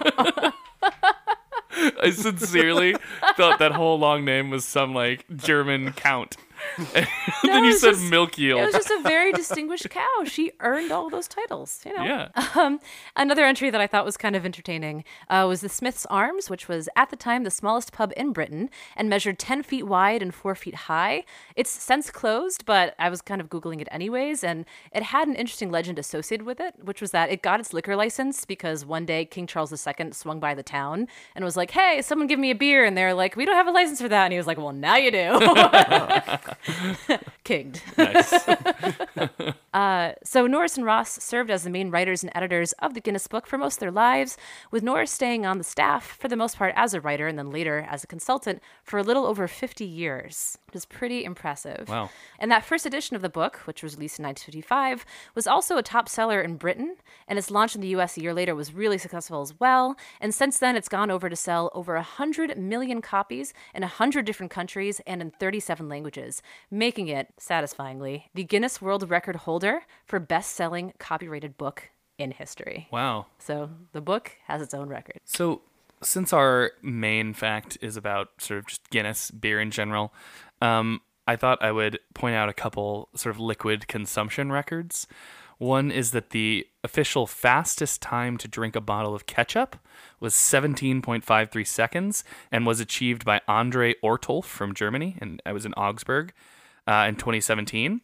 I 2.02 2.12
sincerely 2.12 2.96
thought 3.36 3.60
that 3.60 3.72
whole 3.74 3.98
long 4.00 4.26
name 4.26 4.50
was 4.50 4.66
some 4.66 4.94
like 4.94 5.26
German 5.36 5.94
count. 5.94 6.38
Then 7.44 7.64
it 7.66 7.68
you 7.68 7.78
said 7.78 7.92
just- 7.92 8.10
milk 8.10 8.34
It 8.34 8.40
yield. 8.40 8.62
was 8.66 8.74
just 8.74 8.90
a 8.90 9.00
very 9.04 9.32
distinguished 9.32 9.90
cow. 9.90 10.24
She 10.26 10.52
earned 10.60 10.92
all 10.92 11.10
those 11.10 11.28
titles, 11.28 11.82
you 11.86 11.94
know. 11.96 12.04
yeah. 12.04 12.30
Um, 12.56 12.80
another 13.16 13.44
entry 13.46 13.70
that 13.70 13.80
I 13.82 13.88
thought 13.88 14.06
was 14.06 14.18
kind 14.18 14.36
of 14.36 14.46
entertaining 14.46 15.04
uh, 15.30 15.46
was 15.48 15.62
the 15.62 15.70
Smith's 15.70 16.06
Arms, 16.08 16.50
which 16.50 16.68
was 16.68 16.88
at 16.96 17.10
the 17.10 17.16
time 17.16 17.44
the 17.44 17.52
smallest 17.52 17.92
pub 17.92 18.12
in 18.18 18.32
Britain 18.34 18.70
and 18.96 19.10
measured 19.10 19.38
10 19.40 19.64
feet 19.64 19.84
wide 19.84 20.22
and 20.22 20.34
4 20.34 20.56
feet 20.56 20.76
high. 20.76 21.24
It's 21.56 21.70
since 21.70 22.10
closed, 22.10 22.66
but 22.66 22.96
I 22.98 23.10
was 23.10 23.22
kind 23.22 23.42
of 23.42 23.50
Googling 23.50 23.82
it 23.82 23.88
anyways, 23.92 24.44
and 24.44 24.66
it 24.92 25.04
had 25.04 25.28
an 25.28 25.36
interesting 25.36 25.70
legend 25.72 26.00
associated 26.00 26.46
with 26.46 26.60
it, 26.60 26.74
which 26.84 27.02
was 27.02 27.12
that 27.12 27.30
it 27.30 27.42
got 27.42 27.60
its 27.60 27.74
liquor 27.74 27.96
license 27.96 28.46
because 28.46 28.86
one 28.86 29.06
day 29.06 29.26
King 29.26 29.48
Charles 29.48 29.72
II 29.72 30.12
swung 30.12 30.40
by 30.40 30.54
the 30.56 30.64
town 30.64 31.08
and 31.36 31.44
was 31.46 31.58
like, 31.58 31.72
hey, 31.72 32.02
someone 32.02 32.28
give 32.28 32.40
me 32.40 32.52
a 32.52 32.56
beer. 32.56 32.84
And 32.86 32.98
they're 32.98 33.14
like, 33.14 33.36
we 33.36 33.46
don't 33.46 33.56
have 33.56 33.68
a 33.68 33.72
license 33.72 34.02
for 34.02 34.10
that. 34.10 34.24
And 34.26 34.34
he 34.34 34.38
was 34.38 34.48
like, 34.48 34.58
well, 34.58 34.72
now 34.74 34.96
you 34.96 35.12
do. 35.12 35.40
Kinged. 37.44 37.82
Nice. 37.98 38.34
Uh, 39.74 40.14
so 40.24 40.46
Norris 40.46 40.78
and 40.78 40.86
Ross 40.86 41.12
served 41.24 41.50
as 41.50 41.64
the 41.64 41.70
main 41.70 41.90
writers 41.90 42.22
and 42.22 42.32
editors 42.36 42.74
of 42.74 42.94
the 42.94 43.02
Guinness 43.02 43.26
Book 43.26 43.48
for 43.48 43.58
most 43.58 43.78
of 43.78 43.80
their 43.80 43.92
lives, 43.92 44.38
with 44.70 44.84
Norris 44.84 45.12
staying 45.12 45.48
on 45.48 45.58
the 45.58 45.64
staff 45.64 46.16
for 46.20 46.28
the 46.28 46.36
most 46.36 46.58
part 46.58 46.74
as 46.78 46.94
a 46.94 47.02
writer 47.02 47.28
and 47.28 47.40
then 47.40 47.50
later 47.50 47.86
as 47.90 48.04
a 48.04 48.08
consultant 48.08 48.62
for 48.84 49.00
a 49.00 49.04
little 49.04 49.26
over 49.26 49.48
50 49.48 49.84
years, 49.84 50.60
which 50.68 50.76
is 50.76 50.86
pretty 50.86 51.26
impressive. 51.26 51.90
Wow. 51.90 52.12
And 52.38 52.52
that 52.52 52.64
first 52.64 52.86
edition 52.86 53.16
of 53.16 53.24
the 53.24 53.30
book, 53.30 53.58
which 53.66 53.82
was 53.82 53.96
released 53.96 54.20
in 54.20 54.26
1955, 54.26 55.06
was 55.34 55.48
also 55.48 55.78
a 55.78 55.84
top 55.84 56.08
seller 56.08 56.40
in 56.40 56.58
Britain, 56.58 56.98
and 57.28 57.40
its 57.40 57.50
launch 57.50 57.74
in 57.74 57.82
the 57.82 57.88
US 57.96 58.16
a 58.16 58.22
year 58.22 58.34
later 58.34 58.54
was 58.54 58.76
really 58.76 59.00
successful 59.00 59.42
as 59.42 59.60
well. 59.60 59.96
And 60.22 60.36
since 60.36 60.60
then, 60.60 60.76
it's 60.76 60.88
gone 60.88 61.10
over 61.10 61.30
to 61.30 61.36
sell 61.36 61.72
over 61.74 61.96
100 61.96 62.60
million 62.60 63.02
copies 63.02 63.56
in 63.74 63.82
100 63.82 64.24
different 64.24 64.52
countries 64.52 65.02
and 65.08 65.20
in 65.20 65.32
37 65.32 65.90
languages, 65.90 66.43
making 66.72 67.08
it, 67.08 67.34
satisfyingly, 67.38 68.30
the 68.34 68.44
Guinness 68.44 68.82
World 68.82 69.10
Record 69.10 69.38
holder 69.38 69.84
for 70.06 70.20
best 70.20 70.54
selling 70.54 70.94
copyrighted 71.00 71.58
book 71.58 71.90
in 72.18 72.32
history. 72.32 72.88
Wow. 72.92 73.28
So 73.40 73.70
the 73.92 74.02
book 74.02 74.32
has 74.48 74.62
its 74.62 74.74
own 74.74 74.90
record. 74.90 75.20
So, 75.26 75.62
since 76.02 76.34
our 76.34 76.74
main 76.82 77.34
fact 77.34 77.78
is 77.82 77.96
about 77.96 78.30
sort 78.40 78.60
of 78.60 78.68
just 78.68 78.90
Guinness 78.90 79.32
beer 79.32 79.62
in 79.62 79.72
general, 79.72 80.14
um, 80.62 81.00
I 81.26 81.36
thought 81.38 81.64
I 81.64 81.72
would 81.72 82.00
point 82.14 82.36
out 82.36 82.50
a 82.50 82.54
couple 82.54 83.08
sort 83.16 83.34
of 83.34 83.40
liquid 83.40 83.88
consumption 83.88 84.52
records. 84.52 85.08
One 85.58 85.92
is 85.92 86.12
that 86.12 86.32
the 86.32 86.68
official 86.84 87.26
fastest 87.28 88.02
time 88.02 88.38
to 88.38 88.48
drink 88.48 88.76
a 88.76 88.82
bottle 88.82 89.16
of 89.16 89.26
ketchup 89.26 89.78
was 90.20 90.34
17.53 90.34 91.66
seconds 91.68 92.24
and 92.52 92.66
was 92.66 92.80
achieved 92.80 93.24
by 93.26 93.42
Andre 93.48 93.94
Ortolf 94.04 94.46
from 94.46 94.74
Germany, 94.74 95.18
and 95.22 95.42
I 95.46 95.54
was 95.54 95.66
in 95.66 95.74
Augsburg 95.74 96.34
uh, 96.88 97.06
in 97.08 97.16
2017. 97.16 98.02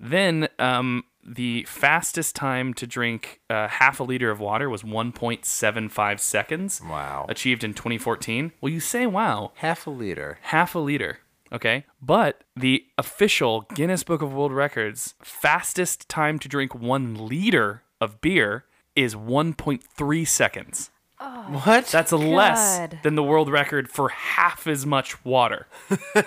Then 0.00 0.48
um, 0.58 1.04
the 1.24 1.64
fastest 1.64 2.34
time 2.34 2.74
to 2.74 2.86
drink 2.86 3.40
uh, 3.48 3.68
half 3.68 4.00
a 4.00 4.04
liter 4.04 4.30
of 4.30 4.40
water 4.40 4.68
was 4.68 4.82
1.75 4.82 6.18
seconds. 6.20 6.80
Wow. 6.82 7.26
Achieved 7.28 7.62
in 7.62 7.74
2014. 7.74 8.52
Well, 8.60 8.72
you 8.72 8.80
say 8.80 9.06
wow, 9.06 9.52
Half 9.56 9.86
a 9.86 9.90
liter. 9.90 10.38
half 10.42 10.74
a 10.74 10.78
liter. 10.80 11.18
Okay. 11.52 11.84
But 12.00 12.44
the 12.56 12.84
official 12.96 13.62
Guinness 13.74 14.04
Book 14.04 14.22
of 14.22 14.32
World 14.32 14.52
Records 14.52 15.14
fastest 15.22 16.08
time 16.08 16.38
to 16.38 16.48
drink 16.48 16.74
one 16.74 17.26
liter 17.26 17.82
of 18.00 18.20
beer 18.20 18.64
is 18.96 19.14
1.3 19.14 20.26
seconds. 20.26 20.90
Oh, 21.20 21.62
what? 21.64 21.86
That's 21.86 22.12
less 22.12 22.88
than 23.02 23.14
the 23.14 23.22
world 23.22 23.50
record 23.50 23.88
for 23.88 24.08
half 24.08 24.66
as 24.66 24.84
much 24.84 25.24
water. 25.24 25.66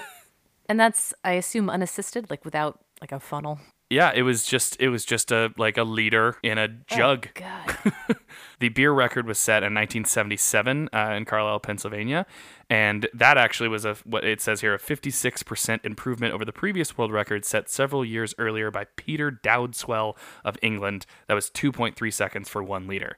And 0.68 0.80
that's, 0.80 1.14
I 1.24 1.34
assume, 1.34 1.70
unassisted, 1.70 2.30
like 2.30 2.44
without 2.44 2.80
like 3.02 3.12
a 3.12 3.20
funnel. 3.20 3.60
Yeah, 3.96 4.12
it 4.14 4.24
was 4.24 4.46
just 4.46 4.76
it 4.82 4.90
was 4.90 5.06
just 5.06 5.32
a 5.32 5.54
like 5.58 5.78
a 5.78 5.86
liter 5.86 6.36
in 6.44 6.58
a 6.58 6.68
jug. 6.68 7.30
God. 7.34 7.94
The 8.60 8.70
beer 8.70 8.92
record 8.92 9.28
was 9.28 9.38
set 9.38 9.64
in 9.64 9.74
1977 9.74 10.90
uh, 10.94 11.14
in 11.18 11.26
Carlisle, 11.26 11.60
Pennsylvania, 11.60 12.26
and 12.70 13.08
that 13.14 13.38
actually 13.38 13.68
was 13.70 13.86
a 13.86 13.96
what 14.06 14.24
it 14.24 14.42
says 14.42 14.62
here 14.62 14.74
a 14.74 14.80
56% 14.80 15.86
improvement 15.86 16.34
over 16.34 16.46
the 16.46 16.54
previous 16.54 16.98
world 16.98 17.12
record 17.12 17.44
set 17.44 17.70
several 17.70 18.06
years 18.06 18.34
earlier 18.38 18.72
by 18.72 18.86
Peter 18.96 19.30
Dowdeswell 19.30 20.16
of 20.46 20.58
England. 20.62 21.06
That 21.28 21.34
was 21.34 21.50
2.3 21.50 22.14
seconds 22.14 22.48
for 22.48 22.64
one 22.64 22.88
liter. 22.88 23.18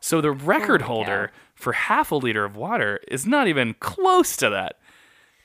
So 0.00 0.20
the 0.20 0.30
record 0.30 0.82
holder 0.82 1.32
for 1.54 1.74
half 1.74 2.10
a 2.10 2.16
liter 2.16 2.44
of 2.44 2.56
water 2.56 3.00
is 3.08 3.26
not 3.26 3.46
even 3.46 3.74
close 3.74 4.36
to 4.38 4.48
that. 4.50 4.78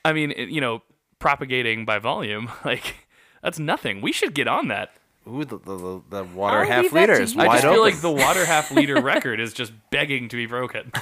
I 0.06 0.14
mean, 0.14 0.34
you 0.38 0.62
know, 0.62 0.84
propagating 1.20 1.86
by 1.86 2.00
volume, 2.00 2.50
like 2.66 3.03
that's 3.44 3.60
nothing. 3.60 4.02
We 4.02 4.12
should 4.12 4.34
get 4.34 4.48
on 4.48 4.70
that. 4.70 4.92
Ooh, 5.28 5.46
the, 5.46 5.58
the, 5.58 5.78
the, 5.78 6.02
the 6.10 6.24
water 6.24 6.60
I'll 6.60 6.66
half 6.68 6.84
leave 6.84 6.94
that 6.94 7.00
liter 7.02 7.16
to 7.18 7.22
is 7.22 7.34
you. 7.34 7.38
wide 7.38 7.50
I 7.50 7.54
just 7.54 7.66
open. 7.66 7.76
feel 7.76 7.84
like 7.84 8.02
the 8.02 8.12
water 8.12 8.46
half 8.46 8.72
liter 8.72 9.00
record 9.02 9.40
is 9.40 9.54
just 9.54 9.72
begging 9.92 10.28
to 10.30 10.36
be 10.36 10.46
broken. 10.48 10.92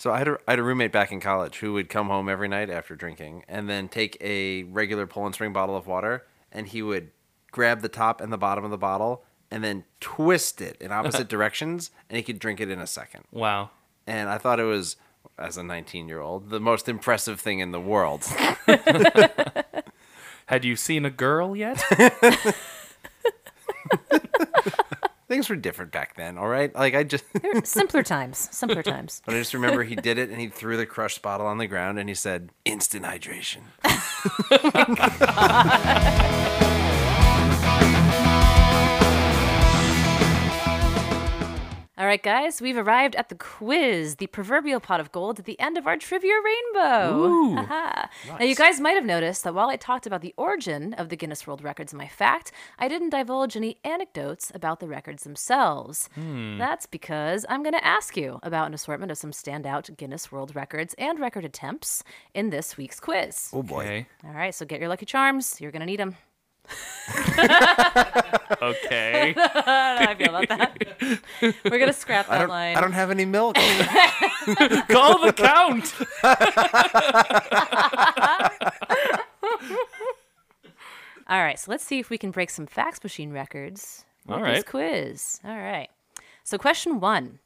So 0.00 0.12
I 0.12 0.18
had, 0.18 0.28
a, 0.28 0.38
I 0.46 0.52
had 0.52 0.58
a 0.60 0.62
roommate 0.62 0.92
back 0.92 1.10
in 1.10 1.18
college 1.18 1.58
who 1.58 1.72
would 1.72 1.88
come 1.88 2.06
home 2.06 2.28
every 2.28 2.46
night 2.46 2.70
after 2.70 2.94
drinking 2.94 3.42
and 3.48 3.68
then 3.68 3.88
take 3.88 4.16
a 4.20 4.62
regular 4.62 5.08
Poland 5.08 5.34
Spring 5.34 5.52
bottle 5.52 5.74
of 5.74 5.88
water 5.88 6.24
and 6.52 6.68
he 6.68 6.82
would 6.82 7.10
grab 7.50 7.80
the 7.80 7.88
top 7.88 8.20
and 8.20 8.32
the 8.32 8.38
bottom 8.38 8.64
of 8.64 8.70
the 8.70 8.78
bottle 8.78 9.24
and 9.50 9.64
then 9.64 9.82
twist 9.98 10.60
it 10.60 10.76
in 10.80 10.92
opposite 10.92 11.26
directions, 11.28 11.90
and 12.08 12.16
he 12.16 12.22
could 12.22 12.38
drink 12.38 12.60
it 12.60 12.70
in 12.70 12.78
a 12.78 12.86
second. 12.86 13.24
Wow. 13.32 13.70
And 14.06 14.28
I 14.28 14.38
thought 14.38 14.60
it 14.60 14.64
was, 14.64 14.96
as 15.36 15.56
a 15.56 15.64
19 15.64 16.06
year 16.06 16.20
old, 16.20 16.50
the 16.50 16.60
most 16.60 16.88
impressive 16.88 17.40
thing 17.40 17.58
in 17.58 17.72
the 17.72 17.80
world. 17.80 18.24
Had 20.48 20.64
you 20.64 20.76
seen 20.76 21.04
a 21.04 21.10
girl 21.10 21.54
yet? 21.54 21.76
Things 25.28 25.50
were 25.50 25.56
different 25.56 25.92
back 25.92 26.16
then, 26.16 26.38
all 26.38 26.48
right? 26.48 26.74
Like, 26.74 26.94
I 26.94 27.04
just. 27.04 27.22
They're 27.34 27.62
simpler 27.66 28.02
times. 28.02 28.48
Simpler 28.50 28.82
times. 28.82 29.20
But 29.26 29.34
I 29.34 29.38
just 29.40 29.52
remember 29.52 29.82
he 29.82 29.94
did 29.94 30.16
it 30.16 30.30
and 30.30 30.40
he 30.40 30.48
threw 30.54 30.78
the 30.78 30.86
crushed 30.86 31.20
bottle 31.20 31.46
on 31.46 31.58
the 31.58 31.66
ground 31.66 31.98
and 31.98 32.08
he 32.08 32.14
said, 32.14 32.48
instant 32.64 33.04
hydration. 33.04 33.64
Oh 36.64 36.74
All 41.98 42.06
right, 42.06 42.22
guys, 42.22 42.62
we've 42.62 42.76
arrived 42.78 43.16
at 43.16 43.28
the 43.28 43.34
quiz, 43.34 44.16
the 44.16 44.28
proverbial 44.28 44.78
pot 44.78 45.00
of 45.00 45.10
gold 45.10 45.40
at 45.40 45.46
the 45.46 45.58
end 45.58 45.76
of 45.76 45.88
our 45.88 45.96
trivia 45.96 46.34
rainbow. 46.44 47.56
Haha. 47.56 48.06
Now, 48.38 48.44
you 48.44 48.54
guys 48.54 48.78
might 48.78 48.92
have 48.92 49.04
noticed 49.04 49.42
that 49.42 49.52
while 49.52 49.68
I 49.68 49.74
talked 49.74 50.06
about 50.06 50.20
the 50.20 50.32
origin 50.36 50.94
of 50.94 51.08
the 51.08 51.16
Guinness 51.16 51.44
World 51.44 51.60
Records 51.60 51.92
in 51.92 51.98
my 51.98 52.06
fact, 52.06 52.52
I 52.78 52.86
didn't 52.86 53.10
divulge 53.10 53.56
any 53.56 53.78
anecdotes 53.82 54.52
about 54.54 54.78
the 54.78 54.86
records 54.86 55.24
themselves. 55.24 56.08
Hmm. 56.14 56.56
That's 56.56 56.86
because 56.86 57.44
I'm 57.48 57.64
going 57.64 57.74
to 57.74 57.84
ask 57.84 58.16
you 58.16 58.38
about 58.44 58.68
an 58.68 58.74
assortment 58.74 59.10
of 59.10 59.18
some 59.18 59.32
standout 59.32 59.96
Guinness 59.96 60.30
World 60.30 60.54
Records 60.54 60.94
and 60.98 61.18
record 61.18 61.44
attempts 61.44 62.04
in 62.32 62.50
this 62.50 62.76
week's 62.76 63.00
quiz. 63.00 63.50
Oh 63.52 63.64
boy. 63.64 63.82
Okay. 63.82 64.06
All 64.24 64.34
right, 64.34 64.54
so 64.54 64.64
get 64.64 64.78
your 64.78 64.88
lucky 64.88 65.06
charms. 65.06 65.60
You're 65.60 65.72
going 65.72 65.80
to 65.80 65.86
need 65.86 65.98
them. 65.98 66.14
Okay. 68.60 69.34
I 69.36 70.14
feel 70.18 70.34
about 70.34 70.48
that. 70.48 71.20
We're 71.64 71.78
going 71.78 71.86
to 71.86 71.92
scrap 71.92 72.26
that 72.26 72.34
I 72.34 72.38
don't, 72.38 72.48
line. 72.48 72.76
I 72.76 72.80
don't 72.80 72.92
have 72.92 73.10
any 73.10 73.24
milk. 73.24 73.54
Call 74.88 75.20
the 75.20 75.32
count. 75.34 75.94
All 81.28 81.42
right, 81.42 81.58
so 81.58 81.70
let's 81.70 81.84
see 81.84 81.98
if 81.98 82.08
we 82.08 82.16
can 82.16 82.30
break 82.30 82.48
some 82.48 82.66
fax 82.66 83.02
machine 83.02 83.32
records. 83.32 84.04
with 84.26 84.42
This 84.44 84.64
quiz. 84.64 85.40
All 85.44 85.58
right. 85.58 85.90
So, 86.42 86.56
question 86.56 87.00
one 87.00 87.38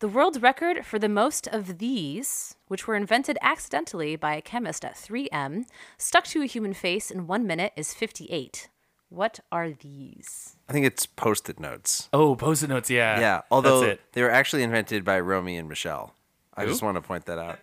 The 0.00 0.08
world 0.08 0.40
record 0.42 0.86
for 0.86 0.98
the 1.00 1.08
most 1.08 1.48
of 1.48 1.78
these, 1.78 2.54
which 2.68 2.86
were 2.86 2.94
invented 2.94 3.36
accidentally 3.42 4.14
by 4.14 4.36
a 4.36 4.40
chemist 4.40 4.84
at 4.84 4.94
3M, 4.94 5.64
stuck 5.96 6.24
to 6.26 6.42
a 6.42 6.46
human 6.46 6.72
face 6.72 7.10
in 7.10 7.26
one 7.26 7.48
minute, 7.48 7.72
is 7.74 7.94
58. 7.94 8.68
What 9.08 9.40
are 9.50 9.72
these? 9.72 10.56
I 10.68 10.72
think 10.72 10.86
it's 10.86 11.04
post 11.04 11.48
it 11.48 11.58
notes. 11.58 12.08
Oh, 12.12 12.36
post-it 12.36 12.68
notes. 12.68 12.90
Yeah. 12.90 13.18
Yeah, 13.18 13.40
although 13.50 13.80
That's 13.80 13.94
it. 13.94 14.00
they 14.12 14.22
were 14.22 14.30
actually 14.30 14.62
invented 14.62 15.04
by 15.04 15.18
Romy 15.18 15.56
and 15.56 15.68
Michele. 15.68 16.14
I 16.54 16.66
just 16.66 16.82
want 16.82 16.96
to 16.96 17.00
point 17.00 17.24
that 17.26 17.38
out. 17.38 17.58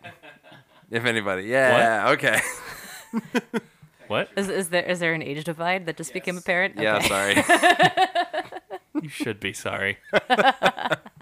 If 0.91 1.05
anybody. 1.05 1.43
Yeah, 1.43 2.09
okay. 2.11 2.39
What? 4.07 4.29
Is, 4.35 4.49
is 4.49 4.69
there 4.69 4.83
is 4.83 4.99
there 4.99 5.13
an 5.13 5.23
age 5.23 5.43
divide 5.43 5.87
that 5.87 5.97
just 5.97 6.13
became 6.13 6.37
apparent? 6.37 6.75
Yeah, 6.77 6.99
sorry. 6.99 7.43
You 9.01 9.09
should 9.09 9.39
be 9.41 9.51
sorry. 9.51 9.97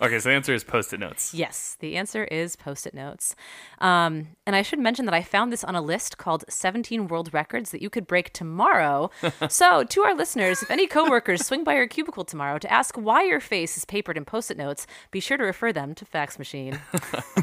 okay, 0.00 0.18
so 0.18 0.28
the 0.28 0.34
answer 0.34 0.54
is 0.54 0.64
post-it 0.64 1.00
notes. 1.00 1.34
Yes, 1.34 1.76
the 1.80 1.96
answer 1.96 2.24
is 2.24 2.56
post 2.56 2.86
it 2.86 2.94
notes. 2.94 3.34
Um, 3.78 4.28
and 4.46 4.54
I 4.56 4.62
should 4.62 4.78
mention 4.78 5.04
that 5.06 5.14
I 5.14 5.22
found 5.22 5.52
this 5.52 5.64
on 5.64 5.74
a 5.74 5.82
list 5.82 6.18
called 6.18 6.44
17 6.48 7.08
World 7.08 7.32
Records 7.32 7.70
that 7.70 7.82
you 7.82 7.90
could 7.90 8.06
break 8.06 8.32
tomorrow. 8.32 9.10
so, 9.48 9.84
to 9.84 10.02
our 10.02 10.14
listeners, 10.14 10.62
if 10.62 10.70
any 10.70 10.86
coworkers 10.86 11.46
swing 11.46 11.64
by 11.64 11.76
your 11.76 11.86
cubicle 11.86 12.24
tomorrow 12.24 12.58
to 12.58 12.72
ask 12.72 12.96
why 12.96 13.24
your 13.24 13.40
face 13.40 13.76
is 13.76 13.84
papered 13.84 14.16
in 14.16 14.24
post 14.24 14.50
it 14.50 14.56
notes, 14.56 14.86
be 15.10 15.20
sure 15.20 15.36
to 15.36 15.44
refer 15.44 15.72
them 15.72 15.94
to 15.94 16.04
Fax 16.04 16.38
Machine. 16.38 16.80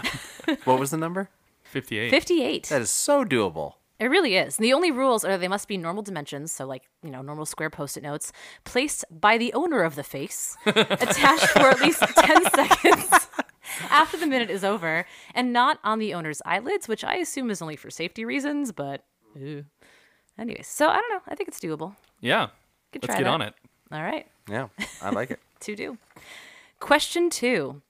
what 0.66 0.80
was 0.80 0.92
the 0.92 0.98
number? 0.98 1.30
58. 1.64 2.10
58. 2.12 2.68
That 2.68 2.82
is 2.82 2.92
so 2.92 3.24
doable. 3.24 3.76
It 4.02 4.08
really 4.10 4.36
is. 4.36 4.58
And 4.58 4.66
the 4.66 4.74
only 4.74 4.90
rules 4.90 5.24
are 5.24 5.38
they 5.38 5.48
must 5.48 5.68
be 5.68 5.78
normal 5.78 6.02
dimensions, 6.02 6.52
so 6.52 6.66
like, 6.66 6.90
you 7.04 7.12
know, 7.12 7.22
normal 7.22 7.46
square 7.46 7.70
post 7.70 7.98
it 7.98 8.02
notes, 8.02 8.34
placed 8.64 9.06
by 9.12 9.38
the 9.38 9.54
owner 9.54 9.84
of 9.84 9.94
the 9.96 10.02
face, 10.04 10.58
attached 10.66 11.50
for 11.50 11.70
at 11.70 11.80
least 11.82 12.00
10 12.02 12.50
seconds 12.50 13.30
after 13.92 14.18
the 14.18 14.26
minute 14.26 14.50
is 14.50 14.64
over, 14.64 15.06
and 15.36 15.54
not 15.54 15.78
on 15.84 16.00
the 16.00 16.16
owner's 16.16 16.42
eyelids, 16.48 16.88
which 16.88 17.04
I 17.04 17.18
assume 17.18 17.52
is 17.52 17.62
only 17.62 17.76
for 17.76 17.92
safety 17.92 18.26
reasons, 18.26 18.72
but. 18.72 19.04
Ew. 19.36 19.66
Anyways, 20.36 20.66
so 20.68 20.88
I 20.88 20.96
don't 20.96 21.12
know. 21.12 21.22
I 21.28 21.36
think 21.36 21.50
it's 21.50 21.60
doable. 21.60 21.96
Yeah. 22.22 22.48
Could 22.92 23.04
Let's 23.04 23.14
try 23.14 23.18
get 23.20 23.24
that. 23.26 23.34
on 23.34 23.42
it. 23.44 23.54
All 23.92 24.02
right. 24.02 24.26
Yeah, 24.50 24.70
I 25.04 25.12
like 25.12 25.30
it. 25.30 25.40
To 25.62 25.76
do. 25.76 26.00
Question 26.80 27.30
two. 27.30 27.84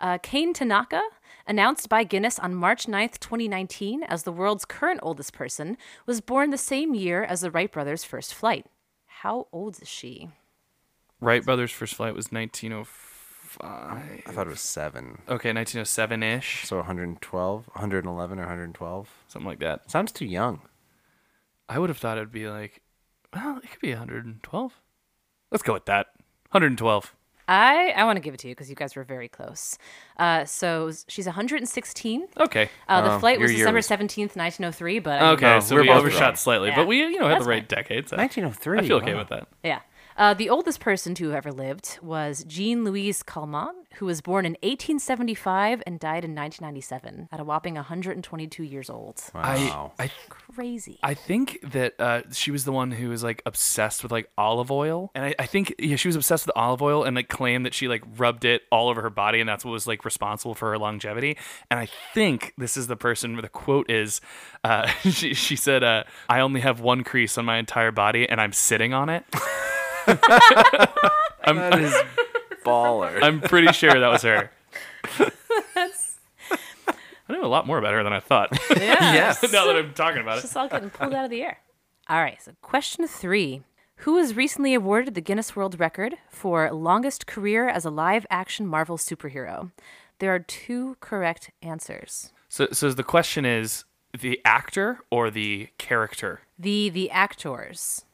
Uh, 0.00 0.18
Kane 0.20 0.52
Tanaka, 0.52 1.00
announced 1.46 1.88
by 1.88 2.04
Guinness 2.04 2.38
on 2.38 2.54
March 2.54 2.86
9th, 2.86 3.18
2019, 3.20 4.02
as 4.04 4.22
the 4.22 4.32
world's 4.32 4.64
current 4.64 5.00
oldest 5.02 5.32
person, 5.32 5.76
was 6.06 6.20
born 6.20 6.50
the 6.50 6.58
same 6.58 6.94
year 6.94 7.22
as 7.24 7.40
the 7.42 7.50
Wright 7.50 7.70
brothers' 7.70 8.04
first 8.04 8.34
flight. 8.34 8.66
How 9.06 9.46
old 9.52 9.80
is 9.80 9.88
she? 9.88 10.30
Wright 11.20 11.44
Brothers' 11.44 11.70
first 11.70 11.94
flight 11.94 12.14
was 12.14 12.32
1905. 12.32 14.24
I 14.26 14.30
thought 14.32 14.46
it 14.46 14.50
was 14.50 14.60
seven. 14.60 15.22
Okay, 15.28 15.52
1907-ish, 15.52 16.66
So 16.66 16.78
112, 16.78 17.68
111 17.68 18.38
or 18.38 18.42
112. 18.42 19.08
something 19.28 19.46
like 19.48 19.60
that. 19.60 19.90
Sounds 19.90 20.10
too 20.10 20.24
young. 20.26 20.62
I 21.68 21.78
would 21.78 21.90
have 21.90 21.98
thought 21.98 22.18
it 22.18 22.22
would 22.22 22.32
be 22.32 22.48
like, 22.48 22.82
well, 23.32 23.58
it 23.62 23.70
could 23.70 23.80
be 23.80 23.90
112. 23.90 24.72
Let's 25.50 25.62
go 25.62 25.74
with 25.74 25.84
that. 25.86 26.08
112. 26.50 27.14
I, 27.52 27.90
I 27.90 28.04
want 28.04 28.16
to 28.16 28.20
give 28.20 28.32
it 28.32 28.40
to 28.40 28.48
you 28.48 28.54
because 28.54 28.70
you 28.70 28.76
guys 28.76 28.96
were 28.96 29.04
very 29.04 29.28
close. 29.28 29.76
Uh, 30.16 30.44
so 30.46 30.90
she's 31.06 31.26
116. 31.26 32.26
Okay. 32.40 32.70
Uh, 32.88 33.00
the 33.02 33.12
Oh, 33.14 33.18
flight 33.18 33.38
was 33.38 33.50
your 33.50 33.58
year 33.58 33.66
December 33.66 33.78
was- 33.78 33.88
17th, 33.88 34.36
1903, 34.36 34.98
but 35.00 35.10
I 35.10 35.20
mean, 35.24 35.32
Okay, 35.34 35.46
No, 35.46 35.60
so 35.60 35.74
we're 35.74 35.82
we 35.82 35.88
both 35.88 35.98
overshot 35.98 36.20
wrong. 36.22 36.36
slightly, 36.36 36.68
Yeah. 36.70 36.76
but 36.76 36.86
we, 36.86 36.98
you 37.00 37.18
know, 37.20 37.26
had 37.28 37.34
That's 37.34 37.44
the 37.44 37.50
right 37.50 37.68
fine. 37.68 37.78
decades. 37.78 38.12
1903. 38.12 38.78
I 38.78 38.82
feel 38.86 38.96
okay 38.98 39.12
wow. 39.12 39.18
with 39.20 39.28
that. 39.28 39.48
Yeah. 39.62 39.80
Uh, 40.16 40.34
the 40.34 40.50
oldest 40.50 40.80
person 40.80 41.14
to 41.14 41.28
have 41.28 41.36
ever 41.36 41.52
lived 41.52 41.98
was 42.02 42.44
Jeanne 42.44 42.84
Louise 42.84 43.22
Calment, 43.22 43.76
who 43.96 44.06
was 44.06 44.20
born 44.20 44.44
in 44.44 44.52
1875 44.62 45.82
and 45.86 45.98
died 45.98 46.24
in 46.24 46.34
1997 46.34 47.28
at 47.30 47.40
a 47.40 47.44
whopping 47.44 47.74
122 47.74 48.62
years 48.62 48.90
old. 48.90 49.22
Wow. 49.34 49.92
I, 49.98 50.04
I 50.04 50.10
Crazy. 50.28 50.98
I 51.02 51.14
think 51.14 51.58
that 51.72 51.94
uh, 51.98 52.22
she 52.30 52.50
was 52.50 52.64
the 52.64 52.72
one 52.72 52.90
who 52.90 53.08
was 53.08 53.22
like 53.22 53.42
obsessed 53.46 54.02
with 54.02 54.12
like 54.12 54.30
olive 54.36 54.70
oil, 54.70 55.10
and 55.14 55.24
I, 55.24 55.34
I 55.38 55.46
think 55.46 55.74
yeah 55.78 55.96
she 55.96 56.08
was 56.08 56.16
obsessed 56.16 56.46
with 56.46 56.54
olive 56.56 56.82
oil 56.82 57.04
and 57.04 57.16
like 57.16 57.28
claimed 57.28 57.64
that 57.64 57.72
she 57.72 57.88
like 57.88 58.02
rubbed 58.18 58.44
it 58.44 58.62
all 58.70 58.90
over 58.90 59.00
her 59.00 59.10
body, 59.10 59.40
and 59.40 59.48
that's 59.48 59.64
what 59.64 59.70
was 59.70 59.86
like 59.86 60.04
responsible 60.04 60.54
for 60.54 60.70
her 60.70 60.78
longevity. 60.78 61.38
And 61.70 61.80
I 61.80 61.88
think 62.12 62.52
this 62.58 62.76
is 62.76 62.86
the 62.86 62.96
person 62.96 63.32
where 63.32 63.42
the 63.42 63.48
quote 63.48 63.90
is, 63.90 64.20
uh, 64.62 64.86
she 65.10 65.32
she 65.32 65.56
said, 65.56 65.82
uh, 65.82 66.04
"I 66.28 66.40
only 66.40 66.60
have 66.60 66.80
one 66.80 67.02
crease 67.02 67.38
on 67.38 67.46
my 67.46 67.56
entire 67.56 67.92
body, 67.92 68.28
and 68.28 68.40
I'm 68.40 68.52
sitting 68.52 68.92
on 68.92 69.08
it." 69.08 69.24
I'm 71.44 71.56
that 71.56 71.78
is 71.78 71.94
baller. 72.64 73.22
I'm 73.22 73.40
pretty 73.40 73.72
sure 73.72 73.98
that 73.98 74.08
was 74.08 74.22
her. 74.22 74.50
I 77.28 77.32
know 77.32 77.44
a 77.44 77.46
lot 77.46 77.66
more 77.66 77.78
about 77.78 77.94
her 77.94 78.02
than 78.02 78.12
I 78.12 78.20
thought. 78.20 78.50
yeah. 78.70 79.14
yes. 79.14 79.42
now 79.52 79.66
that 79.66 79.76
I'm 79.76 79.94
talking 79.94 80.20
about 80.20 80.38
it. 80.38 80.42
Just 80.42 80.56
all 80.56 80.68
getting 80.68 80.90
pulled 80.90 81.14
out 81.14 81.24
of 81.24 81.30
the 81.30 81.42
air. 81.42 81.58
All 82.08 82.20
right. 82.20 82.40
So, 82.42 82.52
question 82.60 83.06
three. 83.06 83.62
Who 83.96 84.14
was 84.14 84.34
recently 84.34 84.74
awarded 84.74 85.14
the 85.14 85.20
Guinness 85.20 85.54
World 85.54 85.78
Record 85.78 86.16
for 86.28 86.70
longest 86.72 87.26
career 87.26 87.68
as 87.68 87.84
a 87.84 87.90
live 87.90 88.26
action 88.28 88.66
Marvel 88.66 88.98
superhero? 88.98 89.70
There 90.18 90.34
are 90.34 90.40
two 90.40 90.96
correct 91.00 91.50
answers. 91.62 92.32
So, 92.48 92.68
so 92.72 92.90
the 92.92 93.04
question 93.04 93.44
is 93.44 93.84
the 94.18 94.40
actor 94.44 94.98
or 95.10 95.30
the 95.30 95.68
character? 95.78 96.40
The 96.58 96.90
the 96.90 97.10
actors. 97.10 98.04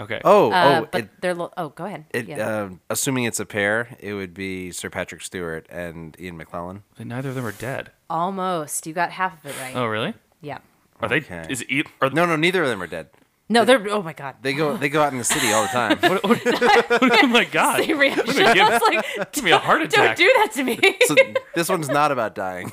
Okay. 0.00 0.20
Oh, 0.24 0.50
Uh, 0.52 0.80
oh, 0.82 0.88
but 0.92 1.00
it, 1.04 1.20
they're 1.22 1.34
lo- 1.34 1.52
oh, 1.56 1.70
go 1.70 1.86
ahead. 1.86 2.04
it, 2.12 2.28
yeah. 2.28 2.62
um, 2.64 2.80
assuming 2.90 3.24
it's 3.24 3.40
a 3.40 3.46
pair, 3.46 3.96
it 3.98 4.12
would 4.12 4.34
be 4.34 4.70
Sir 4.70 4.90
Patrick 4.90 5.22
Stewart 5.22 5.66
and 5.70 6.14
Ian 6.20 6.38
McKellen. 6.38 6.82
Then 6.98 7.08
neither 7.08 7.30
of 7.30 7.34
them 7.34 7.46
are 7.46 7.52
dead. 7.52 7.92
Almost. 8.10 8.86
You 8.86 8.92
got 8.92 9.12
half 9.12 9.42
of 9.44 9.50
it 9.50 9.58
right. 9.60 9.74
Oh, 9.74 9.86
really? 9.86 10.12
Yeah. 10.42 10.58
Are 11.00 11.08
they? 11.08 11.16
Okay. 11.18 11.46
Is 11.48 11.62
it? 11.62 11.70
e- 11.70 11.84
Are, 12.02 12.10
No, 12.10 12.26
no, 12.26 12.36
neither 12.36 12.62
of 12.62 12.68
them 12.68 12.82
are 12.82 12.86
dead. 12.86 13.08
No, 13.48 13.64
they're. 13.64 13.88
Oh 13.90 14.02
my 14.02 14.12
god. 14.12 14.36
They 14.42 14.54
go, 14.54 14.76
they 14.76 14.88
go 14.88 15.00
out 15.02 15.12
in 15.12 15.18
the 15.18 15.24
city 15.24 15.52
all 15.52 15.62
the 15.62 15.68
time. 15.68 15.98
oh 16.02 17.26
my 17.28 17.44
god! 17.52 17.84
Same 17.84 17.96
reaction. 17.98 18.26
gonna 18.26 18.54
give- 18.54 18.66
I 18.66 18.70
was 18.70 18.82
like, 18.82 19.32
Give 19.32 19.44
me 19.44 19.52
a 19.52 19.58
heart 19.58 19.82
attack. 19.82 20.16
don't 20.16 20.26
do 20.26 20.32
that 20.38 20.52
to 20.54 20.64
me, 20.64 20.78
so 21.06 21.14
this 21.54 21.68
one's 21.68 21.88
not 21.88 22.10
about 22.10 22.34
dying. 22.34 22.72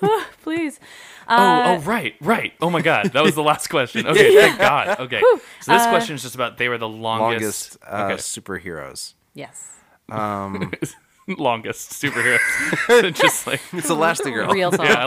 please. 0.42 0.80
oh, 1.28 1.62
oh, 1.66 1.78
right, 1.82 2.16
right. 2.20 2.52
Oh 2.60 2.68
my 2.68 2.82
god, 2.82 3.12
that 3.12 3.22
was 3.22 3.36
the 3.36 3.44
last 3.44 3.68
question. 3.68 4.08
Okay, 4.08 4.34
thank 4.34 4.58
God. 4.58 4.98
Okay, 4.98 5.20
so 5.60 5.72
this 5.72 5.86
question 5.86 6.16
is 6.16 6.22
just 6.22 6.34
about 6.34 6.58
they 6.58 6.68
were 6.68 6.78
the 6.78 6.88
longest, 6.88 7.78
Longest 7.84 8.10
uh, 8.10 8.12
okay. 8.12 8.14
superheroes. 8.16 9.14
Yes. 9.34 9.68
Um, 10.08 10.72
longest 11.28 11.92
superhero. 11.92 12.40
just 13.14 13.46
like 13.46 13.60
it's 13.72 13.88
Elastigirl. 13.88 14.50
Real 14.50 14.72
talk. 14.72 14.88
yeah, 14.88 15.04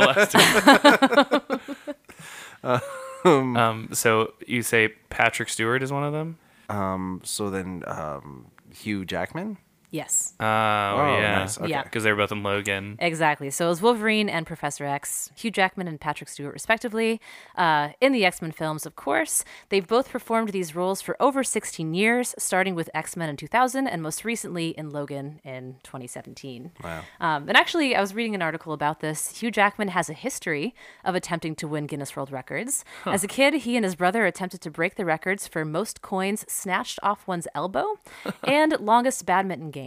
Elastic. 2.64 3.02
Um, 3.26 3.90
so 3.92 4.34
you 4.46 4.62
say 4.62 4.90
Patrick 5.10 5.50
Stewart 5.50 5.84
is 5.84 5.92
one 5.92 6.04
of 6.04 6.14
them? 6.14 6.38
Um, 6.70 7.22
so 7.24 7.50
then 7.50 7.84
um, 7.88 8.48
Hugh 8.74 9.06
Jackman. 9.06 9.58
Yes. 9.92 10.34
Oh, 10.40 10.44
yeah. 10.44 11.40
nice. 11.40 11.58
Okay. 11.60 11.70
Yeah. 11.70 11.84
Because 11.84 12.04
they 12.04 12.12
were 12.12 12.18
both 12.18 12.32
in 12.32 12.44
Logan. 12.44 12.96
Exactly. 13.00 13.50
So 13.50 13.66
it 13.66 13.70
was 13.70 13.82
Wolverine 13.82 14.30
and 14.30 14.48
Professor 14.48 14.86
X, 14.86 15.32
Hugh 15.36 15.52
Jackman 15.52 15.88
and 15.88 16.00
Patrick 16.00 16.30
Stewart, 16.30 16.54
respectively. 16.54 17.20
Uh, 17.58 17.90
in 18.00 18.14
the 18.14 18.24
X 18.24 18.42
Men 18.42 18.54
films, 18.54 18.86
of 18.86 18.96
course, 18.96 19.44
they've 19.68 19.86
both 19.86 20.10
performed 20.10 20.50
these 20.50 20.74
roles 20.76 21.02
for 21.02 21.18
over 21.22 21.44
16 21.44 21.94
years, 21.94 22.34
starting 22.40 22.74
with 22.74 22.90
X 22.94 23.18
Men 23.18 23.28
in 23.30 23.36
2000 23.36 23.86
and 23.86 24.02
most 24.02 24.24
recently 24.24 24.70
in 24.70 24.90
Logan 24.92 25.42
in 25.44 25.76
2017. 25.84 26.72
Wow. 26.82 27.02
Um, 27.20 27.50
and 27.50 27.58
actually, 27.58 27.94
I 27.94 28.00
was 28.00 28.16
reading 28.16 28.34
an 28.34 28.42
article 28.42 28.72
about 28.72 29.02
this. 29.02 29.42
Hugh 29.42 29.52
Jackman 29.52 29.90
has 29.90 30.10
a 30.10 30.14
history 30.14 30.74
of 31.04 31.16
attempting 31.16 31.54
to 31.56 31.68
win 31.68 31.86
Guinness 31.86 32.16
World 32.16 32.32
Records. 32.32 32.86
As 33.06 33.26
a 33.26 33.28
kid, 33.28 33.54
he 33.56 33.76
and 33.76 33.84
his 33.84 33.96
brother 33.96 34.26
attempted 34.26 34.62
to 34.62 34.72
break 34.72 34.96
the 34.96 35.04
records 35.04 35.48
for 35.48 35.66
most 35.66 36.02
coins 36.02 36.46
snatched 36.48 36.98
off 37.04 37.28
one's 37.28 37.48
elbow 37.54 38.00
and 38.46 38.74
longest 38.80 39.26
badminton 39.26 39.70
game. 39.70 39.81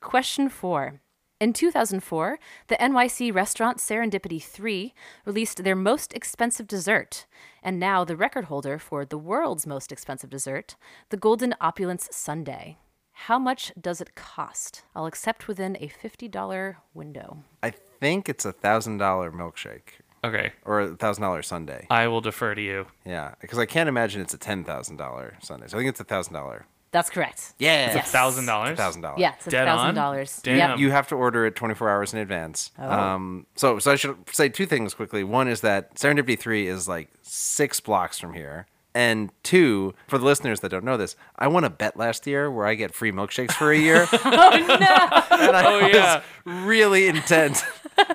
Question 0.00 0.48
four. 0.48 1.00
In 1.40 1.52
2004, 1.52 2.38
the 2.66 2.74
NYC 2.76 3.32
restaurant 3.32 3.78
Serendipity 3.78 4.42
3 4.42 4.92
released 5.24 5.62
their 5.62 5.76
most 5.76 6.12
expensive 6.12 6.66
dessert, 6.66 7.26
and 7.62 7.78
now 7.78 8.04
the 8.04 8.16
record 8.16 8.46
holder 8.46 8.76
for 8.78 9.04
the 9.04 9.18
world's 9.18 9.64
most 9.66 9.92
expensive 9.92 10.30
dessert, 10.30 10.74
the 11.10 11.16
Golden 11.16 11.54
Opulence 11.60 12.08
Sundae. 12.10 12.76
How 13.12 13.38
much 13.38 13.72
does 13.80 14.00
it 14.00 14.16
cost? 14.16 14.82
I'll 14.96 15.06
accept 15.06 15.46
within 15.46 15.76
a 15.80 15.88
$50 15.88 16.76
window. 16.92 17.44
I 17.62 17.70
think 18.00 18.28
it's 18.28 18.44
a 18.44 18.52
thousand 18.52 18.98
dollar 18.98 19.30
milkshake 19.30 20.00
Okay. 20.24 20.52
or 20.64 20.80
a 20.80 20.96
thousand 20.96 21.22
dollar 21.22 21.42
sundae. 21.42 21.86
I 21.90 22.08
will 22.08 22.20
defer 22.20 22.54
to 22.56 22.60
you. 22.62 22.86
Yeah, 23.04 23.34
because 23.40 23.58
I 23.60 23.66
can't 23.66 23.88
imagine 23.88 24.20
it's 24.22 24.34
a 24.34 24.38
ten 24.38 24.64
thousand 24.64 24.96
dollar 24.96 25.36
sundae. 25.40 25.68
So 25.68 25.76
I 25.76 25.80
think 25.80 25.90
it's 25.90 26.00
a 26.00 26.04
thousand 26.04 26.34
dollar. 26.34 26.66
That's 26.90 27.10
correct. 27.10 27.54
Yeah, 27.58 27.94
Yes. 27.94 28.10
Thousand 28.10 28.46
dollars. 28.46 28.76
thousand 28.78 29.02
dollars. 29.02 29.20
Yeah, 29.20 29.34
it's 29.36 29.46
a 29.46 29.50
Dead 29.50 29.68
on? 29.68 29.94
$1,000. 29.94 30.42
Damn. 30.42 30.56
Yep. 30.56 30.78
You 30.78 30.90
have 30.90 31.08
to 31.08 31.14
order 31.16 31.44
it 31.46 31.54
24 31.54 31.88
hours 31.90 32.12
in 32.14 32.18
advance. 32.20 32.70
Oh. 32.78 32.90
Um, 32.90 33.46
so, 33.56 33.78
so 33.78 33.92
I 33.92 33.96
should 33.96 34.16
say 34.32 34.48
two 34.48 34.64
things 34.66 34.94
quickly. 34.94 35.22
One 35.24 35.48
is 35.48 35.60
that 35.60 35.94
Serendipity 35.96 36.38
3 36.38 36.66
is 36.66 36.88
like 36.88 37.10
six 37.22 37.80
blocks 37.80 38.18
from 38.18 38.32
here. 38.34 38.66
And 38.94 39.30
two, 39.44 39.94
for 40.08 40.18
the 40.18 40.24
listeners 40.24 40.60
that 40.60 40.70
don't 40.70 40.82
know 40.82 40.96
this, 40.96 41.14
I 41.38 41.46
won 41.46 41.62
a 41.62 41.70
bet 41.70 41.96
last 41.96 42.26
year 42.26 42.50
where 42.50 42.66
I 42.66 42.74
get 42.74 42.92
free 42.94 43.12
milkshakes 43.12 43.52
for 43.52 43.70
a 43.70 43.78
year. 43.78 44.06
Oh, 44.24 44.50
no. 44.66 45.36
and 45.46 45.56
I 45.56 45.62
Oh, 45.66 45.86
yeah. 45.86 46.22
was 46.44 46.54
really 46.66 47.06
intent 47.06 47.62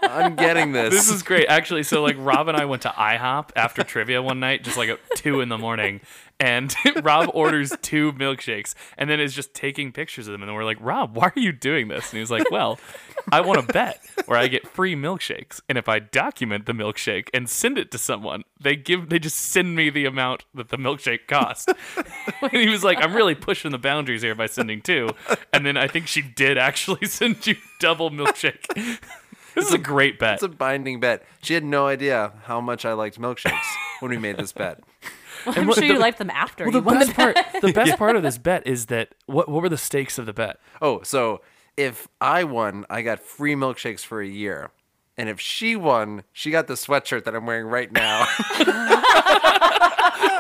on 0.10 0.36
getting 0.36 0.72
this. 0.72 0.94
This 0.94 1.10
is 1.12 1.22
great. 1.24 1.46
Actually, 1.48 1.84
so 1.84 2.02
like 2.02 2.16
Rob 2.18 2.48
and 2.48 2.58
I 2.58 2.66
went 2.66 2.82
to 2.82 2.90
IHOP 2.90 3.52
after 3.56 3.84
trivia 3.84 4.22
one 4.22 4.40
night, 4.40 4.64
just 4.64 4.76
like 4.78 4.90
at 4.90 5.00
two 5.16 5.40
in 5.42 5.50
the 5.50 5.58
morning. 5.60 6.02
And 6.40 6.76
Rob 7.04 7.30
orders 7.34 7.74
two 7.82 8.12
milkshakes 8.14 8.74
and 8.98 9.10
then 9.10 9.20
is 9.20 9.34
just 9.34 9.54
taking 9.54 9.92
pictures 9.92 10.28
of 10.28 10.34
them. 10.34 10.44
And 10.44 10.54
we're 10.54 10.66
like, 10.66 10.78
Rob, 10.82 11.16
why 11.16 11.28
are 11.28 11.40
you 11.40 11.52
doing 11.52 11.88
this? 11.88 12.12
And 12.12 12.20
he's 12.20 12.32
like, 12.32 12.50
Well, 12.52 12.80
I 13.32 13.42
want 13.42 13.66
to 13.66 13.74
bet 13.74 14.02
where 14.26 14.38
I 14.38 14.48
get 14.48 14.68
free 14.68 14.96
milkshakes. 14.96 15.62
And 15.70 15.78
if 15.78 15.88
I 15.88 16.00
document 16.00 16.66
the 16.66 16.74
milkshake 16.74 17.30
and 17.34 17.50
send 17.50 17.78
it 17.78 17.92
to 17.92 17.98
someone, 17.98 18.44
they 18.60 18.76
give 18.76 19.10
they 19.10 19.20
just 19.20 19.38
send 19.38 19.76
me 19.76 19.90
the 19.90 20.06
amount 20.06 20.46
that 20.54 20.70
the 20.70 20.78
milkshake 20.78 21.28
cost. 21.28 21.70
and 22.42 22.52
he 22.52 22.70
was 22.70 22.84
like, 22.84 22.98
I'm 23.02 23.16
really 23.16 23.36
pushing 23.36 23.72
the 23.72 23.78
boundaries 23.78 24.22
here 24.22 24.36
by 24.36 24.48
sending 24.48 24.82
two. 24.82 25.10
And 25.52 25.66
then 25.66 25.78
I 25.78 25.88
think 25.88 26.08
she 26.08 26.22
did 26.22 26.58
actually 26.58 27.08
send 27.08 27.46
you 27.48 27.56
double 27.80 28.10
milkshake. 28.10 28.66
This 29.56 29.68
is 29.68 29.74
a 29.74 29.78
great 29.78 30.20
bet. 30.20 30.36
It's 30.36 30.44
a 30.44 30.50
binding 30.50 31.00
bet. 31.00 31.26
She 31.42 31.54
had 31.54 31.64
no 31.64 31.88
idea 31.88 32.34
how 32.44 32.60
much 32.60 32.86
I 32.86 32.94
liked 32.94 33.20
milkshakes 33.20 33.62
when 34.00 34.10
we 34.10 34.18
made 34.18 34.38
this 34.38 34.52
bet. 34.52 34.80
Well, 35.46 35.56
I'm 35.58 35.68
what- 35.68 35.76
sure 35.76 35.84
you 35.86 35.94
the- 35.96 36.00
liked 36.00 36.18
them 36.18 36.30
after. 36.30 36.66
Well, 36.66 36.74
you 36.74 36.80
the 36.82 36.86
won 36.86 37.00
best 37.00 37.10
the 37.10 37.16
part, 37.16 37.38
the 37.62 37.74
best 37.82 37.98
part 37.98 38.16
of 38.16 38.24
this 38.24 38.38
bet 38.38 38.66
is 38.68 38.88
that 38.88 39.16
what 39.26 39.50
what 39.50 39.62
were 39.62 39.70
the 39.70 39.78
stakes 39.78 40.18
of 40.18 40.26
the 40.26 40.34
bet? 40.34 40.58
Oh, 40.82 41.02
so 41.04 41.42
if 41.78 42.08
I 42.22 42.44
won, 42.44 42.86
I 42.90 43.02
got 43.02 43.20
free 43.20 43.56
milkshakes 43.56 44.02
for 44.02 44.22
a 44.22 44.28
year. 44.28 44.72
And 45.16 45.30
if 45.30 45.40
she 45.40 45.76
won, 45.76 46.24
she 46.32 46.50
got 46.50 46.66
the 46.68 46.74
sweatshirt 46.74 47.24
that 47.26 47.36
I'm 47.36 47.46
wearing 47.46 47.68
right 47.68 47.92
now. 47.92 48.26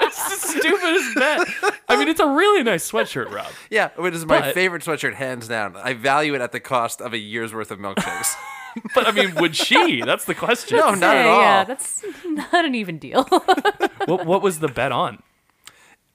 It's 0.05 0.29
the 0.29 0.47
stupidest 0.59 1.15
bet. 1.15 1.47
I 1.89 1.95
mean, 1.97 2.07
it's 2.07 2.19
a 2.19 2.27
really 2.27 2.63
nice 2.63 2.89
sweatshirt, 2.89 3.31
Rob. 3.31 3.51
yeah, 3.69 3.89
it 3.97 4.13
is 4.13 4.25
my 4.25 4.39
But- 4.41 4.53
favorite 4.53 4.83
sweatshirt, 4.83 5.13
hands 5.15 5.47
down. 5.47 5.75
I 5.75 5.93
value 5.93 6.35
it 6.35 6.41
at 6.41 6.51
the 6.51 6.59
cost 6.59 7.01
of 7.01 7.13
a 7.13 7.17
year's 7.17 7.53
worth 7.53 7.71
of 7.71 7.79
milkshakes. 7.79 8.33
But 8.95 9.07
I 9.07 9.11
mean, 9.11 9.35
would 9.35 9.55
she? 9.55 10.01
That's 10.01 10.25
the 10.25 10.35
question. 10.35 10.77
no, 10.77 10.91
not 10.95 11.15
at 11.17 11.25
all. 11.25 11.41
Yeah, 11.41 11.63
that's 11.63 12.03
not 12.25 12.65
an 12.65 12.75
even 12.75 12.97
deal. 12.97 13.23
What 14.05 14.25
what 14.25 14.41
was 14.41 14.59
the 14.59 14.67
bet 14.67 14.91
on? 14.91 15.21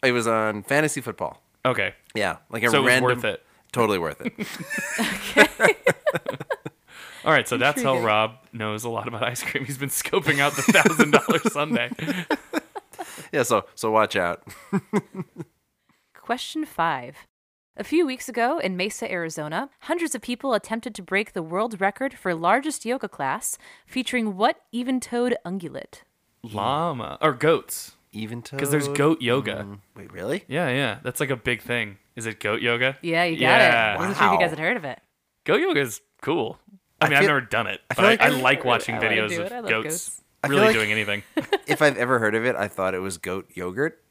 It 0.03 0.13
was 0.13 0.27
on 0.27 0.63
fantasy 0.63 1.01
football. 1.01 1.43
Okay, 1.65 1.95
Yeah, 2.15 2.37
like 2.51 2.63
a 2.63 2.69
so 2.71 2.79
it 2.79 2.81
was 2.83 2.89
random. 2.89 3.05
worth 3.17 3.25
it. 3.25 3.45
Totally 3.73 3.99
worth 3.99 4.21
it. 4.21 4.33
Okay. 5.01 5.75
All 7.25 7.33
right, 7.33 7.47
so 7.49 7.57
that's 7.59 7.83
how 7.83 7.91
Intriguing. 7.91 8.07
Rob 8.07 8.31
knows 8.53 8.85
a 8.85 8.89
lot 8.89 9.09
about 9.09 9.23
ice 9.25 9.43
cream. 9.43 9.65
He's 9.65 9.77
been 9.79 9.89
scoping 9.91 10.39
out 10.39 10.55
the 10.55 10.63
thousand 10.63 11.11
dollar 11.13 11.39
sundae. 11.51 11.91
yeah, 13.33 13.43
so 13.43 13.65
so 13.75 13.91
watch 13.91 14.17
out. 14.17 14.43
Question 16.15 16.65
five. 16.65 17.17
A 17.81 17.85
few 17.85 18.05
weeks 18.07 18.29
ago 18.29 18.59
in 18.59 18.77
Mesa, 18.77 19.09
Arizona, 19.11 19.71
hundreds 19.83 20.15
of 20.17 20.21
people 20.21 20.53
attempted 20.53 20.97
to 20.97 21.03
break 21.03 21.33
the 21.33 21.45
world 21.45 21.81
record 21.81 22.13
for 22.15 22.35
largest 22.35 22.85
yoga 22.85 23.09
class 23.09 23.57
featuring 23.87 24.37
what 24.37 24.63
even 24.73 24.99
toed 24.99 25.37
ungulate? 25.47 26.03
Llama 26.43 27.19
or 27.21 27.33
goats? 27.33 27.93
Even 28.11 28.43
toed? 28.43 28.59
Because 28.59 28.73
there's 28.73 28.89
goat 28.89 29.23
yoga. 29.23 29.65
Mm. 29.65 29.79
Wait, 29.95 30.13
really? 30.13 30.45
Yeah, 30.49 30.69
yeah, 30.71 30.99
that's 31.05 31.21
like 31.21 31.31
a 31.31 31.37
big 31.37 31.63
thing. 31.63 31.99
Is 32.17 32.27
it 32.27 32.41
goat 32.41 32.63
yoga? 32.63 32.97
Yeah, 33.01 33.23
you 33.25 33.37
got 33.37 33.43
Yeah. 33.43 33.93
it. 33.93 33.95
I 33.95 33.99
wasn't 33.99 34.17
sure 34.17 34.27
if 34.27 34.33
you 34.33 34.39
guys 34.41 34.51
had 34.51 34.59
heard 34.59 34.77
of 34.77 34.85
it. 34.85 34.99
Goat 35.45 35.61
yoga 35.61 35.81
is 35.81 36.01
cool. 36.21 36.59
I 37.01 37.09
mean, 37.09 37.15
I 37.17 37.21
I've 37.21 37.27
never 37.27 37.41
done 37.43 37.69
it, 37.69 37.81
but 37.91 38.01
I, 38.01 38.03
like- 38.03 38.21
I 38.23 38.29
like 38.31 38.65
watching 38.65 38.97
videos 38.97 39.29
do 39.29 39.41
of 39.43 39.47
it. 39.47 39.53
I 39.53 39.61
love 39.61 39.71
goats, 39.71 39.85
goats. 40.09 40.23
I 40.43 40.49
feel 40.49 40.57
really 40.59 40.69
like- 40.69 40.77
doing 40.77 40.93
anything. 40.93 41.23
if 41.67 41.83
I've 41.83 41.97
ever 41.97 42.19
heard 42.19 42.35
of 42.35 42.45
it, 42.45 42.55
I 42.57 42.69
thought 42.69 42.95
it 42.95 43.01
was 43.01 43.19
goat 43.19 43.47
yogurt. 43.55 44.03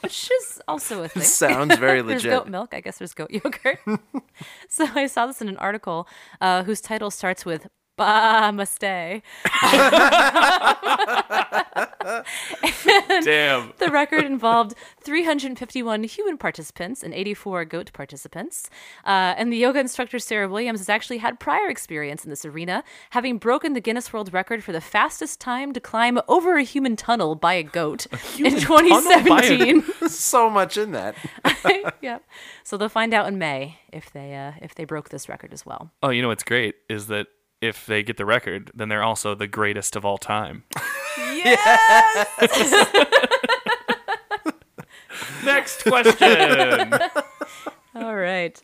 Which 0.00 0.30
is 0.30 0.60
also 0.68 1.02
a 1.02 1.08
thing. 1.12 1.22
Sounds 1.22 1.76
very 1.76 2.02
legit. 2.02 2.22
there's 2.22 2.40
goat 2.40 2.48
milk. 2.48 2.74
I 2.74 2.80
guess 2.80 2.98
there's 2.98 3.14
goat 3.14 3.30
yogurt. 3.30 3.78
so 4.68 4.86
I 4.94 5.06
saw 5.06 5.26
this 5.26 5.40
in 5.40 5.48
an 5.48 5.56
article 5.58 6.08
uh, 6.40 6.64
whose 6.64 6.80
title 6.80 7.10
starts 7.10 7.44
with 7.44 7.68
"Ba 7.96 8.50
Mustay." 8.52 9.22
Damn. 13.24 13.72
The 13.78 13.90
record 13.90 14.24
involved 14.24 14.74
351 15.00 16.04
human 16.04 16.38
participants 16.38 17.02
and 17.02 17.14
84 17.14 17.64
goat 17.64 17.92
participants. 17.92 18.68
Uh, 19.04 19.34
and 19.36 19.52
the 19.52 19.56
yoga 19.56 19.80
instructor 19.80 20.18
Sarah 20.18 20.48
Williams 20.48 20.80
has 20.80 20.88
actually 20.88 21.18
had 21.18 21.40
prior 21.40 21.68
experience 21.68 22.24
in 22.24 22.30
this 22.30 22.44
arena, 22.44 22.84
having 23.10 23.38
broken 23.38 23.72
the 23.72 23.80
Guinness 23.80 24.12
World 24.12 24.32
Record 24.32 24.62
for 24.62 24.72
the 24.72 24.80
fastest 24.80 25.40
time 25.40 25.72
to 25.72 25.80
climb 25.80 26.20
over 26.28 26.56
a 26.56 26.62
human 26.62 26.96
tunnel 26.96 27.34
by 27.34 27.54
a 27.54 27.62
goat 27.62 28.06
in 28.38 28.58
tunnel 28.58 28.90
by 28.90 29.42
a- 29.42 29.42
2017. 29.42 29.82
so 30.08 30.50
much 30.50 30.76
in 30.76 30.92
that. 30.92 31.14
yep. 32.02 32.22
So 32.62 32.76
they'll 32.76 32.88
find 32.88 33.14
out 33.14 33.26
in 33.28 33.38
May 33.38 33.78
if 33.92 34.12
they 34.12 34.34
uh, 34.34 34.52
if 34.60 34.74
they 34.74 34.84
broke 34.84 35.08
this 35.08 35.28
record 35.28 35.52
as 35.52 35.64
well. 35.64 35.90
Oh, 36.02 36.10
you 36.10 36.22
know 36.22 36.28
what's 36.28 36.44
great 36.44 36.74
is 36.88 37.06
that 37.08 37.28
if 37.64 37.86
they 37.86 38.02
get 38.02 38.16
the 38.16 38.24
record, 38.26 38.70
then 38.74 38.88
they're 38.88 39.02
also 39.02 39.34
the 39.34 39.46
greatest 39.46 39.96
of 39.96 40.04
all 40.04 40.18
time. 40.18 40.64
Yes. 41.16 42.28
Next 45.44 45.82
question. 45.84 46.94
All 47.94 48.16
right. 48.16 48.60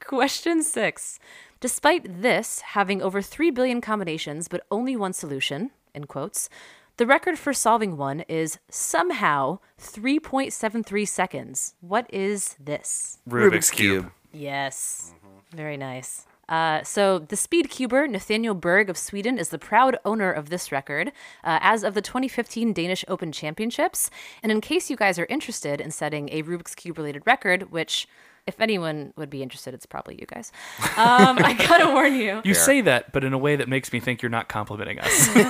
Question 0.00 0.62
six. 0.62 1.18
Despite 1.60 2.22
this 2.22 2.60
having 2.60 3.00
over 3.00 3.22
3 3.22 3.50
billion 3.50 3.80
combinations 3.80 4.48
but 4.48 4.66
only 4.70 4.96
one 4.96 5.12
solution, 5.12 5.70
in 5.94 6.04
quotes, 6.04 6.48
the 6.96 7.06
record 7.06 7.38
for 7.38 7.52
solving 7.52 7.96
one 7.96 8.20
is 8.28 8.58
somehow 8.68 9.58
3.73 9.80 11.08
seconds. 11.08 11.74
What 11.80 12.06
is 12.12 12.56
this? 12.60 13.18
Rubik's, 13.28 13.70
cube. 13.70 14.10
Yes. 14.32 15.12
Mm-hmm. 15.16 15.56
Very 15.56 15.76
nice. 15.76 16.26
Uh, 16.48 16.82
so, 16.82 17.18
the 17.18 17.36
speed 17.36 17.70
cuber 17.70 18.06
Nathaniel 18.06 18.54
Berg 18.54 18.90
of 18.90 18.98
Sweden 18.98 19.38
is 19.38 19.48
the 19.48 19.58
proud 19.58 19.98
owner 20.04 20.30
of 20.30 20.50
this 20.50 20.70
record 20.70 21.08
uh, 21.42 21.58
as 21.60 21.82
of 21.84 21.94
the 21.94 22.02
2015 22.02 22.72
Danish 22.72 23.04
Open 23.08 23.32
Championships. 23.32 24.10
And 24.42 24.52
in 24.52 24.60
case 24.60 24.90
you 24.90 24.96
guys 24.96 25.18
are 25.18 25.26
interested 25.28 25.80
in 25.80 25.90
setting 25.90 26.28
a 26.30 26.42
Rubik's 26.42 26.74
Cube 26.74 26.98
related 26.98 27.22
record, 27.26 27.70
which, 27.70 28.06
if 28.46 28.60
anyone 28.60 29.12
would 29.16 29.30
be 29.30 29.42
interested, 29.42 29.74
it's 29.74 29.86
probably 29.86 30.16
you 30.20 30.26
guys, 30.26 30.52
um, 30.96 31.38
I 31.38 31.54
gotta 31.68 31.88
warn 31.88 32.14
you. 32.14 32.42
You 32.44 32.54
say 32.54 32.80
that, 32.82 33.12
but 33.12 33.24
in 33.24 33.32
a 33.32 33.38
way 33.38 33.56
that 33.56 33.68
makes 33.68 33.92
me 33.92 34.00
think 34.00 34.22
you're 34.22 34.30
not 34.30 34.48
complimenting 34.48 34.98
us. 35.00 35.28
leave 35.36 35.46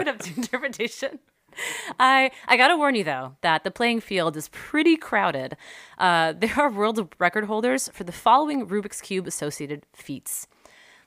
it 0.00 0.08
up 0.08 0.18
to 0.18 0.36
interpretation. 0.36 1.18
I 2.00 2.30
I 2.46 2.56
gotta 2.56 2.76
warn 2.76 2.94
you 2.94 3.04
though 3.04 3.36
that 3.42 3.64
the 3.64 3.70
playing 3.70 4.00
field 4.00 4.36
is 4.36 4.48
pretty 4.48 4.96
crowded. 4.96 5.56
Uh, 5.98 6.32
there 6.36 6.54
are 6.58 6.70
world 6.70 7.14
record 7.18 7.44
holders 7.44 7.88
for 7.92 8.04
the 8.04 8.12
following 8.12 8.66
Rubik's 8.66 9.00
cube 9.00 9.26
associated 9.26 9.84
feats: 9.92 10.46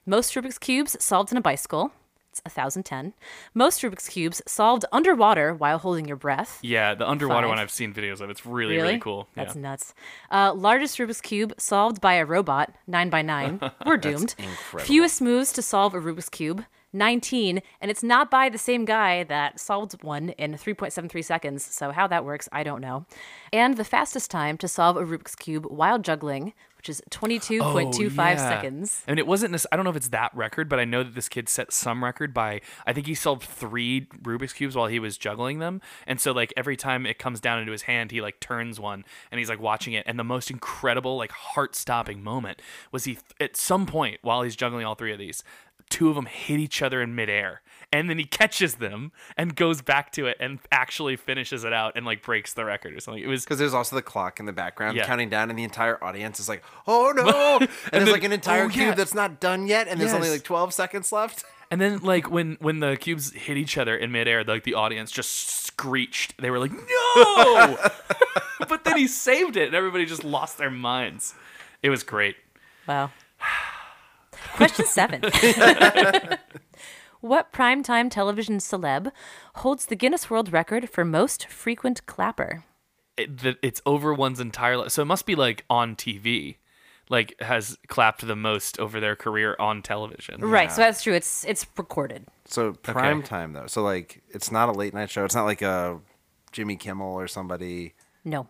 most 0.05 0.33
Rubik's 0.33 0.57
cubes 0.57 0.95
solved 1.03 1.31
in 1.31 1.37
a 1.37 1.41
bicycle, 1.41 1.91
It's 2.31 2.41
1,010. 2.43 3.13
Most 3.53 3.81
Rubik's 3.81 4.09
Cubes 4.09 4.41
solved 4.45 4.83
underwater 4.91 5.53
while 5.53 5.77
holding 5.79 6.05
your 6.05 6.17
breath. 6.17 6.59
Yeah, 6.61 6.93
the 6.93 7.07
underwater 7.07 7.47
Five. 7.47 7.49
one 7.49 7.59
I've 7.59 7.71
seen 7.71 7.93
videos 7.93 8.19
of. 8.21 8.29
It's 8.29 8.45
really 8.45 8.75
really, 8.75 8.99
cool. 8.99 9.27
That's 9.35 9.55
yeah. 9.55 9.61
nuts. 9.61 9.93
Uh, 10.29 10.53
largest 10.53 10.97
Rubik's 10.97 11.21
Cube 11.21 11.53
solved 11.57 12.01
by 12.01 12.15
a 12.15 12.25
robot, 12.25 12.73
9 12.87 13.09
by 13.09 13.21
9 13.21 13.59
We're 13.85 13.97
doomed. 13.97 14.35
incredible. 14.37 14.85
Fewest 14.85 15.21
moves 15.21 15.53
to 15.53 15.61
solve 15.61 15.93
a 15.95 15.99
Rubik's 15.99 16.29
Cube, 16.29 16.65
19. 16.95 17.61
And 17.81 17.91
it's 17.91 18.03
not 18.03 18.31
by 18.31 18.49
the 18.49 18.57
same 18.57 18.85
guy 18.85 19.23
that 19.25 19.59
solved 19.59 20.03
one 20.03 20.29
in 20.29 20.53
3.73 20.53 21.23
seconds. 21.23 21.63
So, 21.63 21.91
how 21.91 22.07
that 22.07 22.25
works, 22.25 22.49
I 22.51 22.63
don't 22.63 22.81
know. 22.81 23.05
And 23.53 23.77
the 23.77 23.83
fastest 23.83 24.31
time 24.31 24.57
to 24.57 24.67
solve 24.67 24.97
a 24.97 25.03
Rubik's 25.03 25.35
Cube 25.35 25.65
while 25.65 25.99
juggling, 25.99 26.53
which 26.85 26.89
is 26.89 27.01
22.25 27.09 27.61
Oh, 27.63 28.23
yeah. 28.23 28.35
seconds. 28.37 29.01
And 29.07 29.17
it 29.17 29.25
wasn't. 29.25 29.53
This, 29.53 29.65
I 29.71 29.75
don't 29.75 29.85
know 29.85 29.89
if 29.89 29.95
it's 29.95 30.09
that 30.09 30.31
record, 30.35 30.69
but 30.69 30.79
I 30.79 30.85
know 30.85 31.01
that 31.03 31.15
this 31.15 31.27
kid 31.27 31.49
set 31.49 31.71
some 31.73 32.03
record 32.03 32.31
by. 32.31 32.61
I 32.85 32.93
think 32.93 33.07
he 33.07 33.15
solved 33.15 33.41
three 33.43 34.01
Rubik's 34.21 34.53
cubes 34.53 34.75
while 34.75 34.85
he 34.85 34.99
was 34.99 35.17
juggling 35.17 35.57
them, 35.57 35.81
and 36.05 36.21
so 36.21 36.31
like 36.31 36.53
every 36.55 36.77
time 36.77 37.07
it 37.07 37.17
comes 37.17 37.39
down 37.39 37.57
into 37.59 37.71
his 37.71 37.83
hand, 37.83 38.11
he 38.11 38.21
like 38.21 38.39
turns 38.39 38.79
one 38.79 39.03
and 39.31 39.39
he's 39.39 39.49
like 39.49 39.59
watching 39.59 39.93
it. 39.93 40.03
And 40.05 40.19
the 40.19 40.23
most 40.23 40.51
incredible, 40.51 41.17
like 41.17 41.31
heart-stopping 41.31 42.23
moment 42.23 42.61
was 42.91 43.05
he 43.05 43.17
at 43.39 43.57
some 43.57 43.87
point 43.87 44.19
while 44.21 44.43
he's 44.43 44.55
juggling 44.55 44.85
all 44.85 44.93
three 44.95 45.11
of 45.13 45.17
these, 45.19 45.43
two 45.89 46.09
of 46.09 46.15
them 46.15 46.25
hit 46.27 46.59
each 46.59 46.83
other 46.83 47.01
in 47.01 47.15
midair. 47.15 47.61
And 47.95 48.09
then 48.09 48.17
he 48.17 48.25
catches 48.25 48.75
them 48.75 49.13
and 49.37 49.55
goes 49.55 49.81
back 49.81 50.11
to 50.13 50.25
it 50.27 50.35
and 50.41 50.59
actually 50.69 51.15
finishes 51.15 51.63
it 51.63 51.71
out 51.71 51.93
and 51.95 52.05
like 52.05 52.21
breaks 52.21 52.53
the 52.53 52.65
record 52.65 52.93
or 52.93 52.99
something. 52.99 53.23
It 53.23 53.27
was 53.27 53.45
Because 53.45 53.57
there's 53.57 53.73
also 53.73 53.95
the 53.95 54.01
clock 54.01 54.39
in 54.39 54.45
the 54.45 54.51
background 54.53 54.97
Yeah. 54.97 55.05
counting 55.05 55.29
down, 55.29 55.49
and 55.49 55.57
the 55.57 55.63
entire 55.63 56.03
audience 56.03 56.39
is 56.39 56.49
like, 56.49 56.61
"Oh 56.87 57.13
no!" 57.15 57.57
and, 57.59 57.69
there's 57.91 58.03
then- 58.03 58.11
like 58.11 58.23
an 58.25 58.33
entire 58.33 58.65
oh, 58.65 58.69
cube 58.69 58.87
yeah. 58.87 58.93
that's 58.95 59.13
not 59.13 59.39
done 59.39 59.67
yet, 59.67 59.87
and 59.87 59.99
there's 59.99 60.13
only 60.13 60.29
like 60.29 60.43
12 60.43 60.73
seconds 60.73 61.11
left. 61.11 61.45
And 61.71 61.79
then 61.79 61.99
like 61.99 62.29
when 62.29 62.57
when 62.59 62.79
the 62.79 62.97
cubes 62.97 63.31
hit 63.31 63.55
each 63.57 63.77
other 63.77 63.95
in 63.95 64.11
midair, 64.11 64.43
like 64.43 64.63
the 64.63 64.73
audience 64.73 65.09
just 65.09 65.65
screeched. 65.65 66.39
They 66.39 66.51
were 66.51 66.59
like, 66.59 66.73
"No!" 66.73 67.77
but 68.67 68.83
then 68.83 68.97
he 68.97 69.07
saved 69.07 69.55
it, 69.57 69.67
and 69.67 69.75
everybody 69.75 70.05
just 70.05 70.23
lost 70.23 70.57
their 70.57 70.69
minds. 70.69 71.33
It 71.81 71.89
was 71.89 72.03
great. 72.03 72.35
Wow. 72.87 73.11
Question 74.55 74.85
seven. 74.85 75.21
what 77.21 77.51
primetime 77.53 78.09
television 78.09 78.57
celeb 78.57 79.11
holds 79.55 79.85
the 79.87 79.95
Guinness 79.95 80.29
World 80.29 80.51
Record 80.51 80.89
for 80.89 81.03
most 81.05 81.47
frequent 81.47 82.05
clapper? 82.05 82.63
It, 83.17 83.39
the, 83.39 83.57
it's 83.61 83.81
over 83.85 84.13
one's 84.13 84.39
entire 84.39 84.77
life, 84.77 84.91
so 84.91 85.01
it 85.01 85.05
must 85.05 85.25
be 85.25 85.35
like 85.35 85.63
on 85.69 85.95
TV, 85.95 86.57
like 87.09 87.39
has 87.41 87.77
clapped 87.87 88.25
the 88.27 88.35
most 88.35 88.79
over 88.79 88.99
their 88.99 89.15
career 89.15 89.55
on 89.57 89.81
television. 89.81 90.41
Right, 90.41 90.71
so 90.71 90.81
that's 90.81 91.01
true. 91.01 91.13
It's 91.13 91.45
it's 91.45 91.65
recorded. 91.77 92.25
So 92.45 92.73
prime 92.73 93.23
time 93.23 93.53
though. 93.53 93.67
So 93.67 93.81
like, 93.83 94.21
it's 94.29 94.51
not 94.51 94.69
a 94.69 94.73
late 94.73 94.93
night 94.93 95.09
show. 95.09 95.23
It's 95.23 95.35
not 95.35 95.45
like 95.45 95.61
a 95.61 95.99
Jimmy 96.51 96.75
Kimmel 96.75 97.13
or 97.13 97.27
somebody. 97.27 97.93
No. 98.23 98.47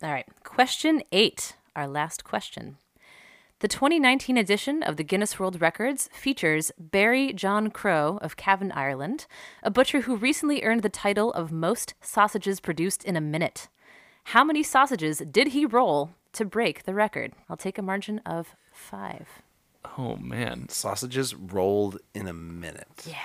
All 0.03 0.11
right, 0.11 0.27
question 0.43 1.01
eight, 1.11 1.55
our 1.75 1.87
last 1.87 2.23
question. 2.23 2.77
The 3.59 3.67
2019 3.69 4.37
edition 4.37 4.83
of 4.83 4.97
the 4.97 5.03
Guinness 5.03 5.39
World 5.39 5.61
Records 5.61 6.09
features 6.13 6.71
Barry 6.77 7.31
John 7.33 7.71
Crow 7.71 8.19
of 8.21 8.35
Cavan, 8.35 8.71
Ireland, 8.73 9.25
a 9.63 9.71
butcher 9.71 10.01
who 10.01 10.17
recently 10.17 10.61
earned 10.63 10.81
the 10.83 10.89
title 10.89 11.31
of 11.33 11.51
most 11.51 11.93
sausages 12.01 12.59
produced 12.59 13.03
in 13.05 13.15
a 13.15 13.21
minute. 13.21 13.69
How 14.25 14.43
many 14.43 14.61
sausages 14.61 15.19
did 15.31 15.49
he 15.49 15.65
roll 15.65 16.11
to 16.33 16.43
break 16.43 16.83
the 16.83 16.93
record? 16.93 17.31
I'll 17.49 17.55
take 17.57 17.77
a 17.77 17.81
margin 17.81 18.19
of 18.25 18.55
five. 18.73 19.27
Oh 19.97 20.17
man. 20.17 20.67
Sausages 20.67 21.33
rolled 21.33 21.99
in 22.13 22.27
a 22.27 22.33
minute. 22.33 23.05
Yeah. 23.07 23.15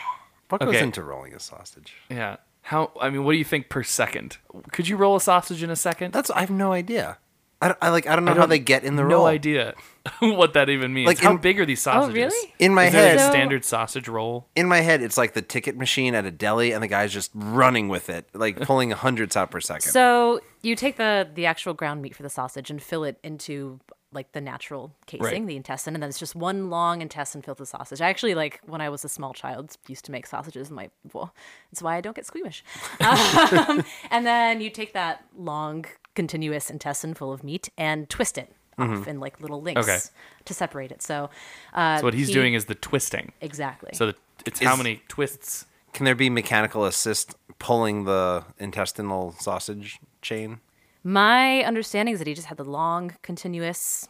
What 0.49 0.61
goes 0.61 0.69
Okay. 0.77 0.83
into 0.85 1.03
rolling 1.03 1.35
a 1.35 1.41
sausage? 1.41 1.95
Yeah. 2.09 2.37
How? 2.63 2.93
I 3.01 3.11
mean, 3.11 3.25
what 3.25 3.33
do 3.33 3.39
you 3.39 3.45
think 3.45 3.69
per 3.69 3.83
second? 3.83 4.39
Could 4.73 4.89
you 4.89 4.97
roll 4.97 5.17
a 5.17 5.21
sausage 5.21 5.63
in 5.63 5.71
a 5.71 5.77
second? 5.77 6.13
That's 6.13 6.31
I 6.31 6.41
have 6.41 6.51
no 6.51 6.73
idea. 6.73 7.19
I, 7.63 7.75
I 7.83 7.89
like 7.91 8.07
I 8.07 8.17
don't 8.17 8.25
know 8.25 8.35
how 8.35 8.47
they 8.47 8.59
get 8.59 8.85
in 8.85 8.97
the 8.97 9.03
no 9.03 9.09
roll. 9.09 9.23
No 9.25 9.27
idea 9.27 9.75
what 10.21 10.55
that 10.55 10.71
even 10.71 10.95
means. 10.95 11.07
Like, 11.07 11.19
How 11.19 11.33
in- 11.33 11.39
big 11.39 11.61
are 11.61 11.67
these 11.67 11.83
sausages? 11.83 12.09
Oh, 12.09 12.09
sausages? 12.29 12.33
really? 12.33 12.55
In 12.59 12.75
my 12.75 12.87
Is 12.87 12.93
there 12.93 13.09
head, 13.11 13.17
a 13.19 13.31
standard 13.31 13.65
sausage 13.67 14.09
roll? 14.09 14.49
in 14.57 14.67
my 14.67 14.81
head, 14.81 15.03
it's 15.03 15.19
like 15.19 15.35
the 15.35 15.43
ticket 15.43 15.77
machine 15.77 16.15
at 16.15 16.25
a 16.25 16.31
deli, 16.31 16.73
and 16.73 16.83
the 16.83 16.89
guy's 16.89 17.13
just 17.13 17.31
running 17.35 17.89
with 17.89 18.09
it, 18.09 18.27
like 18.33 18.59
pulling 18.63 18.93
hundreds 18.93 19.37
out 19.37 19.51
per 19.51 19.61
second. 19.61 19.91
So 19.91 20.41
you 20.63 20.75
take 20.75 20.97
the 20.97 21.29
the 21.35 21.45
actual 21.47 21.75
ground 21.75 22.01
meat 22.01 22.17
for 22.17 22.23
the 22.23 22.31
sausage 22.31 22.71
and 22.71 22.83
fill 22.83 23.05
it 23.05 23.19
into 23.23 23.79
like 24.13 24.33
the 24.33 24.41
natural 24.41 24.93
casing, 25.07 25.23
Right. 25.25 25.47
the 25.47 25.57
intestine, 25.57 25.95
and 25.95 26.03
then 26.03 26.09
it's 26.09 26.19
just 26.19 26.35
one 26.35 26.69
long 26.71 27.01
intestine 27.01 27.43
filled 27.43 27.61
with 27.61 27.69
sausage. 27.69 28.01
I 28.01 28.09
actually 28.09 28.35
like 28.35 28.61
when 28.67 28.81
I 28.81 28.89
was 28.89 29.05
a 29.05 29.09
small 29.09 29.33
child 29.33 29.77
used 29.87 30.05
to 30.07 30.13
make 30.13 30.27
sausages. 30.27 30.69
in 30.71 30.75
My 30.77 30.91
well, 31.13 31.33
that's 31.71 31.81
why 31.83 31.97
I 31.97 32.01
don't 32.01 32.17
get 32.17 32.27
squeamish. 32.27 32.65
um, 33.01 33.85
and 34.11 34.27
then 34.27 34.61
you 34.61 34.71
take 34.71 34.93
that 34.95 35.25
long 35.37 35.85
continuous 36.15 36.71
intestine 36.71 37.15
full 37.15 37.33
of 37.33 37.45
meat 37.45 37.69
and 37.79 38.09
twist 38.09 38.37
it 38.37 38.53
off 38.79 39.07
in 39.07 39.21
like 39.21 39.41
little 39.41 39.61
links 39.61 39.83
Okay. 39.83 39.99
to 40.47 40.55
separate 40.55 40.91
it. 40.91 41.03
So, 41.03 41.29
uh, 41.75 41.99
So 41.99 42.05
what 42.05 42.15
he's 42.15 42.29
he- 42.29 42.35
doing 42.35 42.55
is 42.55 42.65
the 42.65 42.75
twisting. 42.75 43.33
exactly. 43.41 43.91
So 43.93 44.07
the, 44.07 44.15
it's 44.47 44.61
how 44.61 44.75
many 44.75 45.03
twists? 45.09 45.67
Can 45.93 46.05
there 46.05 46.15
be 46.15 46.31
mechanical 46.31 46.85
assist 46.85 47.35
pulling 47.59 48.05
the 48.05 48.45
intestinal 48.59 49.33
sausage 49.39 49.99
chain? 50.23 50.61
My 51.03 51.63
understanding 51.65 52.13
is 52.15 52.19
that 52.21 52.27
he 52.27 52.35
just 52.35 52.47
had 52.49 52.59
the 52.59 52.65
long, 52.65 53.15
continuous 53.23 54.09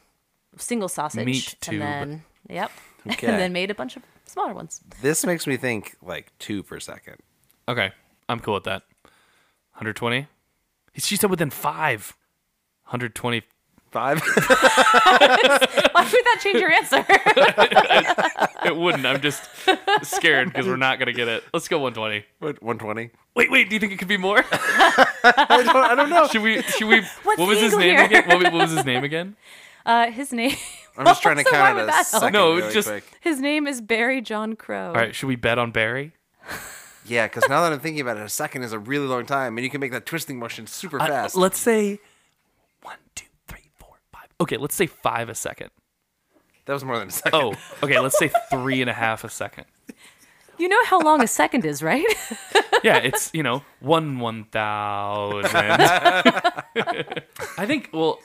single 0.57 0.88
sausage, 0.88 1.24
Meat 1.24 1.55
tube. 1.61 1.74
and 1.74 1.82
then 1.82 2.24
yep, 2.49 2.70
Okay. 3.11 3.26
and 3.28 3.38
then 3.38 3.53
made 3.53 3.70
a 3.70 3.74
bunch 3.74 3.97
of 3.97 4.03
smaller 4.26 4.53
ones. 4.55 4.80
This 5.01 5.24
makes 5.24 5.47
me 5.47 5.57
think 5.57 5.97
like 6.03 6.32
two 6.38 6.62
per 6.62 6.80
second. 6.80 7.16
Okay, 7.68 7.93
I'm 8.28 8.41
cool 8.41 8.55
with 8.55 8.64
that. 8.64 8.82
120. 9.74 10.26
She 10.97 11.16
said 11.16 11.30
within 11.30 11.51
five. 11.51 12.16
120. 12.86 13.43
Five. 13.91 14.20
Why 14.24 16.09
would 16.12 16.24
that 16.24 16.38
change 16.43 16.61
your 16.61 16.70
answer? 16.70 17.05
It 18.62 18.76
wouldn't. 18.76 19.07
I'm 19.07 19.22
just 19.22 19.43
scared 20.03 20.49
because 20.49 20.66
we're 20.66 20.76
not 20.76 20.99
gonna 20.99 21.14
get 21.14 21.28
it. 21.28 21.43
Let's 21.55 21.66
go 21.66 21.78
120. 21.78 22.24
What, 22.41 22.62
One 22.62 22.76
twenty. 22.78 23.11
Wait, 23.34 23.51
wait. 23.51 23.70
Do 23.70 23.74
you 23.74 23.80
think 23.80 23.93
it 23.93 23.99
could 23.99 24.07
be 24.07 24.18
more? 24.18 24.45
I 24.53 25.62
don't. 25.64 25.76
I 25.76 25.95
don't 25.95 26.11
know. 26.11 26.26
Should 26.28 26.43
we? 26.43 26.61
Should 26.62 26.86
we? 26.88 27.01
What's 27.22 27.38
what 27.38 27.49
was 27.49 27.59
his 27.59 27.74
name 27.76 27.97
here? 27.97 28.05
again? 28.05 28.28
What, 28.28 28.43
what 28.45 28.53
was 28.53 28.70
his 28.70 28.84
name 28.84 29.03
again? 29.03 29.34
uh, 29.86 30.11
his 30.11 30.30
name. 30.32 30.55
I'm 30.99 31.07
just 31.07 31.22
trying 31.22 31.36
to 31.38 31.45
So 31.45 31.51
count 31.51 31.76
would 31.76 31.84
it 31.84 31.88
a 31.88 32.05
second. 32.05 32.32
No, 32.34 32.55
really 32.57 32.72
just- 32.72 32.88
quick. 32.88 33.05
His 33.20 33.41
name 33.41 33.66
is 33.66 33.80
Barry 33.80 34.20
John 34.20 34.57
Crow. 34.57 34.88
All 34.88 34.93
right. 34.95 35.14
Should 35.14 35.28
we 35.28 35.36
bet 35.36 35.59
on 35.59 35.70
Barry? 35.70 36.12
Yeah, 37.07 37.26
because 37.28 37.49
now 37.49 37.62
that 37.62 37.72
I'm 37.72 37.80
thinking 37.80 38.03
about 38.03 38.18
it, 38.18 38.22
a 38.22 38.28
second 38.28 38.62
is 38.62 38.72
a 38.74 38.78
really 38.78 39.07
long 39.07 39.24
time, 39.24 39.57
and 39.57 39.64
you 39.64 39.70
can 39.70 39.80
make 39.80 39.93
that 39.93 40.05
twisting 40.05 40.38
motion 40.38 40.66
super 40.66 41.01
Uh, 41.01 41.07
fast. 41.07 41.34
let's 41.34 41.59
say 41.59 41.99
one, 42.82 42.97
two, 43.14 43.24
three, 43.24 43.24
four, 43.24 43.24
five. 43.24 43.30
Okay, 44.41 44.57
let's 44.57 44.74
say 44.74 44.86
five 44.86 45.28
a 45.28 45.34
second. 45.34 45.70
that 46.66 46.72
was 46.72 46.84
more 46.84 46.99
than 46.99 47.09
a 47.09 47.12
second. 47.12 47.34
Oh, 47.34 47.55
okay. 47.82 47.99
Let's 47.99 48.18
say 48.18 48.30
three 48.51 48.80
and 48.80 48.91
a 48.91 48.95
half 48.95 49.24
a 49.24 49.28
second. 49.28 49.64
You 50.59 50.68
know 50.68 50.84
how 50.84 51.01
long 51.01 51.22
a 51.22 51.26
second 51.26 51.64
is, 51.64 51.82
right? 51.82 52.05
Yeah, 52.82 52.97
it's 52.97 53.30
you 53.34 53.43
know 53.43 53.62
one 53.80 54.20
one 54.20 54.45
thousand. 54.45 55.51
I 55.55 57.22
think. 57.66 57.91
Well, 57.93 58.20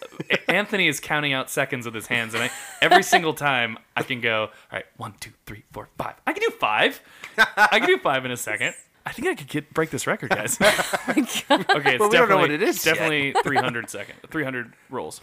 Anthony 0.47 0.87
is 0.87 1.01
counting 1.01 1.33
out 1.33 1.49
seconds 1.49 1.85
with 1.85 1.93
his 1.93 2.07
hands, 2.07 2.33
and 2.33 2.43
I, 2.43 2.49
every 2.81 3.03
single 3.03 3.33
time 3.33 3.77
I 3.97 4.03
can 4.03 4.21
go. 4.21 4.43
All 4.43 4.49
right, 4.71 4.85
one, 4.95 5.13
two, 5.19 5.31
three, 5.45 5.65
four, 5.73 5.89
five. 5.97 6.13
I 6.25 6.31
can 6.31 6.41
do 6.41 6.51
five. 6.57 7.01
I 7.37 7.79
can 7.79 7.87
do 7.87 7.97
five 7.97 8.23
in 8.23 8.31
a 8.31 8.37
second. 8.37 8.75
I 9.05 9.11
think 9.11 9.27
I 9.27 9.35
could 9.35 9.47
get 9.47 9.73
break 9.73 9.91
this 9.91 10.07
record, 10.07 10.31
guys. 10.31 10.59
okay, 10.61 11.21
it's 11.21 11.43
But 11.47 11.75
we 11.75 12.17
don't 12.17 12.29
know 12.29 12.37
what 12.37 12.51
it 12.51 12.61
is 12.63 12.83
yet. 12.85 12.95
definitely 12.95 13.35
three 13.43 13.57
hundred 13.57 13.89
second, 13.89 14.15
three 14.31 14.43
hundred 14.43 14.73
rolls. 14.89 15.21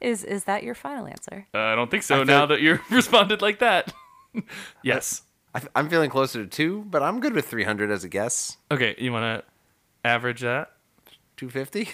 is 0.00 0.24
is 0.24 0.44
that 0.44 0.62
your 0.62 0.74
final 0.74 1.06
answer? 1.06 1.46
Uh, 1.54 1.58
I 1.58 1.74
don't 1.74 1.90
think 1.90 2.02
so. 2.02 2.24
now 2.24 2.46
that 2.46 2.60
you 2.60 2.80
responded 2.90 3.42
like 3.42 3.60
that. 3.60 3.92
yes. 4.82 5.22
I, 5.54 5.62
I'm 5.74 5.88
feeling 5.88 6.10
closer 6.10 6.42
to 6.42 6.46
two, 6.48 6.84
but 6.90 7.02
I'm 7.02 7.20
good 7.20 7.32
with 7.32 7.48
300 7.48 7.90
as 7.90 8.04
a 8.04 8.10
guess. 8.10 8.58
Okay, 8.70 8.94
you 8.98 9.10
want 9.10 9.22
to 9.42 10.08
average 10.08 10.42
that? 10.42 10.72
250. 11.38 11.88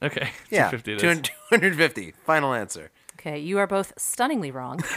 Okay. 0.00 0.30
Yeah, 0.48 0.70
250 0.70 0.92
it 0.92 0.94
is. 0.94 1.00
200 1.00 1.24
250. 1.72 2.12
Final 2.24 2.54
answer. 2.54 2.90
Okay, 3.18 3.38
you 3.40 3.58
are 3.58 3.66
both 3.66 3.92
stunningly 3.96 4.50
wrong. 4.52 4.78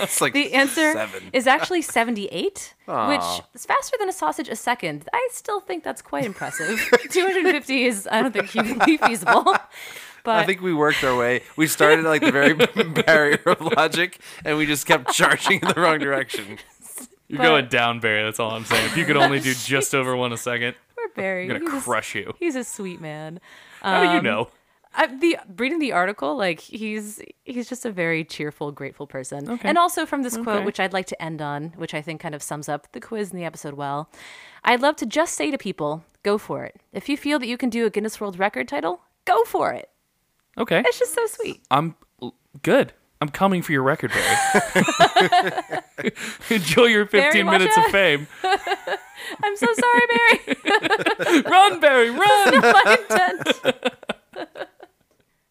It's 0.00 0.20
like 0.20 0.32
The 0.34 0.52
answer 0.54 0.92
seven. 0.92 1.30
is 1.32 1.46
actually 1.46 1.82
78, 1.82 2.74
which 2.86 3.20
is 3.54 3.64
faster 3.66 3.96
than 3.98 4.08
a 4.08 4.12
sausage 4.12 4.48
a 4.48 4.56
second. 4.56 5.08
I 5.12 5.28
still 5.32 5.60
think 5.60 5.82
that's 5.82 6.02
quite 6.02 6.24
impressive. 6.24 6.78
250 7.10 7.84
is, 7.84 8.08
I 8.10 8.22
don't 8.22 8.32
think, 8.32 8.50
humanly 8.50 8.96
feasible. 8.98 9.44
But 10.24 10.36
I 10.42 10.44
think 10.44 10.60
we 10.60 10.74
worked 10.74 11.02
our 11.04 11.16
way. 11.16 11.42
We 11.56 11.66
started 11.66 12.00
at 12.00 12.08
like 12.08 12.22
the 12.22 12.32
very 12.32 12.52
barrier 13.02 13.40
of 13.46 13.60
logic, 13.60 14.18
and 14.44 14.58
we 14.58 14.66
just 14.66 14.86
kept 14.86 15.12
charging 15.12 15.60
in 15.60 15.68
the 15.68 15.80
wrong 15.80 15.98
direction. 15.98 16.58
You're 17.28 17.38
but- 17.38 17.44
going 17.44 17.66
down, 17.68 18.00
Barry. 18.00 18.22
That's 18.24 18.40
all 18.40 18.50
I'm 18.52 18.64
saying. 18.64 18.86
If 18.86 18.96
you 18.96 19.04
could 19.04 19.16
only 19.16 19.40
do 19.40 19.54
just 19.54 19.94
over 19.94 20.14
one 20.16 20.32
a 20.32 20.36
second, 20.36 20.74
we're 20.96 21.08
Barry. 21.14 21.50
I'm 21.50 21.60
gonna 21.60 21.74
he's, 21.74 21.82
crush 21.84 22.14
you. 22.14 22.34
He's 22.38 22.56
a 22.56 22.64
sweet 22.64 23.00
man. 23.00 23.40
How 23.82 24.02
do 24.04 24.10
you 24.12 24.18
Um, 24.18 24.24
know? 24.24 24.48
I, 24.98 25.06
the 25.06 25.38
reading 25.56 25.78
the 25.78 25.92
article, 25.92 26.36
like 26.36 26.58
he's 26.58 27.22
he's 27.44 27.68
just 27.68 27.86
a 27.86 27.92
very 27.92 28.24
cheerful, 28.24 28.72
grateful 28.72 29.06
person. 29.06 29.48
Okay. 29.48 29.68
And 29.68 29.78
also 29.78 30.04
from 30.04 30.22
this 30.22 30.36
quote, 30.36 30.64
which 30.64 30.80
I'd 30.80 30.92
like 30.92 31.06
to 31.06 31.22
end 31.22 31.40
on, 31.40 31.72
which 31.76 31.94
I 31.94 32.02
think 32.02 32.20
kind 32.20 32.34
of 32.34 32.42
sums 32.42 32.68
up 32.68 32.90
the 32.92 33.00
quiz 33.00 33.30
and 33.30 33.38
the 33.38 33.44
episode 33.44 33.74
well. 33.74 34.10
I'd 34.64 34.82
love 34.82 34.96
to 34.96 35.06
just 35.06 35.34
say 35.34 35.52
to 35.52 35.56
people, 35.56 36.04
go 36.24 36.36
for 36.36 36.64
it. 36.64 36.80
If 36.92 37.08
you 37.08 37.16
feel 37.16 37.38
that 37.38 37.46
you 37.46 37.56
can 37.56 37.70
do 37.70 37.86
a 37.86 37.90
Guinness 37.90 38.20
World 38.20 38.40
Record 38.40 38.66
title, 38.66 39.00
go 39.24 39.44
for 39.44 39.72
it. 39.72 39.88
Okay. 40.58 40.82
It's 40.84 40.98
just 40.98 41.14
so 41.14 41.26
sweet. 41.26 41.62
I'm 41.70 41.94
good. 42.62 42.92
I'm 43.20 43.28
coming 43.28 43.62
for 43.62 43.72
your 43.72 43.82
record, 43.82 44.12
Barry. 44.12 45.82
Enjoy 46.50 46.84
your 46.84 47.06
15 47.06 47.46
watch 47.46 47.58
minutes 47.58 47.76
of 47.76 47.84
fame. 47.86 48.28
I'm 49.42 49.56
so 49.56 49.66
sorry, 49.74 50.02
Barry. 50.08 51.42
Run, 51.46 51.80
Barry, 51.80 52.10
run! 52.10 52.62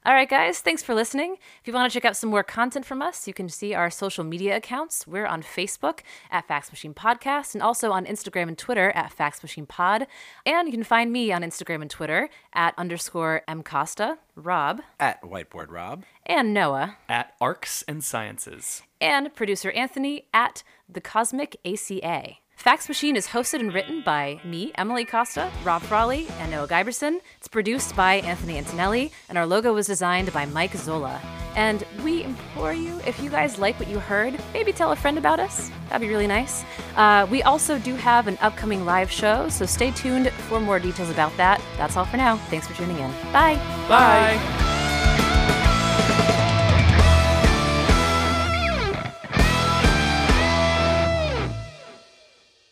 All 0.07 0.13
right, 0.13 0.29
guys, 0.29 0.61
thanks 0.61 0.81
for 0.81 0.95
listening. 0.95 1.33
If 1.59 1.67
you 1.67 1.73
want 1.73 1.91
to 1.91 1.93
check 1.93 2.05
out 2.05 2.15
some 2.15 2.29
more 2.29 2.41
content 2.41 2.85
from 2.85 3.01
us, 3.01 3.27
you 3.27 3.33
can 3.33 3.49
see 3.49 3.73
our 3.73 3.89
social 3.89 4.23
media 4.23 4.55
accounts. 4.55 5.05
We're 5.05 5.25
on 5.25 5.43
Facebook 5.43 5.99
at 6.31 6.47
Fax 6.47 6.71
Machine 6.71 6.93
Podcast 6.93 7.53
and 7.53 7.61
also 7.61 7.91
on 7.91 8.05
Instagram 8.05 8.47
and 8.47 8.57
Twitter 8.57 8.91
at 8.91 9.11
Fax 9.11 9.43
Machine 9.43 9.65
Pod. 9.65 10.07
And 10.45 10.65
you 10.65 10.71
can 10.71 10.85
find 10.85 11.11
me 11.11 11.33
on 11.33 11.41
Instagram 11.41 11.81
and 11.81 11.91
Twitter 11.91 12.29
at 12.53 12.73
underscore 12.77 13.41
M 13.49 13.63
Costa, 13.63 14.17
Rob, 14.33 14.79
At 14.97 15.21
Whiteboard 15.23 15.71
Rob. 15.71 16.05
and 16.25 16.53
Noah, 16.53 16.95
At 17.09 17.33
Arcs 17.41 17.83
and 17.85 18.01
Sciences. 18.01 18.83
and 19.01 19.35
producer 19.35 19.71
Anthony 19.71 20.27
at 20.33 20.63
The 20.87 21.01
Cosmic 21.01 21.57
ACA. 21.65 22.37
Fax 22.57 22.89
Machine 22.89 23.15
is 23.15 23.27
hosted 23.27 23.59
and 23.59 23.71
written 23.71 24.01
by 24.01 24.41
me, 24.43 24.71
Emily 24.75 25.05
Costa, 25.05 25.51
Rob 25.63 25.83
Frawley, 25.83 26.27
and 26.39 26.49
Noah 26.49 26.67
Giberson. 26.67 27.19
It's 27.37 27.47
produced 27.47 27.95
by 27.95 28.15
Anthony 28.15 28.57
Antonelli, 28.57 29.11
and 29.29 29.37
our 29.37 29.45
logo 29.45 29.73
was 29.73 29.85
designed 29.85 30.33
by 30.33 30.47
Mike 30.47 30.73
Zola. 30.73 31.21
And 31.55 31.85
we 32.03 32.23
implore 32.23 32.73
you, 32.73 32.99
if 33.05 33.21
you 33.21 33.29
guys 33.29 33.59
like 33.59 33.79
what 33.79 33.87
you 33.87 33.99
heard, 33.99 34.39
maybe 34.53 34.73
tell 34.73 34.91
a 34.91 34.95
friend 34.95 35.19
about 35.19 35.39
us. 35.39 35.69
That'd 35.89 36.05
be 36.05 36.11
really 36.11 36.27
nice. 36.27 36.65
Uh, 36.95 37.27
we 37.29 37.43
also 37.43 37.77
do 37.77 37.93
have 37.95 38.27
an 38.27 38.39
upcoming 38.41 38.85
live 38.85 39.11
show, 39.11 39.47
so 39.49 39.67
stay 39.67 39.91
tuned 39.91 40.31
for 40.31 40.59
more 40.59 40.79
details 40.79 41.11
about 41.11 41.37
that. 41.37 41.61
That's 41.77 41.95
all 41.95 42.05
for 42.05 42.17
now. 42.17 42.37
Thanks 42.49 42.67
for 42.67 42.73
tuning 42.73 42.97
in. 42.97 43.11
Bye. 43.31 43.55
Bye. 43.87 44.76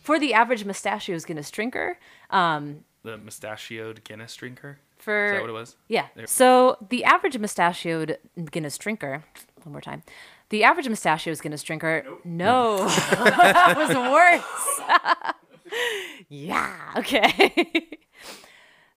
For 0.05 0.19
the 0.19 0.33
average 0.35 0.63
mustachio's 0.65 1.25
Guinness 1.25 1.49
drinker, 1.49 1.97
um, 2.29 2.85
The 3.03 3.17
mustachioed 3.17 4.03
Guinness 4.03 4.35
drinker. 4.35 4.77
for 4.97 5.25
Is 5.25 5.31
that 5.33 5.41
what 5.41 5.49
it 5.49 5.53
was? 5.53 5.75
Yeah. 5.87 6.07
There- 6.15 6.27
So 6.27 6.77
the 6.89 7.03
average 7.03 7.37
mustachioed 7.37 8.17
Guinness 8.51 8.77
drinker, 8.77 9.23
one 9.63 9.71
more 9.71 9.81
time. 9.81 10.03
The 10.49 10.63
average 10.63 10.87
mustachioed 10.87 11.41
Guinness 11.41 11.63
drinker, 11.63 12.05
no, 12.23 12.87
that 12.87 13.73
was 13.77 13.95
worse. 13.95 15.33
yeah. 16.29 16.93
Okay. 16.97 17.89